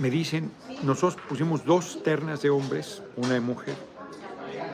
me 0.00 0.10
dicen, 0.10 0.50
nosotros 0.82 1.22
pusimos 1.28 1.64
dos 1.64 2.02
ternas 2.02 2.42
de 2.42 2.50
hombres, 2.50 3.02
una 3.16 3.34
de 3.34 3.40
mujer, 3.40 3.76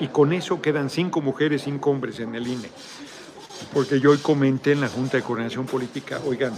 y 0.00 0.08
con 0.08 0.32
eso 0.32 0.62
quedan 0.62 0.88
cinco 0.88 1.20
mujeres, 1.20 1.62
cinco 1.62 1.90
hombres 1.90 2.20
en 2.20 2.34
el 2.34 2.46
INE. 2.46 2.70
Porque 3.72 4.00
yo 4.00 4.11
hoy 4.11 4.18
comenté 4.18 4.72
en 4.72 4.80
la 4.80 4.88
Junta 4.88 5.18
de 5.18 5.22
Coordinación 5.22 5.66
Política, 5.66 6.20
oigan, 6.24 6.52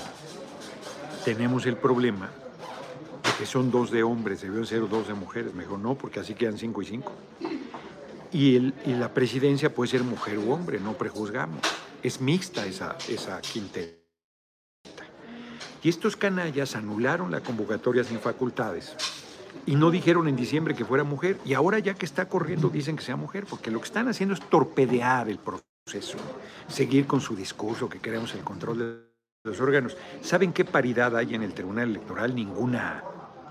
tenemos 1.24 1.66
el 1.66 1.76
problema 1.76 2.30
que 3.38 3.46
son 3.46 3.70
dos 3.70 3.90
de 3.90 4.03
hombres, 4.03 4.42
debió 4.42 4.64
ser 4.66 4.88
dos 4.88 5.09
de 5.09 5.14
mujeres. 5.14 5.55
Me 5.55 5.64
dijo, 5.64 5.78
no, 5.78 5.94
porque 5.94 6.20
así 6.20 6.34
quedan 6.34 6.59
cinco 6.59 6.82
y 6.82 6.86
cinco. 6.86 7.12
Y, 8.32 8.57
el, 8.57 8.74
y 8.84 8.94
la 8.94 9.14
presidencia 9.14 9.74
puede 9.74 9.90
ser 9.90 10.03
mujer 10.03 10.38
u 10.38 10.53
hombre, 10.53 10.78
no 10.78 10.92
prejuzgamos. 10.92 11.61
Es 12.03 12.20
mixta 12.20 12.66
esa, 12.66 12.96
esa 13.09 13.40
quinteta. 13.40 13.96
Y 15.82 15.88
estos 15.88 16.16
canallas 16.16 16.76
anularon 16.76 17.30
la 17.30 17.40
convocatoria 17.40 18.05
sin 18.05 18.20
facultades 18.20 18.94
y 19.66 19.74
no 19.74 19.90
dijeron 19.90 20.28
en 20.28 20.36
diciembre 20.36 20.74
que 20.74 20.84
fuera 20.84 21.05
mujer 21.05 21.38
y 21.44 21.55
ahora 21.55 21.78
ya 21.78 21.94
que 21.94 22.05
está 22.05 22.28
corriendo 22.28 22.68
dicen 22.68 22.96
que 22.96 23.03
sea 23.03 23.16
mujer, 23.16 23.46
porque 23.48 23.70
lo 23.70 23.80
que 23.80 23.86
están 23.86 24.09
haciendo 24.09 24.34
es 24.34 24.40
torpedear 24.40 25.28
el 25.28 25.38
proceso, 25.38 25.70
seguir 26.68 27.07
con 27.07 27.20
su 27.20 27.34
discurso 27.34 27.88
que 27.88 27.99
queremos 27.99 28.34
el 28.34 28.41
control 28.41 28.78
de 28.78 29.11
los 29.45 29.61
órganos. 29.61 29.97
¿Saben 30.20 30.53
qué 30.53 30.64
paridad 30.64 31.16
hay 31.16 31.34
en 31.34 31.43
el 31.43 31.55
Tribunal 31.55 31.91
Electoral? 31.91 32.34
Ninguna 32.34 33.03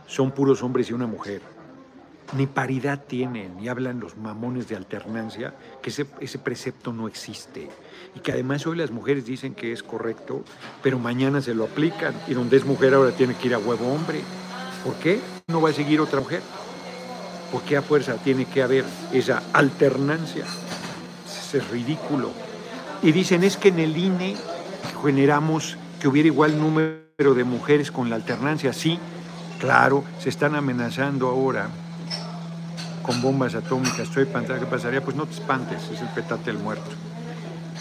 son 0.07 0.31
puros 0.31 0.63
hombres 0.63 0.89
y 0.89 0.93
una 0.93 1.07
mujer. 1.07 1.41
Ni 2.37 2.45
paridad 2.45 3.05
tienen, 3.07 3.57
ni 3.57 3.69
hablan 3.69 3.99
los 3.99 4.15
mamones 4.15 4.67
de 4.67 4.75
alternancia, 4.75 5.55
que 5.81 5.89
ese, 5.89 6.05
ese 6.19 6.37
precepto 6.37 6.93
no 6.93 7.07
existe. 7.07 7.69
Y 8.15 8.19
que 8.19 8.31
además 8.31 8.67
hoy 8.67 8.77
las 8.77 8.91
mujeres 8.91 9.25
dicen 9.25 9.55
que 9.55 9.71
es 9.71 9.81
correcto, 9.81 10.43
pero 10.83 10.99
mañana 10.99 11.41
se 11.41 11.55
lo 11.55 11.63
aplican. 11.63 12.13
Y 12.27 12.35
donde 12.35 12.57
es 12.57 12.65
mujer 12.65 12.93
ahora 12.93 13.11
tiene 13.11 13.35
que 13.35 13.47
ir 13.47 13.55
a 13.55 13.59
huevo 13.59 13.91
hombre. 13.91 14.21
¿Por 14.83 14.95
qué 14.95 15.19
no 15.47 15.61
va 15.61 15.69
a 15.69 15.73
seguir 15.73 16.01
otra 16.01 16.19
mujer? 16.19 16.41
¿Por 17.51 17.63
qué 17.63 17.77
a 17.77 17.81
fuerza 17.81 18.15
tiene 18.17 18.45
que 18.45 18.61
haber 18.61 18.85
esa 19.11 19.41
alternancia? 19.53 20.45
Es 21.53 21.67
ridículo. 21.69 22.31
Y 23.01 23.11
dicen, 23.11 23.43
es 23.43 23.57
que 23.57 23.69
en 23.69 23.79
el 23.79 23.97
INE 23.97 24.35
generamos 25.03 25.77
que 25.99 26.07
hubiera 26.07 26.27
igual 26.27 26.59
número 26.59 27.33
de 27.35 27.43
mujeres 27.43 27.91
con 27.91 28.09
la 28.09 28.15
alternancia. 28.15 28.73
Sí, 28.73 28.99
Claro, 29.59 30.05
se 30.19 30.29
están 30.29 30.55
amenazando 30.55 31.27
ahora 31.27 31.67
con 33.03 33.21
bombas 33.21 33.55
atómicas. 33.55 33.99
Estoy. 33.99 34.25
¿Qué 34.25 34.65
pasaría? 34.65 35.03
Pues 35.03 35.17
no 35.17 35.25
te 35.25 35.33
espantes, 35.33 35.83
es 35.91 35.99
el 35.99 36.07
petate 36.07 36.45
del 36.53 36.59
muerto. 36.59 36.89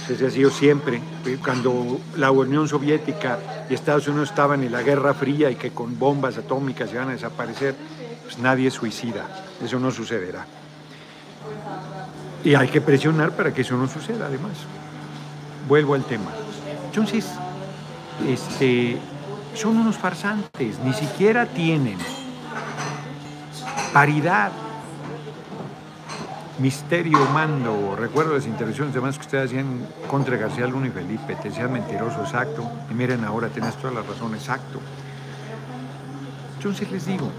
Ese 0.08 0.26
ha 0.26 0.30
sido 0.30 0.50
siempre. 0.50 1.00
Cuando 1.44 2.00
la 2.16 2.32
Unión 2.32 2.66
Soviética 2.66 3.38
y 3.70 3.74
Estados 3.74 4.08
Unidos 4.08 4.30
estaban 4.30 4.64
en 4.64 4.72
la 4.72 4.82
Guerra 4.82 5.14
Fría 5.14 5.50
y 5.50 5.54
que 5.54 5.70
con 5.70 5.98
bombas 5.98 6.36
atómicas 6.36 6.92
iban 6.92 7.10
a 7.10 7.12
desaparecer, 7.12 7.76
pues 8.24 8.38
nadie 8.38 8.72
suicida. 8.72 9.26
Eso 9.62 9.78
no 9.78 9.92
sucederá. 9.92 10.46
Y 12.49 12.55
hay 12.55 12.68
que 12.68 12.80
presionar 12.80 13.32
para 13.32 13.53
que 13.53 13.61
eso 13.61 13.76
no 13.76 13.86
suceda, 13.86 14.24
además. 14.24 14.53
Vuelvo 15.68 15.92
al 15.92 16.03
tema. 16.05 16.30
Entonces, 16.86 17.26
este, 18.26 18.96
son 19.53 19.76
unos 19.76 19.99
farsantes, 19.99 20.78
ni 20.78 20.94
siquiera 20.94 21.44
tienen 21.44 21.99
paridad. 23.92 24.51
Misterio 26.59 27.22
mando, 27.34 27.94
recuerdo 27.96 28.32
las 28.32 28.46
intervenciones 28.46 28.94
demás 28.94 29.16
que 29.18 29.26
ustedes 29.26 29.51
hacían 29.51 29.86
contra 30.11 30.38
García 30.38 30.66
Luna 30.66 30.86
y 30.86 30.90
Felipe, 30.90 31.34
te 31.34 31.51
decían 31.51 31.70
mentiroso, 31.70 32.22
exacto, 32.22 32.66
y 32.90 32.94
miren 32.94 33.24
ahora, 33.24 33.49
tienes 33.51 33.76
toda 33.76 33.92
la 33.92 34.01
razón, 34.01 34.34
exacto. 34.34 34.80
Entonces 36.57 36.90
les 36.90 37.05
digo, 37.05 37.30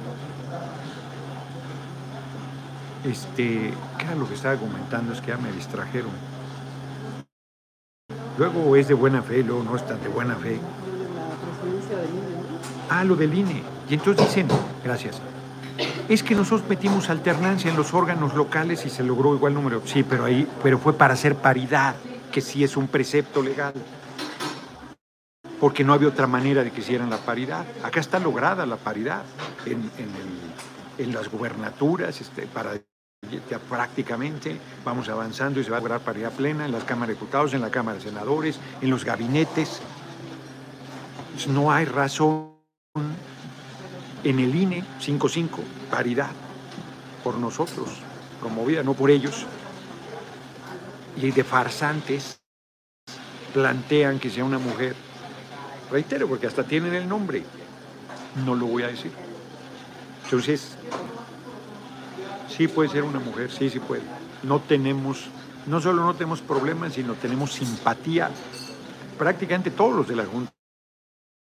este, 3.04 3.74
¿qué 3.98 4.06
era 4.06 4.16
lo 4.16 4.28
que 4.28 4.36
estaba 4.36 4.58
comentando? 4.58 5.14
Es 5.14 5.22
que 5.22 5.28
ya 5.28 5.38
me 5.38 5.52
distrajeron. 5.52 6.12
Luego 8.38 8.76
es 8.76 8.88
de 8.88 8.94
buena 8.94 9.22
fe, 9.22 9.44
luego 9.44 9.64
no 9.64 9.76
es 9.76 9.86
tan 9.86 10.02
de 10.02 10.08
buena 10.08 10.36
fe. 10.36 10.60
Ah, 12.90 13.04
lo 13.04 13.16
del 13.16 13.34
INE. 13.34 13.64
Y 13.90 13.94
entonces 13.94 14.26
dicen, 14.28 14.48
gracias. 14.84 15.22
Es 16.08 16.24
que 16.24 16.36
nosotros 16.36 16.68
metimos 16.70 17.10
alternancia 17.10 17.70
en 17.70 17.78
los 17.78 17.94
órganos 17.94 18.34
locales 18.34 18.86
y 18.86 18.90
se 18.90 19.04
logró 19.04 19.36
igual 19.36 19.54
número. 19.54 19.82
Sí, 19.86 20.04
pero 20.04 20.26
ahí, 20.26 20.48
pero 20.64 20.80
fue 20.80 20.94
para 20.94 21.14
hacer 21.14 21.36
paridad, 21.36 21.96
que 22.32 22.42
sí 22.42 22.64
es 22.64 22.78
un 22.78 22.88
precepto 22.88 23.42
legal. 23.42 23.74
Porque 25.60 25.84
no 25.84 25.94
había 25.94 26.08
otra 26.08 26.28
manera 26.28 26.64
de 26.64 26.72
que 26.72 26.80
hicieran 26.80 27.10
la 27.10 27.18
paridad. 27.18 27.66
Acá 27.84 28.00
está 28.00 28.20
lograda 28.20 28.66
la 28.66 28.78
paridad 28.78 29.24
en, 29.66 29.92
en 30.98 31.14
las 31.14 31.30
gubernaturas, 31.30 32.22
este, 32.22 32.44
para 32.44 32.74
ya 33.50 33.60
prácticamente 33.60 34.60
vamos 34.84 35.10
avanzando 35.10 35.60
y 35.60 35.64
se 35.64 35.72
va 35.72 35.78
a 35.78 35.80
lograr 35.80 36.02
paridad 36.02 36.32
plena 36.32 36.66
en 36.66 36.72
las 36.72 36.84
cámaras 36.84 37.10
de 37.10 37.14
diputados, 37.16 37.54
en 37.54 37.62
la 37.62 37.70
Cámara 37.70 37.98
de 37.98 38.04
Senadores, 38.04 38.60
en 38.82 38.90
los 38.90 39.06
gabinetes. 39.06 39.82
No 41.48 41.72
hay 41.72 41.86
razón 41.86 42.56
en 44.24 44.40
el 44.40 44.56
INE 44.56 44.84
5-5, 45.00 45.50
paridad, 45.90 46.32
por 47.24 47.38
nosotros, 47.38 47.90
promovida, 48.40 48.84
no 48.84 48.94
por 48.94 49.12
ellos. 49.12 49.46
Y 51.16 51.32
de 51.32 51.44
farsantes 51.44 52.42
plantean 53.54 54.20
que 54.20 54.30
sea 54.30 54.44
una 54.44 54.60
mujer. 54.60 54.96
Reitero, 55.92 56.28
porque 56.28 56.48
hasta 56.48 56.64
tienen 56.64 56.94
el 56.94 57.08
nombre. 57.08 57.44
No 58.46 58.56
lo 58.56 58.68
voy 58.68 58.84
a 58.84 58.88
decir. 58.88 59.12
Entonces, 60.26 60.78
Sí 62.50 62.68
puede 62.68 62.90
ser 62.90 63.04
una 63.04 63.20
mujer, 63.20 63.52
sí, 63.52 63.70
sí 63.70 63.80
puede. 63.80 64.02
No 64.44 64.60
tenemos, 64.60 65.30
no 65.68 65.80
solo 65.80 66.04
no 66.04 66.14
tenemos 66.14 66.42
problemas, 66.42 66.94
sino 66.94 67.14
tenemos 67.14 67.54
simpatía. 67.54 68.30
Prácticamente 69.18 69.72
todos 69.72 69.96
los 69.96 70.08
de 70.08 70.16
la 70.16 70.26
Junta 70.26 70.52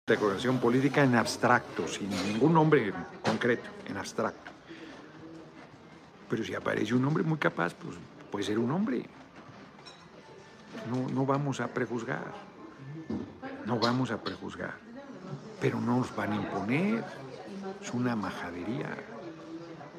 de 0.07 0.17
Coordinación 0.17 0.59
Política 0.59 1.03
en 1.03 1.15
abstracto, 1.15 1.87
sin 1.87 2.09
ningún 2.09 2.53
nombre 2.53 2.93
concreto, 3.23 3.69
en 3.87 3.97
abstracto. 3.97 4.51
Pero 6.29 6.43
si 6.43 6.53
aparece 6.53 6.93
un 6.93 7.05
hombre 7.05 7.23
muy 7.23 7.37
capaz, 7.37 7.73
pues 7.73 7.95
puede 8.31 8.45
ser 8.45 8.59
un 8.59 8.71
hombre. 8.71 9.05
No, 10.89 11.07
no 11.09 11.25
vamos 11.25 11.59
a 11.59 11.67
prejuzgar. 11.67 12.33
No 13.65 13.79
vamos 13.79 14.11
a 14.11 14.21
prejuzgar. 14.21 14.75
Pero 15.59 15.79
no 15.79 15.97
nos 15.97 16.15
van 16.15 16.33
a 16.33 16.35
imponer. 16.35 17.03
Es 17.81 17.93
una 17.93 18.15
majadería 18.15 18.89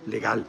legal. 0.06 0.46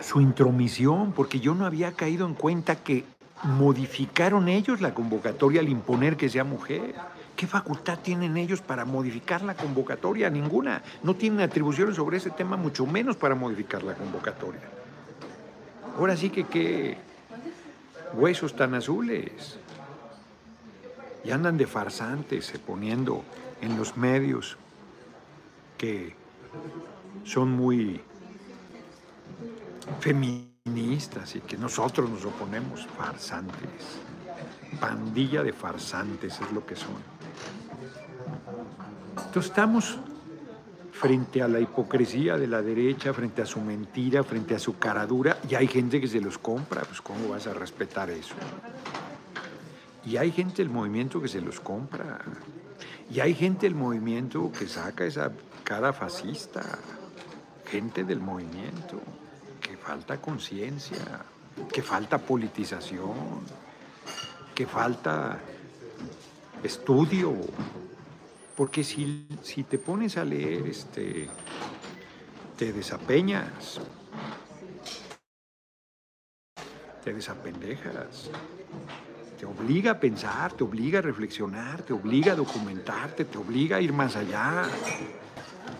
Su 0.00 0.20
intromisión, 0.20 1.12
porque 1.12 1.40
yo 1.40 1.54
no 1.54 1.66
había 1.66 1.92
caído 1.92 2.26
en 2.26 2.34
cuenta 2.34 2.76
que 2.76 3.04
modificaron 3.42 4.48
ellos 4.48 4.80
la 4.80 4.94
convocatoria 4.94 5.60
al 5.60 5.68
imponer 5.68 6.16
que 6.16 6.28
sea 6.28 6.44
mujer. 6.44 6.94
¿Qué 7.36 7.46
facultad 7.46 7.98
tienen 8.00 8.36
ellos 8.36 8.60
para 8.60 8.84
modificar 8.84 9.42
la 9.42 9.54
convocatoria? 9.54 10.28
Ninguna. 10.28 10.82
No 11.02 11.14
tienen 11.14 11.40
atribuciones 11.40 11.96
sobre 11.96 12.18
ese 12.18 12.30
tema, 12.30 12.56
mucho 12.56 12.86
menos 12.86 13.16
para 13.16 13.34
modificar 13.34 13.82
la 13.82 13.94
convocatoria. 13.94 14.60
Ahora 15.96 16.16
sí 16.16 16.30
que 16.30 16.44
qué 16.44 16.98
huesos 18.14 18.54
tan 18.54 18.74
azules. 18.74 19.58
Y 21.24 21.30
andan 21.30 21.56
de 21.56 21.66
farsantes, 21.66 22.52
poniendo 22.66 23.22
en 23.60 23.76
los 23.76 23.96
medios 23.96 24.56
que 25.76 26.14
son 27.24 27.52
muy 27.52 28.00
feministas 30.00 31.36
y 31.36 31.40
que 31.40 31.56
nosotros 31.56 32.08
nos 32.08 32.24
oponemos, 32.24 32.86
farsantes. 32.96 33.98
Pandilla 34.80 35.42
de 35.42 35.52
farsantes 35.52 36.40
es 36.40 36.52
lo 36.52 36.64
que 36.64 36.76
son. 36.76 36.96
Entonces 39.26 39.50
estamos 39.50 39.98
frente 40.92 41.42
a 41.42 41.48
la 41.48 41.60
hipocresía 41.60 42.36
de 42.36 42.46
la 42.46 42.62
derecha, 42.62 43.14
frente 43.14 43.42
a 43.42 43.46
su 43.46 43.60
mentira, 43.60 44.22
frente 44.22 44.54
a 44.54 44.58
su 44.58 44.78
caradura, 44.78 45.38
y 45.48 45.54
hay 45.54 45.66
gente 45.66 46.00
que 46.00 46.08
se 46.08 46.20
los 46.20 46.36
compra, 46.36 46.82
pues 46.82 47.00
¿cómo 47.00 47.28
vas 47.28 47.46
a 47.46 47.54
respetar 47.54 48.10
eso? 48.10 48.34
Y 50.04 50.16
hay 50.16 50.30
gente 50.30 50.62
del 50.62 50.70
movimiento 50.70 51.20
que 51.20 51.28
se 51.28 51.40
los 51.40 51.60
compra. 51.60 52.18
Y 53.10 53.20
hay 53.20 53.34
gente 53.34 53.66
del 53.66 53.74
movimiento 53.74 54.50
que 54.56 54.66
saca 54.66 55.04
esa 55.04 55.32
cara 55.64 55.92
fascista. 55.92 56.62
Gente 57.66 58.04
del 58.04 58.20
movimiento 58.20 59.00
falta 59.90 60.20
conciencia, 60.20 61.04
que 61.72 61.82
falta 61.82 62.16
politización, 62.16 63.42
que 64.54 64.64
falta 64.64 65.36
estudio. 66.62 67.34
Porque 68.56 68.84
si, 68.84 69.26
si 69.42 69.64
te 69.64 69.78
pones 69.78 70.16
a 70.16 70.24
leer, 70.24 70.68
este, 70.68 71.28
te 72.56 72.72
desapeñas, 72.72 73.80
te 77.02 77.12
desapendejas, 77.12 78.30
te 79.40 79.44
obliga 79.44 79.90
a 79.90 79.98
pensar, 79.98 80.52
te 80.52 80.62
obliga 80.62 81.00
a 81.00 81.02
reflexionar, 81.02 81.82
te 81.82 81.92
obliga 81.92 82.34
a 82.34 82.36
documentarte, 82.36 83.24
te 83.24 83.38
obliga 83.38 83.78
a 83.78 83.80
ir 83.80 83.92
más 83.92 84.14
allá. 84.14 84.70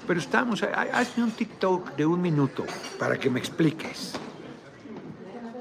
Pero 0.06 0.18
estamos, 0.18 0.62
hazme 0.62 1.24
un 1.24 1.30
TikTok 1.30 1.94
de 1.94 2.06
un 2.06 2.20
minuto 2.20 2.64
para 2.98 3.18
que 3.18 3.30
me 3.30 3.38
expliques. 3.38 4.14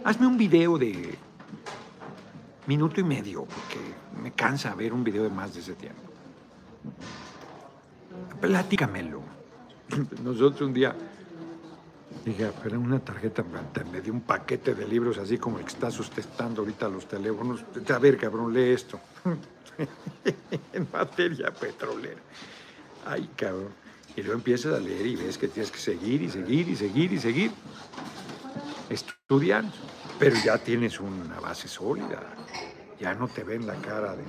Hazme 0.04 0.28
un 0.28 0.38
video 0.38 0.78
de 0.78 1.16
minuto 2.66 3.00
y 3.00 3.04
medio, 3.04 3.46
porque 3.46 3.80
me 4.22 4.32
cansa 4.32 4.74
ver 4.76 4.94
un 4.94 5.04
video 5.04 5.24
de 5.24 5.30
más 5.30 5.54
de 5.54 5.60
ese 5.60 5.74
tiempo. 5.74 6.02
Platícamelo. 8.40 9.22
Nosotros 10.24 10.62
un 10.62 10.74
día 10.74 10.96
dije, 12.26 12.52
pero 12.64 12.80
una 12.80 13.00
tarjeta, 13.00 13.44
me 13.92 14.02
dio 14.02 14.14
un 14.14 14.22
paquete 14.22 14.76
de 14.76 14.88
libros 14.88 15.18
así 15.18 15.38
como 15.38 15.58
el 15.58 15.66
que 15.66 15.72
está 15.72 15.92
sustentando 15.92 16.62
ahorita 16.62 16.88
los 16.90 17.08
teléfonos. 17.08 17.64
A 17.94 17.98
ver, 17.98 18.18
cabrón, 18.18 18.54
lee 18.54 18.72
esto. 18.72 19.00
en 20.74 20.88
materia 20.92 21.52
petrolera. 21.52 22.22
Ay, 23.06 23.30
cabrón. 23.36 23.89
Y 24.16 24.22
luego 24.22 24.38
empiezas 24.38 24.74
a 24.74 24.80
leer 24.80 25.06
y 25.06 25.16
ves 25.16 25.38
que 25.38 25.48
tienes 25.48 25.72
que 25.72 25.80
seguir 25.80 26.22
y 26.22 26.30
seguir 26.30 26.68
y 26.68 26.76
seguir 26.76 27.14
y 27.14 27.20
seguir 27.20 27.52
estudiando. 28.90 29.74
Pero 30.18 30.36
ya 30.44 30.58
tienes 30.58 31.00
una 31.00 31.40
base 31.40 31.68
sólida. 31.68 32.22
Ya 33.00 33.14
no 33.14 33.28
te 33.28 33.44
ven 33.44 33.66
la 33.66 33.76
cara 33.76 34.16
de 34.16 34.24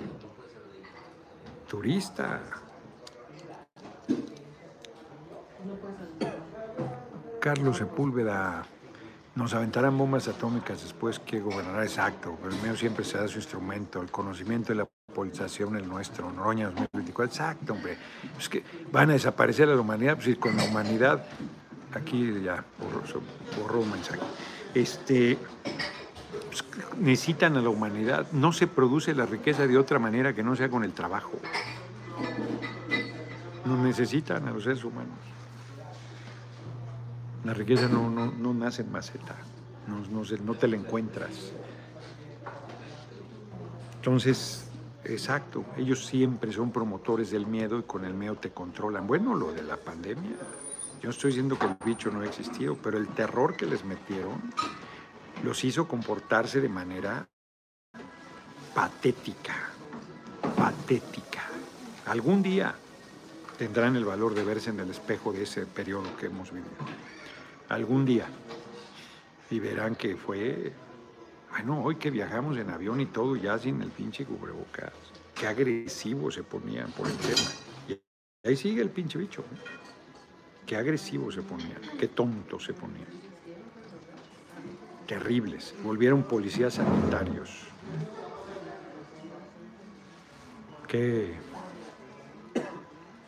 turista. 1.69 2.41
Carlos 7.41 7.79
Sepúlveda 7.79 8.67
nos 9.35 9.55
aventarán 9.55 9.97
bombas 9.97 10.29
atómicas 10.29 10.83
después 10.83 11.19
que 11.19 11.41
gobernará 11.41 11.85
exacto, 11.85 12.37
pero 12.43 12.55
el 12.55 12.61
mío 12.63 12.77
siempre 12.77 13.05
será 13.05 13.27
su 13.29 13.39
instrumento, 13.39 14.03
el 14.03 14.11
conocimiento 14.11 14.73
y 14.73 14.77
la 14.77 14.89
polarización 15.11 15.77
el 15.77 15.89
nuestro, 15.89 16.31
Noroña 16.33 16.67
2024, 16.67 17.25
exacto, 17.25 17.73
hombre. 17.73 17.97
Es 18.39 18.49
que 18.49 18.63
van 18.91 19.11
a 19.11 19.13
desaparecer 19.15 19.69
la 19.69 19.81
humanidad, 19.81 20.17
pues 20.17 20.37
con 20.39 20.57
la 20.57 20.65
humanidad, 20.65 21.25
aquí 21.93 22.41
ya 22.43 22.65
borró, 23.57 23.81
un 23.81 23.91
mensaje. 23.91 24.21
Este, 24.75 25.39
pues, 26.49 26.65
necesitan 26.99 27.57
a 27.57 27.61
la 27.61 27.69
humanidad, 27.69 28.27
no 28.33 28.53
se 28.53 28.67
produce 28.67 29.15
la 29.15 29.27
riqueza 29.27 29.67
de 29.67 29.77
otra 29.77 29.99
manera 29.99 30.35
que 30.35 30.43
no 30.43 30.57
sea 30.57 30.69
con 30.69 30.85
el 30.85 30.93
trabajo. 30.93 31.33
Nos 33.65 33.79
necesitan 33.79 34.47
a 34.49 34.53
los 34.53 34.65
seres 34.65 34.85
humanos. 34.85 35.19
La 37.45 37.55
riqueza 37.55 37.89
no, 37.89 38.11
no, 38.11 38.55
nace 38.55 38.83
en 38.83 38.93
maceta, 38.93 39.35
no, 39.87 40.23
no 40.45 40.55
te 40.55 40.69
la 40.69 40.77
encuentras. 40.77 41.53
Entonces, 43.97 44.70
Exacto, 45.05 45.65
ellos 45.77 46.05
siempre 46.07 46.53
son 46.53 46.71
promotores 46.71 47.31
del 47.31 47.47
miedo 47.47 47.79
y 47.79 47.83
con 47.83 48.05
el 48.05 48.15
miedo 48.15 48.37
te 48.37 48.51
controlan. 48.51 49.07
Bueno, 49.07 49.35
lo 49.35 49.53
de 49.53 49.63
la 49.63 49.77
pandemia, 49.77 50.37
yo 51.01 51.11
estoy 51.11 51.31
diciendo 51.31 51.59
que 51.59 51.67
el 51.67 51.77
bicho 51.85 52.11
no 52.11 52.21
ha 52.21 52.27
existido, 52.27 52.77
pero 52.77 52.99
el 52.99 53.09
terror 53.09 53.57
que 53.57 53.67
les 53.67 53.85
metieron 53.85 54.41
los 55.43 55.65
hizo 55.65 55.89
comportarse 55.89 56.61
de 56.61 56.69
manera 56.69 57.27
patética, 58.75 59.55
patética. 60.55 61.45
Algún 62.07 62.43
día 62.43 62.75
tendrán 63.57 63.97
el 63.97 64.05
valor 64.05 64.35
de 64.35 64.45
verse 64.45 64.71
en 64.71 64.81
el 64.81 64.91
espejo 64.91 65.33
de 65.33 65.45
ese 65.45 65.65
periodo 65.65 66.17
que 66.19 66.27
hemos 66.27 66.53
vivido. 66.53 66.71
Algún 67.69 68.05
día. 68.05 68.27
Y 69.51 69.59
verán 69.59 69.97
que 69.97 70.17
fue 70.17 70.73
bueno, 71.51 71.83
hoy 71.83 71.97
que 71.97 72.11
viajamos 72.11 72.57
en 72.57 72.71
avión 72.71 73.01
y 73.01 73.07
todo, 73.07 73.37
ya 73.37 73.59
sin 73.59 73.83
el 73.83 73.91
pinche 73.91 74.25
cubrebocas. 74.25 74.93
Qué 75.35 75.47
agresivo 75.47 76.31
se 76.31 76.43
ponían 76.43 76.91
por 76.93 77.07
el 77.09 77.17
tema. 77.17 77.51
Y 77.89 78.01
ahí 78.49 78.57
sigue 78.57 78.83
el 78.83 78.91
pinche 78.91 79.19
bicho. 79.19 79.45
Qué 80.67 80.77
agresivo 80.77 81.33
se 81.33 81.43
ponían, 81.43 81.81
qué 81.99 82.09
tonto 82.09 82.61
se 82.61 82.73
ponían. 82.73 83.09
Terribles. 85.07 85.75
Volvieron 85.83 86.23
policías 86.23 86.75
sanitarios. 86.75 87.51
Qué 90.87 91.35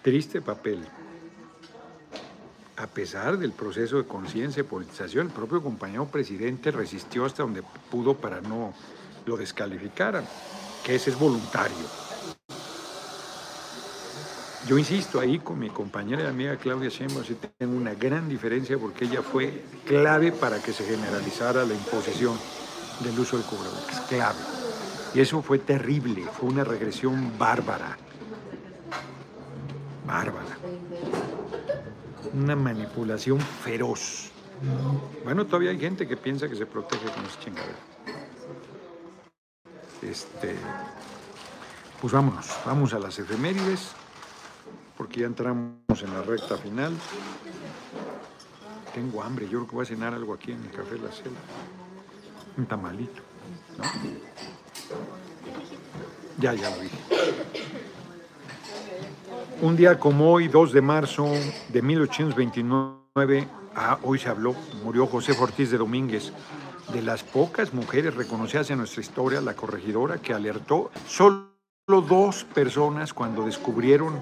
triste 0.02 0.40
papel 0.40 0.86
a 2.83 2.87
pesar 2.89 3.39
del 3.39 3.53
proceso 3.53 3.97
de 3.97 4.05
conciencia 4.05 4.61
y 4.61 4.64
politización, 4.64 5.28
el 5.28 5.33
propio 5.33 5.62
compañero 5.62 6.07
presidente 6.07 6.72
resistió 6.72 7.24
hasta 7.24 7.45
donde 7.45 7.62
pudo 7.91 8.16
para 8.16 8.41
no 8.41 8.74
lo 9.24 9.37
descalificaran, 9.37 10.24
que 10.85 10.97
ese 10.97 11.11
es 11.11 11.18
voluntario. 11.18 11.76
Yo 14.66 14.78
insisto 14.78 15.20
ahí 15.20 15.39
con 15.39 15.61
mi 15.61 15.70
compañera 15.70 16.24
y 16.24 16.26
amiga 16.26 16.57
Claudia 16.57 16.89
Sheinbaum, 16.89 17.24
sí 17.24 17.37
tengo 17.57 17.76
una 17.76 17.95
gran 17.95 18.28
diferencia 18.28 18.76
porque 18.78 19.05
ella 19.05 19.22
fue 19.22 19.62
clave 19.87 20.33
para 20.33 20.61
que 20.61 20.72
se 20.72 20.85
generalizara 20.85 21.64
la 21.64 21.74
imposición 21.74 22.37
del 23.05 23.16
uso 23.18 23.37
del 23.37 23.47
cubrebocas, 23.47 24.01
clave. 24.09 24.39
Y 25.14 25.20
eso 25.20 25.41
fue 25.41 25.61
terrible, 25.61 26.24
fue 26.24 26.49
una 26.49 26.64
regresión 26.64 27.33
bárbara. 27.39 27.97
Bárbara. 30.05 30.57
Una 32.34 32.56
manipulación 32.56 33.40
feroz. 33.40 34.30
Bueno, 35.24 35.46
todavía 35.46 35.70
hay 35.70 35.78
gente 35.78 36.06
que 36.06 36.16
piensa 36.16 36.48
que 36.48 36.56
se 36.56 36.66
protege 36.66 37.10
con 37.10 37.24
esa 37.24 37.40
chingadera. 37.40 37.78
Este, 40.02 40.56
pues 42.00 42.12
vámonos, 42.12 42.48
vamos 42.64 42.92
a 42.92 42.98
las 42.98 43.18
efemérides, 43.18 43.92
porque 44.96 45.20
ya 45.20 45.26
entramos 45.26 46.02
en 46.02 46.12
la 46.12 46.22
recta 46.22 46.56
final. 46.56 46.92
Tengo 48.94 49.22
hambre, 49.22 49.46
yo 49.46 49.58
creo 49.58 49.66
que 49.68 49.76
voy 49.76 49.82
a 49.84 49.86
cenar 49.86 50.14
algo 50.14 50.34
aquí 50.34 50.52
en 50.52 50.62
el 50.62 50.70
Café 50.70 50.98
La 50.98 51.10
Cela. 51.10 51.38
Un 52.56 52.66
tamalito, 52.66 53.22
¿no? 53.78 53.84
Ya, 56.38 56.54
ya 56.54 56.70
lo 56.70 56.82
dije. 56.82 56.98
Un 59.62 59.76
día 59.76 59.96
como 59.96 60.32
hoy, 60.32 60.48
2 60.48 60.72
de 60.72 60.82
marzo 60.82 61.30
de 61.68 61.82
1829, 61.82 63.48
ah, 63.76 63.96
hoy 64.02 64.18
se 64.18 64.28
habló, 64.28 64.56
murió 64.82 65.06
José 65.06 65.36
Ortiz 65.38 65.70
de 65.70 65.78
Domínguez, 65.78 66.32
de 66.92 67.00
las 67.00 67.22
pocas 67.22 67.72
mujeres 67.72 68.16
reconocidas 68.16 68.70
en 68.70 68.78
nuestra 68.78 69.02
historia, 69.02 69.40
la 69.40 69.54
corregidora 69.54 70.18
que 70.18 70.34
alertó 70.34 70.90
solo 71.06 71.46
dos 71.86 72.42
personas 72.42 73.14
cuando 73.14 73.44
descubrieron 73.44 74.18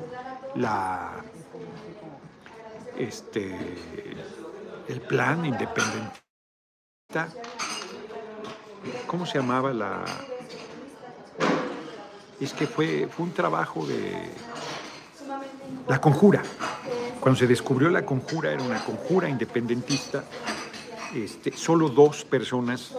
la 0.57 1.25
este 2.99 3.57
el 4.89 5.01
plan 5.01 5.47
independentista. 5.47 6.21
¿Cómo 9.07 9.25
se 9.25 9.39
llamaba 9.39 9.73
la 9.73 10.05
es 12.39 12.53
que 12.53 12.67
fue, 12.67 13.09
fue 13.11 13.25
un 13.25 13.33
trabajo 13.33 13.87
de 13.87 14.31
la 15.89 16.01
conjura. 16.01 16.43
Cuando 17.21 17.39
se 17.39 17.47
descubrió 17.47 17.91
la 17.91 18.05
conjura, 18.05 18.53
era 18.53 18.63
una 18.63 18.83
conjura 18.85 19.29
independentista, 19.29 20.25
este, 21.15 21.53
solo 21.57 21.89
dos 21.89 22.25
personas 22.25 22.95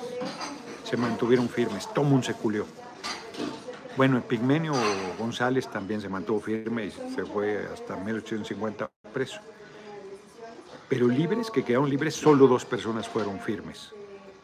se 0.83 0.97
mantuvieron 0.97 1.47
firmes, 1.49 1.87
todo 1.93 2.05
mundo 2.05 2.25
se 2.25 2.33
culió. 2.33 2.65
Bueno, 3.97 4.17
Epigmenio 4.17 4.73
González 5.17 5.67
también 5.67 6.01
se 6.01 6.09
mantuvo 6.09 6.39
firme 6.39 6.85
y 6.85 6.91
se 6.91 7.25
fue 7.25 7.67
hasta 7.73 7.95
1850 7.95 8.89
preso. 9.13 9.41
Pero 10.89 11.07
libres, 11.07 11.49
que 11.49 11.63
quedaron 11.63 11.89
libres, 11.89 12.15
solo 12.15 12.47
dos 12.47 12.65
personas 12.65 13.07
fueron 13.07 13.39
firmes. 13.39 13.93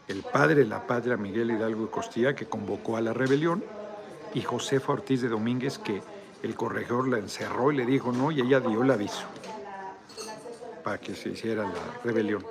El 0.07 0.23
padre 0.23 0.65
la 0.65 0.87
patria, 0.87 1.17
Miguel 1.17 1.51
Hidalgo 1.51 1.85
y 1.85 1.87
Costilla, 1.87 2.35
que 2.35 2.45
convocó 2.45 2.95
a 2.95 3.01
la 3.01 3.13
rebelión, 3.13 3.63
y 4.33 4.41
Josefa 4.41 4.93
Ortiz 4.93 5.21
de 5.21 5.27
Domínguez, 5.27 5.77
que 5.77 6.01
el 6.47 6.55
corregidor 6.55 7.07
la 7.07 7.17
encerró 7.17 7.71
y 7.71 7.77
le 7.77 7.85
dijo 7.85 8.11
no, 8.11 8.31
y 8.31 8.41
ella 8.41 8.59
dio 8.59 8.81
el 8.81 8.91
aviso 8.91 9.25
para 10.83 10.97
que 10.97 11.13
se 11.15 11.29
hiciera 11.29 11.63
la 11.63 12.01
rebelión. 12.03 12.45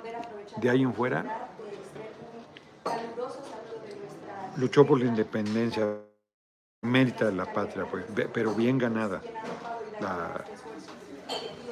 De 0.57 0.69
ahí 0.69 0.83
en 0.83 0.93
fuera, 0.93 1.49
luchó 4.57 4.85
por 4.85 4.99
la 4.99 5.05
independencia, 5.05 5.87
mérita 6.83 7.25
de 7.25 7.31
la 7.31 7.51
patria, 7.51 7.85
pues, 7.89 8.05
pero 8.31 8.53
bien 8.53 8.77
ganada. 8.77 9.23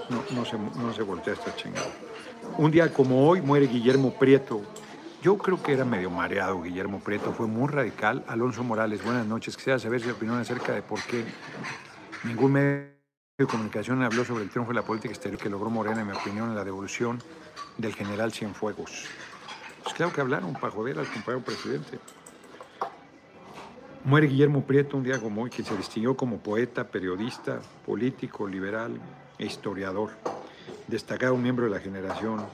no, 0.09 0.23
no, 0.31 0.45
se, 0.45 0.57
no 0.57 0.91
se 0.93 1.03
voltea 1.03 1.33
esta 1.33 1.55
chingada. 1.55 1.91
Un 2.57 2.71
día 2.71 2.91
como 2.91 3.27
hoy 3.27 3.41
muere 3.41 3.67
Guillermo 3.67 4.13
Prieto, 4.13 4.63
yo 5.21 5.37
creo 5.37 5.61
que 5.61 5.73
era 5.73 5.85
medio 5.85 6.09
mareado 6.09 6.61
Guillermo 6.61 6.99
Prieto, 6.99 7.31
fue 7.31 7.45
muy 7.45 7.71
radical. 7.71 8.23
Alonso 8.27 8.63
Morales, 8.63 9.03
buenas 9.03 9.25
noches. 9.25 9.55
Quisiera 9.55 9.77
saber 9.77 10.01
su 10.01 10.09
opinión 10.09 10.39
acerca 10.39 10.73
de 10.73 10.81
por 10.81 10.99
qué 11.03 11.23
ningún 12.25 12.51
medio 12.53 12.95
de 13.37 13.45
comunicación 13.45 14.01
habló 14.03 14.25
sobre 14.25 14.43
el 14.43 14.49
triunfo 14.49 14.71
de 14.71 14.75
la 14.75 14.85
política 14.85 15.13
exterior 15.13 15.39
que 15.39 15.49
logró 15.49 15.69
Morena, 15.69 16.01
en 16.01 16.07
mi 16.07 16.13
opinión, 16.13 16.49
en 16.49 16.55
la 16.55 16.63
devolución 16.63 17.19
del 17.77 17.93
general 17.93 18.31
Cienfuegos. 18.31 19.05
Pues 19.83 19.93
claro 19.95 20.11
que 20.11 20.21
hablaron 20.21 20.53
para 20.53 20.71
joder 20.71 20.97
al 20.97 21.05
compañero 21.05 21.45
presidente. 21.45 21.99
Muere 24.03 24.27
Guillermo 24.27 24.63
Prieto 24.63 24.97
un 24.97 25.03
día 25.03 25.19
como 25.19 25.43
hoy, 25.43 25.49
que 25.49 25.63
se 25.63 25.75
distinguió 25.75 26.15
como 26.15 26.37
poeta, 26.37 26.87
periodista, 26.87 27.59
político, 27.85 28.47
liberal 28.47 28.99
e 29.37 29.45
historiador. 29.45 30.11
Destacado 30.87 31.35
miembro 31.37 31.65
de 31.65 31.71
la 31.71 31.79
generación 31.79 32.45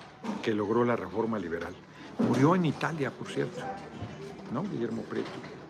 que 0.42 0.54
logró 0.54 0.84
la 0.84 0.96
reforma 0.96 1.40
liberal. 1.40 1.74
Murió 2.20 2.56
en 2.56 2.66
Italia, 2.66 3.12
por 3.12 3.28
cierto, 3.28 3.62
¿no? 4.52 4.64
Guillermo 4.64 5.04
Prieto. 5.04 5.61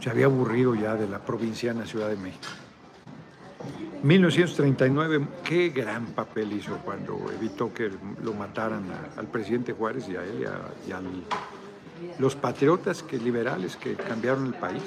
Se 0.00 0.10
había 0.10 0.26
aburrido 0.26 0.74
ya 0.74 0.94
de 0.94 1.08
la 1.08 1.18
provinciana 1.18 1.84
Ciudad 1.86 2.08
de 2.08 2.16
México. 2.16 2.48
1939, 4.02 5.26
qué 5.42 5.70
gran 5.70 6.06
papel 6.06 6.52
hizo 6.52 6.76
cuando 6.78 7.18
evitó 7.32 7.74
que 7.74 7.90
lo 8.22 8.32
mataran 8.32 8.84
al 9.16 9.26
presidente 9.26 9.72
Juárez 9.72 10.08
y 10.08 10.16
a 10.16 10.22
él 10.22 10.46
y 10.86 10.92
a, 10.92 11.00
los 12.20 12.36
patriotas 12.36 13.02
que, 13.02 13.18
liberales 13.18 13.76
que 13.76 13.96
cambiaron 13.96 14.46
el 14.46 14.54
país. 14.54 14.82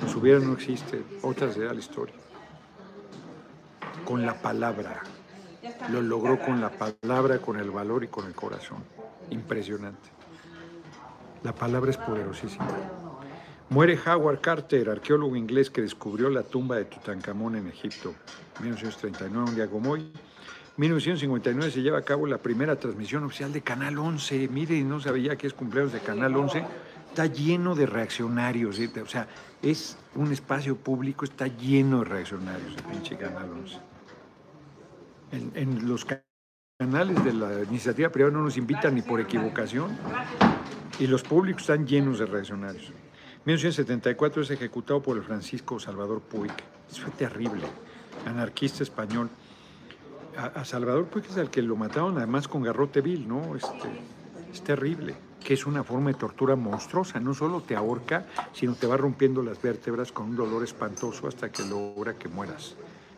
Nos 0.00 0.14
hubiera 0.14 0.38
no 0.38 0.54
existe, 0.54 1.02
otra 1.22 1.52
será 1.52 1.74
la 1.74 1.80
historia. 1.80 2.14
Con 4.06 4.24
la 4.24 4.40
palabra, 4.40 5.02
lo 5.90 6.00
logró 6.00 6.38
con 6.38 6.62
la 6.62 6.70
palabra, 6.70 7.38
con 7.38 7.58
el 7.58 7.70
valor 7.70 8.04
y 8.04 8.08
con 8.08 8.26
el 8.26 8.34
corazón. 8.34 8.78
Impresionante. 9.28 10.08
La 11.42 11.52
palabra 11.52 11.90
es 11.90 11.98
poderosísima. 11.98 12.66
Muere 13.70 13.98
Howard 14.06 14.40
Carter, 14.40 14.88
arqueólogo 14.88 15.36
inglés 15.36 15.70
que 15.70 15.82
descubrió 15.82 16.30
la 16.30 16.42
tumba 16.42 16.76
de 16.76 16.86
Tutankamón 16.86 17.56
en 17.56 17.68
Egipto, 17.68 18.14
1939, 18.60 19.50
un 19.50 19.54
día 19.54 19.68
como 19.68 19.90
hoy. 19.90 20.10
1959 20.76 21.72
se 21.72 21.82
lleva 21.82 21.98
a 21.98 22.02
cabo 22.02 22.26
la 22.26 22.38
primera 22.38 22.76
transmisión 22.76 23.24
oficial 23.24 23.52
de 23.52 23.62
Canal 23.62 23.98
11. 23.98 24.48
Mire, 24.48 24.80
no 24.82 25.00
sabía 25.00 25.36
que 25.36 25.48
es 25.48 25.52
cumpleaños 25.52 25.92
de 25.92 26.00
Canal 26.00 26.36
11. 26.36 26.64
Está 27.10 27.26
lleno 27.26 27.74
de 27.74 27.86
reaccionarios. 27.86 28.78
¿eh? 28.78 28.90
O 29.02 29.06
sea, 29.06 29.26
es 29.60 29.98
un 30.14 30.32
espacio 30.32 30.76
público, 30.76 31.24
está 31.24 31.48
lleno 31.48 31.98
de 31.98 32.04
reaccionarios 32.04 32.76
el 32.76 32.82
pinche 32.84 33.16
Canal 33.16 33.50
11 33.50 33.88
en, 35.32 35.88
los 35.88 36.06
canales 36.78 37.24
de 37.24 37.32
la 37.32 37.62
iniciativa 37.64 38.10
privada 38.10 38.34
no 38.34 38.42
nos 38.42 38.56
invitan 38.56 38.94
ni 38.94 39.02
por 39.02 39.20
equivocación 39.20 39.96
y 40.98 41.06
los 41.06 41.22
públicos 41.22 41.62
están 41.62 41.86
llenos 41.86 42.18
de 42.18 42.26
reaccionarios. 42.26 42.92
1974 43.44 44.42
es 44.42 44.50
ejecutado 44.50 45.02
por 45.02 45.16
el 45.16 45.22
Francisco 45.22 45.80
Salvador 45.80 46.20
Puig. 46.20 46.52
Eso 46.90 47.02
fue 47.02 47.12
terrible. 47.12 47.64
Anarquista 48.26 48.82
español. 48.82 49.30
A, 50.36 50.64
Salvador 50.64 51.06
Puig 51.06 51.24
es 51.26 51.36
al 51.36 51.50
que 51.50 51.62
lo 51.62 51.76
mataron 51.76 52.18
además 52.18 52.46
con 52.46 52.62
garrote 52.62 53.00
vil, 53.00 53.26
¿no? 53.26 53.56
Este, 53.56 53.88
es 54.52 54.62
terrible. 54.62 55.16
Que 55.42 55.54
es 55.54 55.66
una 55.66 55.82
forma 55.82 56.10
de 56.10 56.14
tortura 56.14 56.56
monstruosa. 56.56 57.20
No 57.20 57.32
solo 57.34 57.62
te 57.62 57.74
ahorca, 57.74 58.26
sino 58.52 58.74
te 58.74 58.86
va 58.86 58.96
rompiendo 58.96 59.42
las 59.42 59.60
vértebras 59.62 60.12
con 60.12 60.30
un 60.30 60.36
dolor 60.36 60.62
espantoso 60.62 61.26
hasta 61.26 61.50
que 61.50 61.64
logra 61.64 62.14
que 62.14 62.28
mueras. 62.28 62.74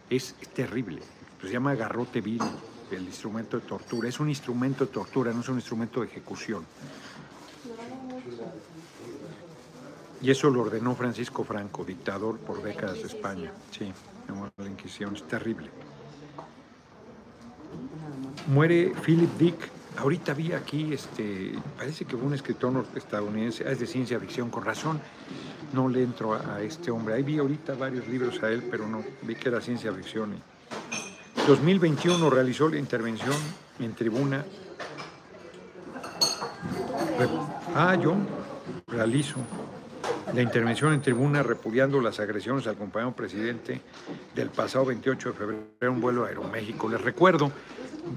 Es 0.08 0.34
terrible 0.54 1.00
se 1.46 1.52
llama 1.52 1.74
garrote 1.74 2.20
vil, 2.20 2.42
el 2.90 3.04
instrumento 3.04 3.58
de 3.58 3.66
tortura. 3.66 4.08
Es 4.08 4.20
un 4.20 4.28
instrumento 4.28 4.84
de 4.84 4.92
tortura, 4.92 5.32
no 5.32 5.40
es 5.40 5.48
un 5.48 5.56
instrumento 5.56 6.00
de 6.00 6.06
ejecución. 6.06 6.64
Y 10.22 10.30
eso 10.30 10.50
lo 10.50 10.62
ordenó 10.62 10.94
Francisco 10.94 11.44
Franco, 11.44 11.84
dictador 11.84 12.38
por 12.38 12.62
décadas 12.62 12.98
de 12.98 13.06
España. 13.06 13.52
Sí, 13.70 13.92
la 14.56 14.66
Inquisición, 14.66 15.16
es 15.16 15.22
terrible. 15.24 15.70
Muere 18.48 18.92
Philip 19.04 19.30
Dick. 19.38 19.56
Ahorita 19.96 20.34
vi 20.34 20.52
aquí, 20.52 20.92
este, 20.92 21.52
parece 21.76 22.04
que 22.04 22.16
un 22.16 22.32
escritor 22.32 22.86
estadounidense, 22.94 23.70
es 23.70 23.80
de 23.80 23.86
ciencia 23.86 24.20
ficción, 24.20 24.48
con 24.48 24.64
razón, 24.64 25.00
no 25.72 25.88
le 25.88 26.02
entro 26.02 26.34
a, 26.34 26.56
a, 26.56 26.62
este 26.62 26.90
hombre. 26.90 27.14
Ahí 27.14 27.22
vi 27.22 27.38
ahorita 27.38 27.74
varios 27.74 28.06
libros 28.06 28.42
a 28.42 28.50
él, 28.50 28.62
pero 28.70 28.86
no, 28.86 29.02
vi 29.22 29.34
que 29.34 29.48
era 29.48 29.60
ciencia 29.60 29.92
ficción. 29.92 30.34
Y, 30.34 30.42
2021 31.46 32.30
realizó 32.30 32.68
la 32.68 32.78
intervención 32.78 33.34
en 33.78 33.94
tribuna. 33.94 34.44
Ah, 37.74 37.96
yo 37.96 38.14
realizo. 38.86 39.36
La 40.34 40.42
intervención 40.42 40.92
en 40.92 41.02
tribuna 41.02 41.42
repudiando 41.42 42.00
las 42.00 42.20
agresiones 42.20 42.66
al 42.66 42.76
compañero 42.76 43.14
presidente 43.14 43.80
del 44.34 44.50
pasado 44.50 44.86
28 44.86 45.30
de 45.30 45.34
febrero 45.34 45.62
en 45.80 45.88
un 45.88 46.00
vuelo 46.00 46.24
a 46.24 46.28
Aeroméxico. 46.28 46.88
Les 46.88 47.00
recuerdo, 47.00 47.50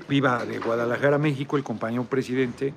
viva 0.08 0.46
de 0.46 0.60
Guadalajara, 0.60 1.18
México, 1.18 1.58
el 1.58 1.64
compañero 1.64 2.04
presidente 2.04 2.74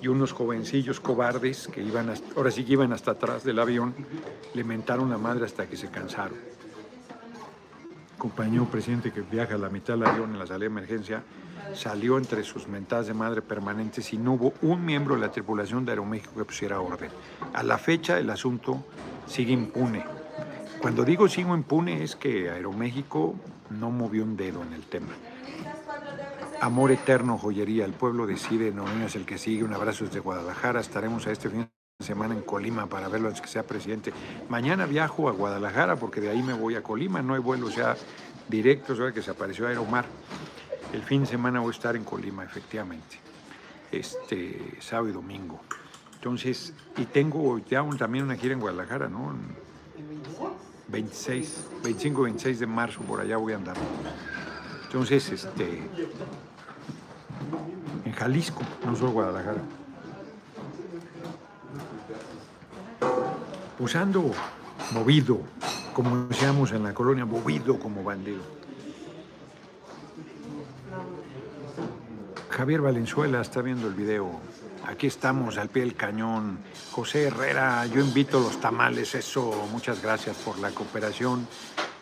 y 0.00 0.08
unos 0.08 0.32
jovencillos 0.32 1.00
cobardes 1.00 1.68
que 1.68 1.82
iban, 1.82 2.10
hasta, 2.10 2.26
ahora 2.36 2.50
sí 2.50 2.64
que 2.64 2.72
iban 2.72 2.92
hasta 2.92 3.12
atrás 3.12 3.44
del 3.44 3.58
avión, 3.58 3.94
le 4.52 4.64
mentaron 4.64 5.08
la 5.08 5.18
madre 5.18 5.46
hasta 5.46 5.66
que 5.66 5.76
se 5.76 5.88
cansaron. 5.88 6.36
Compañero 8.22 8.66
presidente 8.66 9.10
que 9.10 9.20
viaja 9.22 9.56
a 9.56 9.58
la 9.58 9.68
mitad 9.68 9.94
del 9.94 10.06
avión 10.06 10.30
en 10.30 10.38
la 10.38 10.46
salida 10.46 10.60
de 10.60 10.66
emergencia 10.66 11.24
salió 11.74 12.18
entre 12.18 12.44
sus 12.44 12.68
mentadas 12.68 13.08
de 13.08 13.14
madre 13.14 13.42
permanentes 13.42 14.12
y 14.12 14.16
no 14.16 14.34
hubo 14.34 14.52
un 14.62 14.84
miembro 14.84 15.16
de 15.16 15.22
la 15.22 15.32
tripulación 15.32 15.84
de 15.84 15.90
Aeroméxico 15.90 16.36
que 16.36 16.44
pusiera 16.44 16.78
orden. 16.78 17.10
A 17.52 17.64
la 17.64 17.78
fecha 17.78 18.20
el 18.20 18.30
asunto 18.30 18.86
sigue 19.26 19.52
impune. 19.52 20.04
Cuando 20.80 21.04
digo 21.04 21.28
sigo 21.28 21.52
impune 21.52 22.04
es 22.04 22.14
que 22.14 22.48
Aeroméxico 22.48 23.34
no 23.70 23.90
movió 23.90 24.22
un 24.22 24.36
dedo 24.36 24.62
en 24.62 24.72
el 24.72 24.84
tema. 24.84 25.14
Amor 26.60 26.92
eterno, 26.92 27.38
joyería, 27.38 27.84
el 27.84 27.92
pueblo 27.92 28.28
decide, 28.28 28.70
no 28.70 28.84
es 29.04 29.16
el 29.16 29.26
que 29.26 29.36
sigue. 29.36 29.64
Un 29.64 29.74
abrazo 29.74 30.04
desde 30.04 30.20
Guadalajara. 30.20 30.78
Estaremos 30.78 31.26
a 31.26 31.32
este 31.32 31.50
fin 31.50 31.68
semana 32.02 32.34
en 32.34 32.42
Colima 32.42 32.86
para 32.86 33.08
verlo 33.08 33.28
antes 33.28 33.40
que 33.40 33.48
sea 33.48 33.62
presidente. 33.62 34.12
Mañana 34.48 34.86
viajo 34.86 35.28
a 35.28 35.32
Guadalajara 35.32 35.96
porque 35.96 36.20
de 36.20 36.30
ahí 36.30 36.42
me 36.42 36.52
voy 36.52 36.74
a 36.74 36.82
Colima. 36.82 37.22
No 37.22 37.34
hay 37.34 37.40
vuelos 37.40 37.74
ya 37.74 37.96
directos, 38.48 38.98
ahora 38.98 39.12
que 39.12 39.22
se 39.22 39.30
apareció 39.30 39.66
Aeromar. 39.66 40.04
El 40.92 41.02
fin 41.02 41.22
de 41.22 41.28
semana 41.28 41.60
voy 41.60 41.68
a 41.68 41.76
estar 41.76 41.96
en 41.96 42.04
Colima, 42.04 42.44
efectivamente. 42.44 43.18
Este 43.90 44.76
sábado 44.80 45.08
y 45.08 45.12
domingo. 45.12 45.60
Entonces, 46.14 46.72
y 46.96 47.04
tengo 47.06 47.58
ya 47.58 47.82
un, 47.82 47.98
también 47.98 48.24
una 48.24 48.36
gira 48.36 48.54
en 48.54 48.60
Guadalajara, 48.60 49.08
¿no? 49.08 49.34
26, 50.88 51.66
25, 51.82 52.22
26 52.22 52.60
de 52.60 52.66
marzo, 52.66 53.00
por 53.00 53.20
allá 53.20 53.38
voy 53.38 53.54
a 53.54 53.56
andar. 53.56 53.76
Entonces, 54.84 55.30
este, 55.30 55.82
en 58.04 58.12
Jalisco, 58.12 58.62
no 58.84 58.94
solo 58.94 59.12
Guadalajara. 59.12 59.62
Pues 63.78 63.96
movido, 64.92 65.40
como 65.94 66.26
decíamos 66.26 66.72
en 66.72 66.84
la 66.84 66.94
colonia, 66.94 67.24
movido 67.24 67.78
como 67.78 68.04
bandido. 68.04 68.42
Javier 72.50 72.82
Valenzuela 72.82 73.40
está 73.40 73.62
viendo 73.62 73.88
el 73.88 73.94
video. 73.94 74.30
Aquí 74.86 75.06
estamos 75.06 75.56
al 75.56 75.68
pie 75.68 75.82
del 75.82 75.94
cañón. 75.94 76.58
José 76.90 77.24
Herrera, 77.24 77.86
yo 77.86 78.00
invito 78.00 78.40
los 78.40 78.60
tamales, 78.60 79.14
eso. 79.14 79.66
Muchas 79.72 80.02
gracias 80.02 80.36
por 80.38 80.58
la 80.58 80.70
cooperación 80.70 81.46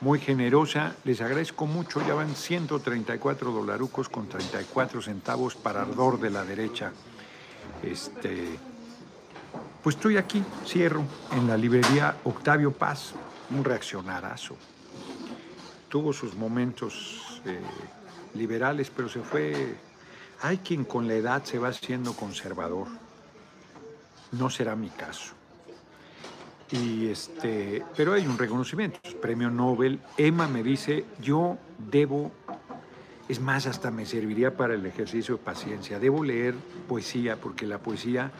muy 0.00 0.18
generosa. 0.18 0.96
Les 1.04 1.20
agradezco 1.20 1.66
mucho. 1.66 2.04
Ya 2.06 2.14
van 2.14 2.34
134 2.34 3.52
dolarucos 3.52 4.08
con 4.08 4.28
34 4.28 5.02
centavos 5.02 5.54
para 5.54 5.82
ardor 5.82 6.18
de 6.18 6.30
la 6.30 6.44
derecha. 6.44 6.92
Este, 7.82 8.58
pues 9.83 9.97
estoy 9.97 10.16
aquí, 10.16 10.43
cierro, 10.66 11.05
en 11.33 11.47
la 11.47 11.57
librería 11.57 12.16
Octavio 12.24 12.72
Paz, 12.72 13.12
un 13.51 13.64
reaccionarazo. 13.64 14.57
Tuvo 15.89 16.12
sus 16.12 16.35
momentos 16.35 17.41
eh, 17.45 17.61
liberales, 18.35 18.91
pero 18.95 19.09
se 19.09 19.20
fue 19.20 19.76
hay 20.43 20.59
quien 20.59 20.85
con 20.85 21.07
la 21.07 21.14
edad 21.14 21.45
se 21.45 21.59
va 21.59 21.68
haciendo 21.68 22.14
conservador. 22.14 22.87
No 24.33 24.49
será 24.49 24.74
mi 24.74 24.89
caso. 24.89 25.35
Y 26.70 27.09
este, 27.09 27.85
pero 27.97 28.14
hay 28.14 28.26
un 28.26 28.39
reconocimiento, 28.39 29.01
premio 29.20 29.51
Nobel. 29.51 30.01
Emma 30.16 30.49
me 30.49 30.62
dice, 30.62 31.05
yo 31.20 31.59
debo, 31.91 32.31
es 33.28 33.41
más, 33.41 33.66
hasta 33.66 33.91
me 33.91 34.07
serviría 34.07 34.57
para 34.57 34.74
el 34.74 34.87
ejercicio 34.87 35.37
de 35.37 35.43
paciencia. 35.43 35.99
Debo 35.99 36.24
leer 36.24 36.55
poesía, 36.89 37.37
porque 37.37 37.66
la 37.66 37.78
poesía 37.78 38.31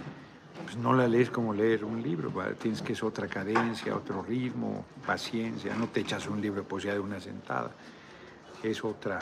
pues, 0.64 0.76
no 0.76 0.92
la 0.92 1.06
lees 1.08 1.30
como 1.30 1.52
leer 1.52 1.84
un 1.84 2.02
libro, 2.02 2.32
tienes 2.61 2.82
que 2.82 2.92
es 2.92 3.02
otra 3.02 3.26
cadencia, 3.28 3.94
otro 3.94 4.22
ritmo, 4.22 4.84
paciencia, 5.06 5.74
no 5.74 5.88
te 5.88 6.00
echas 6.00 6.28
un 6.28 6.40
libro 6.40 6.62
de 6.62 6.68
poesía 6.68 6.94
de 6.94 7.00
una 7.00 7.20
sentada, 7.20 7.70
es 8.62 8.84
otra. 8.84 9.18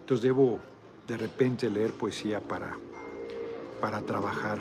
Entonces 0.00 0.22
debo 0.22 0.60
de 1.06 1.16
repente 1.16 1.68
leer 1.70 1.92
poesía 1.92 2.40
para, 2.40 2.76
para 3.80 4.00
trabajar 4.00 4.58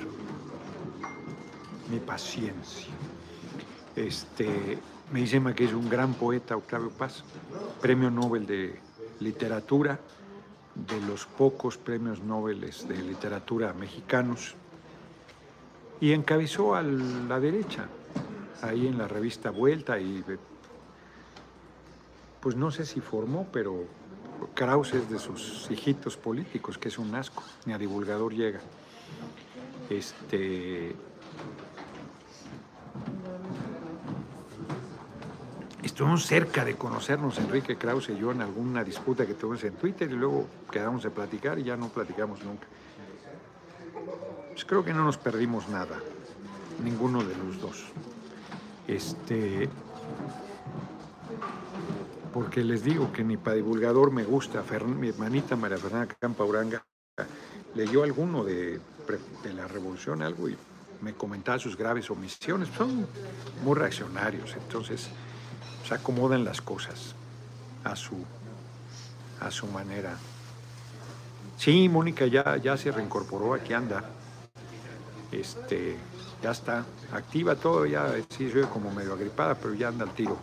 mi 1.90 2.00
paciencia. 2.00 2.88
Este, 3.96 4.78
me 5.12 5.22
dice 5.22 5.42
que 5.56 5.66
es 5.66 5.74
un 5.74 5.90
gran 5.90 6.14
poeta, 6.14 6.56
Octavio 6.56 6.90
Paz, 6.90 7.24
premio 7.82 8.10
Nobel 8.10 8.46
de 8.46 8.80
literatura, 9.20 10.00
de 10.76 11.00
los 11.02 11.26
pocos 11.26 11.78
premios 11.78 12.20
Nobel 12.22 12.60
de 12.62 12.98
literatura 12.98 13.74
mexicanos, 13.74 14.56
y 16.04 16.12
encabezó 16.12 16.76
a 16.76 16.82
la 16.82 17.40
derecha, 17.40 17.88
ahí 18.62 18.88
en 18.88 18.98
la 18.98 19.08
revista 19.08 19.52
Vuelta, 19.52 19.98
y 20.02 20.22
pues 22.42 22.58
no 22.58 22.72
sé 22.72 22.86
si 22.86 23.00
formó, 23.00 23.48
pero 23.54 23.86
Krause 24.54 24.96
es 24.96 25.10
de 25.10 25.18
sus 25.18 25.72
hijitos 25.72 26.18
políticos, 26.18 26.78
que 26.78 26.90
es 26.90 26.98
un 26.98 27.16
asco, 27.16 27.42
ni 27.66 27.72
a 27.72 27.78
divulgador 27.78 28.34
llega. 28.34 28.60
Este. 29.90 30.94
Estuvimos 35.84 36.26
cerca 36.26 36.66
de 36.66 36.76
conocernos, 36.76 37.38
Enrique 37.38 37.78
Krause 37.78 38.10
y 38.10 38.18
yo, 38.18 38.34
en 38.34 38.42
alguna 38.42 38.84
disputa 38.84 39.26
que 39.26 39.36
tuvimos 39.36 39.64
en 39.64 39.76
Twitter 39.76 40.12
y 40.12 40.16
luego 40.16 40.48
quedamos 40.70 41.04
de 41.04 41.12
platicar 41.12 41.58
y 41.60 41.64
ya 41.64 41.78
no 41.78 41.88
platicamos 41.88 42.44
nunca. 42.44 42.68
Creo 44.74 44.84
que 44.84 44.94
no 44.96 45.04
nos 45.04 45.20
perdimos 45.20 45.70
nada, 45.70 46.00
ninguno 46.84 47.24
de 47.24 47.36
los 47.36 47.62
dos. 47.62 47.84
Este, 48.88 49.70
porque 52.34 52.64
les 52.64 52.84
digo 52.84 53.14
que 53.14 53.24
ni 53.24 53.38
para 53.38 53.56
divulgador 53.56 54.10
me 54.10 54.24
gusta. 54.24 54.64
mi 54.84 55.10
hermanita 55.10 55.56
María 55.56 55.78
Fernanda 55.78 56.16
Campa 56.20 56.44
Uranga 56.44 56.84
leyó 57.76 58.02
alguno 58.02 58.44
de, 58.44 58.80
de, 59.44 59.54
la 59.54 59.68
revolución, 59.68 60.24
algo, 60.24 60.50
y 60.50 60.58
me 61.02 61.14
comentaba 61.14 61.60
sus 61.60 61.78
graves 61.78 62.10
omisiones. 62.10 62.68
Son 62.76 63.06
muy 63.64 63.76
reaccionarios, 63.76 64.56
entonces 64.56 65.08
se 65.88 65.94
acomodan 65.94 66.44
las 66.44 66.64
cosas 66.64 67.14
a 67.84 67.96
su, 67.96 68.16
a 69.40 69.52
su 69.52 69.68
manera. 69.68 70.18
Sí, 71.60 71.88
Mónica 71.90 72.26
ya, 72.26 72.58
ya 72.58 72.76
se 72.76 72.92
reincorporó, 72.92 73.54
aquí 73.54 73.74
anda. 73.74 74.04
Este, 75.34 75.98
ya 76.42 76.52
está 76.52 76.86
activa 77.12 77.56
todo, 77.56 77.86
ya 77.86 78.14
sí 78.30 78.50
soy 78.52 78.64
como 78.64 78.92
medio 78.92 79.14
agripada, 79.14 79.56
pero 79.56 79.74
ya 79.74 79.88
anda 79.90 80.06
al 80.06 80.14
tiro 80.14 80.38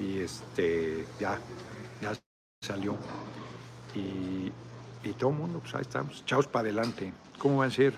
y 0.00 0.20
este, 0.20 1.04
ya, 1.18 1.38
ya 2.00 2.12
salió. 2.62 2.96
Y, 3.94 4.52
todo 5.18 5.30
el 5.30 5.36
mundo, 5.36 5.58
pues 5.58 5.74
ahí 5.74 5.82
estamos, 5.82 6.24
chaos 6.24 6.46
para 6.46 6.68
adelante. 6.68 7.12
¿Cómo 7.38 7.58
va 7.58 7.66
a 7.66 7.70
ser 7.70 7.94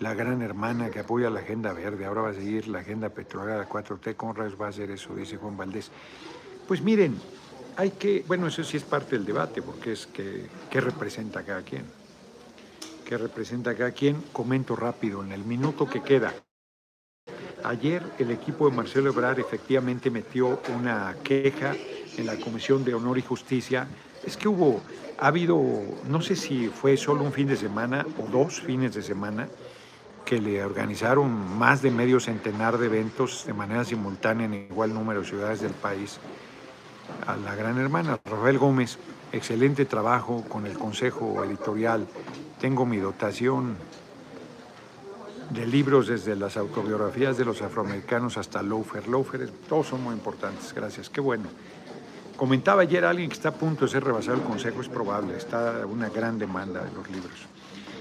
la 0.00 0.12
gran 0.14 0.42
hermana 0.42 0.90
que 0.90 1.00
apoya 1.00 1.30
la 1.30 1.40
agenda 1.40 1.72
verde? 1.72 2.04
Ahora 2.04 2.22
va 2.22 2.28
a 2.30 2.34
seguir 2.34 2.68
la 2.68 2.80
agenda 2.80 3.08
petrolera 3.08 3.68
4T. 3.68 4.14
¿Cómo 4.16 4.34
va 4.34 4.66
a 4.66 4.68
hacer 4.68 4.90
eso? 4.90 5.14
Dice 5.14 5.38
Juan 5.38 5.56
Valdés. 5.56 5.90
Pues 6.68 6.82
miren, 6.82 7.18
hay 7.76 7.90
que, 7.92 8.24
bueno, 8.28 8.48
eso 8.48 8.62
sí 8.62 8.76
es 8.76 8.82
parte 8.82 9.16
del 9.16 9.24
debate, 9.24 9.62
porque 9.62 9.92
es 9.92 10.06
que, 10.06 10.46
¿qué 10.70 10.80
representa 10.80 11.42
cada 11.42 11.62
quien? 11.62 11.84
¿Qué 13.12 13.18
representa 13.18 13.76
cada 13.76 13.90
quien? 13.90 14.22
Comento 14.32 14.74
rápido, 14.74 15.22
en 15.22 15.32
el 15.32 15.44
minuto 15.44 15.86
que 15.86 16.00
queda. 16.00 16.32
Ayer 17.62 18.02
el 18.18 18.30
equipo 18.30 18.70
de 18.70 18.74
Marcelo 18.74 19.10
Ebrard 19.10 19.38
efectivamente 19.38 20.10
metió 20.10 20.58
una 20.74 21.14
queja 21.22 21.74
en 22.16 22.24
la 22.24 22.36
Comisión 22.36 22.86
de 22.86 22.94
Honor 22.94 23.18
y 23.18 23.20
Justicia. 23.20 23.86
Es 24.24 24.38
que 24.38 24.48
hubo, 24.48 24.80
ha 25.18 25.26
habido, 25.26 25.60
no 26.08 26.22
sé 26.22 26.36
si 26.36 26.68
fue 26.68 26.96
solo 26.96 27.22
un 27.22 27.34
fin 27.34 27.48
de 27.48 27.56
semana 27.56 28.06
o 28.18 28.30
dos 28.30 28.62
fines 28.62 28.94
de 28.94 29.02
semana, 29.02 29.46
que 30.24 30.40
le 30.40 30.64
organizaron 30.64 31.30
más 31.58 31.82
de 31.82 31.90
medio 31.90 32.18
centenar 32.18 32.78
de 32.78 32.86
eventos 32.86 33.44
de 33.44 33.52
manera 33.52 33.84
simultánea 33.84 34.46
en 34.46 34.54
igual 34.54 34.94
número 34.94 35.20
de 35.20 35.26
ciudades 35.26 35.60
del 35.60 35.74
país 35.74 36.18
a 37.26 37.36
la 37.36 37.54
gran 37.54 37.78
hermana 37.78 38.18
Rafael 38.24 38.56
Gómez. 38.56 38.96
Excelente 39.32 39.84
trabajo 39.84 40.44
con 40.48 40.66
el 40.66 40.78
Consejo 40.78 41.44
Editorial. 41.44 42.06
Tengo 42.62 42.86
mi 42.86 42.98
dotación 42.98 43.74
de 45.50 45.66
libros 45.66 46.06
desde 46.06 46.36
las 46.36 46.56
autobiografías 46.56 47.36
de 47.36 47.44
los 47.44 47.60
afroamericanos 47.60 48.38
hasta 48.38 48.62
Loafer. 48.62 49.08
Loafer, 49.08 49.50
todos 49.68 49.88
son 49.88 50.04
muy 50.04 50.14
importantes, 50.14 50.72
gracias, 50.72 51.10
qué 51.10 51.20
bueno. 51.20 51.48
Comentaba 52.36 52.82
ayer 52.82 53.04
alguien 53.04 53.30
que 53.30 53.34
está 53.34 53.48
a 53.48 53.54
punto 53.54 53.86
de 53.86 53.90
ser 53.90 54.04
rebasado 54.04 54.36
el 54.36 54.44
Consejo, 54.44 54.80
es 54.80 54.88
probable, 54.88 55.36
está 55.36 55.84
una 55.86 56.08
gran 56.08 56.38
demanda 56.38 56.84
de 56.84 56.92
los 56.92 57.10
libros. 57.10 57.34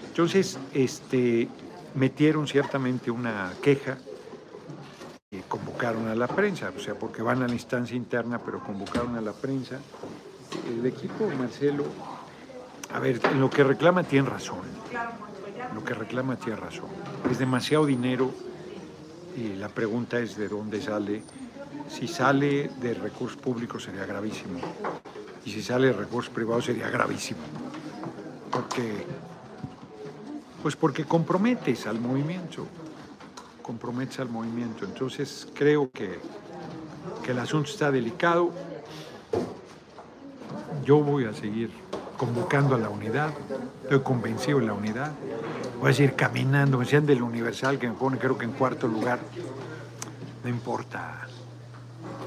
Entonces, 0.09 0.59
este, 0.76 1.49
metieron 1.95 2.47
ciertamente 2.47 3.09
una 3.09 3.53
queja, 3.64 3.97
eh, 5.32 5.41
convocaron 5.47 6.07
a 6.07 6.14
la 6.14 6.28
prensa, 6.28 6.72
o 6.78 6.80
sea, 6.80 6.93
porque 6.93 7.24
van 7.24 7.41
a 7.41 7.47
la 7.47 7.53
instancia 7.53 7.97
interna, 7.97 8.38
pero 8.38 8.59
convocaron 8.59 9.16
a 9.16 9.22
la 9.22 9.34
prensa. 9.34 9.80
El 10.70 10.86
equipo, 10.86 11.28
Marcelo, 11.39 11.86
a 12.93 12.99
ver, 12.99 13.21
en 13.23 13.39
lo 13.39 13.49
que 13.49 13.63
reclama 13.63 14.03
tiene 14.03 14.29
razón. 14.29 14.59
Lo 15.73 15.83
que 15.83 15.93
reclama 15.93 16.35
tiene 16.35 16.57
razón. 16.57 16.89
Es 17.29 17.39
demasiado 17.39 17.85
dinero 17.85 18.31
y 19.37 19.53
la 19.55 19.69
pregunta 19.69 20.19
es 20.19 20.35
de 20.35 20.49
dónde 20.49 20.81
sale. 20.81 21.23
Si 21.89 22.07
sale 22.07 22.69
de 22.81 22.93
recursos 22.93 23.37
públicos 23.37 23.83
sería 23.83 24.05
gravísimo. 24.05 24.59
Y 25.45 25.51
si 25.51 25.61
sale 25.61 25.87
de 25.87 25.93
recursos 25.93 26.33
privados 26.33 26.65
sería 26.65 26.89
gravísimo. 26.89 27.39
Porque, 28.51 29.05
pues 30.61 30.75
porque 30.75 31.05
comprometes 31.05 31.87
al 31.87 31.99
movimiento. 31.99 32.67
Comprometes 33.61 34.19
al 34.19 34.29
movimiento. 34.29 34.83
Entonces 34.83 35.47
creo 35.53 35.89
que, 35.91 36.19
que 37.23 37.31
el 37.31 37.39
asunto 37.39 37.69
está 37.69 37.89
delicado. 37.89 38.51
Yo 40.83 40.97
voy 40.97 41.25
a 41.25 41.33
seguir 41.33 41.80
convocando 42.22 42.76
a 42.76 42.78
la 42.78 42.89
unidad, 42.89 43.32
estoy 43.82 44.01
convencido 44.01 44.59
de 44.59 44.67
la 44.67 44.74
unidad. 44.74 45.11
Voy 45.80 45.89
a 45.89 45.93
seguir 45.95 46.13
caminando, 46.13 46.78
me 46.78 46.84
decían 46.84 47.03
del 47.07 47.24
Universal 47.24 47.80
que 47.80 47.88
me 47.88 47.95
pone 47.95 48.19
creo 48.19 48.38
que 48.38 48.45
en 48.45 48.51
cuarto 48.51 48.88
lugar. 48.88 49.17
No 50.43 50.47
importa, 50.47 51.28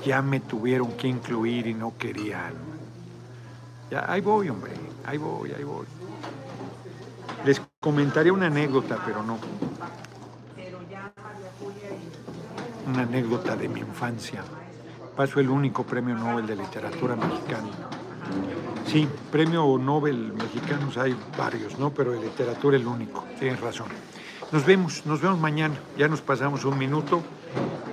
ya 0.05 0.20
me 0.20 0.40
tuvieron 0.40 0.90
que 0.95 1.07
incluir 1.07 1.68
y 1.68 1.74
no 1.74 1.97
querían. 1.97 2.55
Ya, 3.88 4.05
ahí 4.11 4.20
voy, 4.20 4.49
hombre, 4.49 4.72
ahí 5.07 5.16
voy, 5.16 5.53
ahí 5.53 5.62
voy. 5.62 5.86
Les 7.45 7.62
comentaré 7.78 8.32
una 8.32 8.49
anécdota, 8.49 8.99
pero 9.07 9.22
no. 9.22 9.38
Una 12.88 13.03
anécdota 13.03 13.55
de 13.55 13.68
mi 13.68 13.78
infancia. 13.78 14.42
Paso 15.16 15.38
el 15.38 15.49
único 15.49 15.84
premio 15.84 16.16
Nobel 16.16 16.49
de 16.49 16.57
literatura 16.57 17.14
mexicana. 17.14 17.68
Sí, 18.87 19.09
premio 19.33 19.79
Nobel 19.79 20.33
mexicanos 20.33 20.97
hay 20.99 21.16
varios, 21.37 21.79
¿no? 21.79 21.91
Pero 21.91 22.12
de 22.12 22.20
literatura 22.20 22.77
el 22.77 22.87
único, 22.87 23.25
tienes 23.39 23.61
razón. 23.61 23.89
Nos 24.53 24.64
vemos, 24.64 25.05
nos 25.07 25.20
vemos 25.20 25.39
mañana. 25.41 25.75
Ya 25.97 26.07
nos 26.07 26.20
pasamos 26.20 26.64
un 26.64 26.79
minuto. 26.79 27.22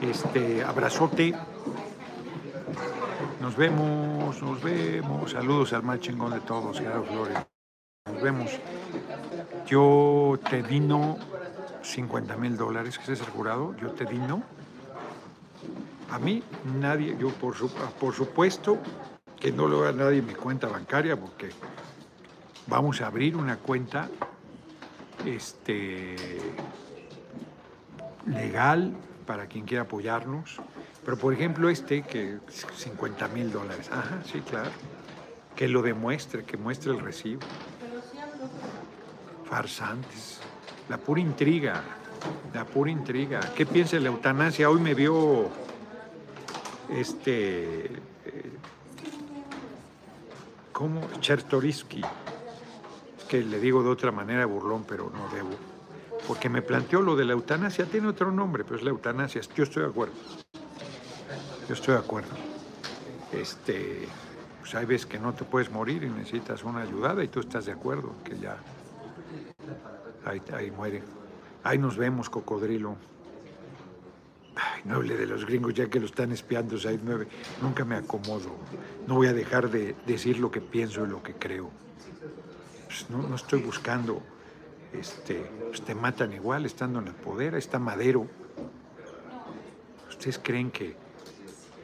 Este, 0.01 0.63
abrazote. 0.63 1.33
Nos 3.39 3.55
vemos, 3.55 4.41
nos 4.41 4.61
vemos. 4.61 5.31
Saludos 5.31 5.73
al 5.73 5.83
más 5.83 5.99
chingón 6.01 6.33
de 6.33 6.41
todos, 6.41 6.77
Gerardo 6.77 7.03
Flores. 7.05 7.37
Nos 8.05 8.21
vemos. 8.21 8.51
Yo 9.65 10.39
te 10.49 10.61
dino 10.61 11.17
50 11.81 12.37
mil 12.37 12.57
dólares, 12.57 12.99
que 12.99 13.13
es 13.13 13.19
el 13.19 13.27
jurado. 13.27 13.75
Yo 13.77 13.91
te 13.91 14.05
dino. 14.05 14.43
A 16.11 16.19
mí 16.19 16.43
nadie, 16.79 17.15
yo 17.17 17.29
por, 17.29 17.55
su, 17.55 17.69
por 17.99 18.13
supuesto 18.13 18.77
que 19.41 19.51
no 19.51 19.67
lo 19.67 19.79
haga 19.79 19.91
nadie 19.91 20.19
en 20.19 20.27
mi 20.27 20.35
cuenta 20.35 20.67
bancaria 20.67 21.19
porque 21.19 21.49
vamos 22.67 23.01
a 23.01 23.07
abrir 23.07 23.35
una 23.35 23.57
cuenta 23.57 24.07
este, 25.25 26.15
legal 28.27 28.93
para 29.25 29.47
quien 29.47 29.65
quiera 29.65 29.83
apoyarnos. 29.83 30.61
Pero 31.03 31.17
por 31.17 31.33
ejemplo 31.33 31.69
este, 31.69 32.03
que 32.03 32.37
50 32.77 33.27
mil 33.29 33.51
dólares. 33.51 33.89
Ajá, 33.91 34.21
sí, 34.31 34.41
claro. 34.41 34.69
Que 35.55 35.67
lo 35.67 35.81
demuestre, 35.81 36.43
que 36.43 36.57
muestre 36.57 36.91
el 36.91 36.99
recibo. 36.99 37.41
Farsantes. 39.45 40.39
La 40.87 40.97
pura 40.97 41.19
intriga. 41.19 41.81
La 42.53 42.63
pura 42.63 42.91
intriga. 42.91 43.39
¿Qué 43.55 43.65
piensa 43.65 43.99
la 43.99 44.09
eutanasia? 44.09 44.69
Hoy 44.69 44.79
me 44.79 44.93
vio 44.93 45.49
este 46.91 47.89
como 50.81 50.99
Chertorisky, 51.19 52.01
que 53.29 53.43
le 53.43 53.59
digo 53.59 53.83
de 53.83 53.89
otra 53.89 54.11
manera 54.11 54.47
burlón, 54.47 54.83
pero 54.83 55.11
no 55.11 55.29
debo, 55.31 55.51
porque 56.27 56.49
me 56.49 56.63
planteó 56.63 57.03
lo 57.03 57.15
de 57.15 57.23
la 57.23 57.33
eutanasia, 57.33 57.85
tiene 57.85 58.07
otro 58.07 58.31
nombre, 58.31 58.63
pero 58.63 58.77
es 58.77 58.81
la 58.81 58.89
eutanasia, 58.89 59.41
yo 59.55 59.63
estoy 59.63 59.83
de 59.83 59.89
acuerdo, 59.89 60.15
yo 61.67 61.75
estoy 61.75 61.93
de 61.93 61.99
acuerdo. 61.99 62.31
Este, 63.31 64.07
pues 64.59 64.73
hay 64.73 64.87
veces 64.87 65.05
que 65.05 65.19
no 65.19 65.35
te 65.35 65.43
puedes 65.43 65.69
morir 65.69 66.01
y 66.03 66.09
necesitas 66.09 66.63
una 66.63 66.81
ayudada 66.81 67.23
y 67.23 67.27
tú 67.27 67.41
estás 67.41 67.67
de 67.67 67.73
acuerdo, 67.73 68.15
que 68.23 68.39
ya, 68.39 68.57
ahí, 70.25 70.41
ahí 70.51 70.71
muere. 70.71 71.03
Ahí 71.63 71.77
nos 71.77 71.95
vemos, 71.95 72.27
cocodrilo. 72.27 72.95
No 74.85 74.95
hable 74.95 75.15
de 75.15 75.27
los 75.27 75.45
gringos 75.45 75.73
ya 75.73 75.89
que 75.89 75.99
lo 75.99 76.05
están 76.07 76.31
espiando, 76.31 76.77
Said 76.77 77.01
9. 77.03 77.27
Nunca 77.61 77.85
me 77.85 77.95
acomodo. 77.95 78.55
No 79.07 79.15
voy 79.15 79.27
a 79.27 79.33
dejar 79.33 79.69
de 79.69 79.95
decir 80.05 80.39
lo 80.39 80.49
que 80.49 80.61
pienso 80.61 81.05
y 81.05 81.09
lo 81.09 81.21
que 81.21 81.33
creo. 81.33 81.69
Pues 82.87 83.09
no, 83.09 83.27
no, 83.27 83.35
estoy 83.35 83.61
buscando. 83.61 84.21
Este, 84.91 85.45
pues 85.67 85.81
te 85.81 85.95
matan 85.95 86.33
igual 86.33 86.65
estando 86.65 86.99
en 86.99 87.07
el 87.07 87.13
poder. 87.13 87.53
Ahí 87.53 87.59
está 87.59 87.79
Madero. 87.79 88.27
¿Ustedes 90.09 90.39
creen 90.39 90.71
que, 90.71 90.95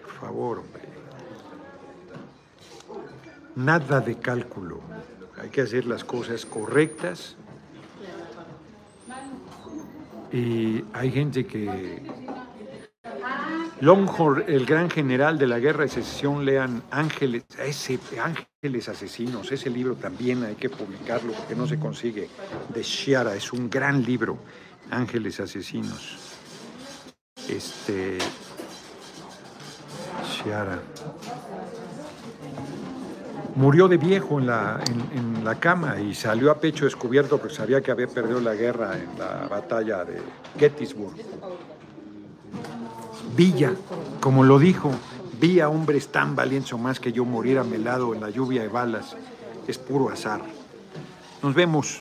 por 0.04 0.12
favor, 0.12 0.60
hombre, 0.60 0.84
nada 3.56 4.02
de 4.02 4.18
cálculo? 4.20 4.82
Hay 5.42 5.50
que 5.50 5.62
hacer 5.62 5.86
las 5.86 6.04
cosas 6.04 6.46
correctas. 6.46 7.36
Y 10.32 10.84
hay 10.94 11.12
gente 11.12 11.46
que 11.46 12.27
Longhorn, 13.80 14.46
el 14.48 14.66
gran 14.66 14.90
general 14.90 15.38
de 15.38 15.46
la 15.46 15.60
guerra 15.60 15.84
de 15.84 15.90
secesión, 15.90 16.44
lean 16.46 16.82
Ángeles, 16.90 17.46
ese 17.60 18.00
Ángeles 18.20 18.90
Asesinos, 18.90 19.52
ese 19.52 19.70
libro 19.70 19.96
también 19.96 20.44
hay 20.44 20.56
que 20.56 20.70
publicarlo 20.70 21.34
porque 21.34 21.56
no 21.56 21.68
se 21.68 21.78
consigue, 21.78 22.28
de 22.74 22.82
Shiara, 22.82 23.36
es 23.36 23.54
un 23.54 23.70
gran 23.70 24.04
libro, 24.04 24.40
Ángeles 24.90 25.40
Asesinos. 25.40 26.18
Este. 27.48 28.18
Shiara. 30.26 30.80
Murió 33.56 33.88
de 33.88 33.98
viejo 33.98 34.40
en 34.40 34.48
la, 34.48 34.80
en, 34.88 35.18
en 35.18 35.46
la 35.46 35.60
cama 35.60 36.00
y 36.00 36.14
salió 36.16 36.52
a 36.52 36.60
pecho 36.60 36.86
descubierto 36.86 37.38
porque 37.38 37.56
sabía 37.56 37.82
que 37.82 37.92
había 37.92 38.08
perdido 38.08 38.40
la 38.40 38.54
guerra 38.56 38.98
en 38.98 39.20
la 39.20 39.48
batalla 39.48 40.04
de 40.04 40.20
Gettysburg. 40.58 41.16
Villa, 43.38 43.72
como 44.20 44.44
lo 44.44 44.58
dijo, 44.58 44.90
vi 45.40 45.60
a 45.60 45.70
hombres 45.70 46.08
tan 46.08 46.36
valientes 46.36 46.74
o 46.74 46.80
más 46.80 47.00
que 47.00 47.14
yo 47.14 47.24
morir 47.24 47.60
a 47.60 47.64
mi 47.64 47.78
lado 47.78 48.16
en 48.16 48.22
la 48.22 48.32
lluvia 48.32 48.64
de 48.64 48.68
balas. 48.68 49.16
Es 49.68 49.78
puro 49.78 50.10
azar. 50.10 50.42
Nos 51.44 51.54
vemos. 51.54 51.88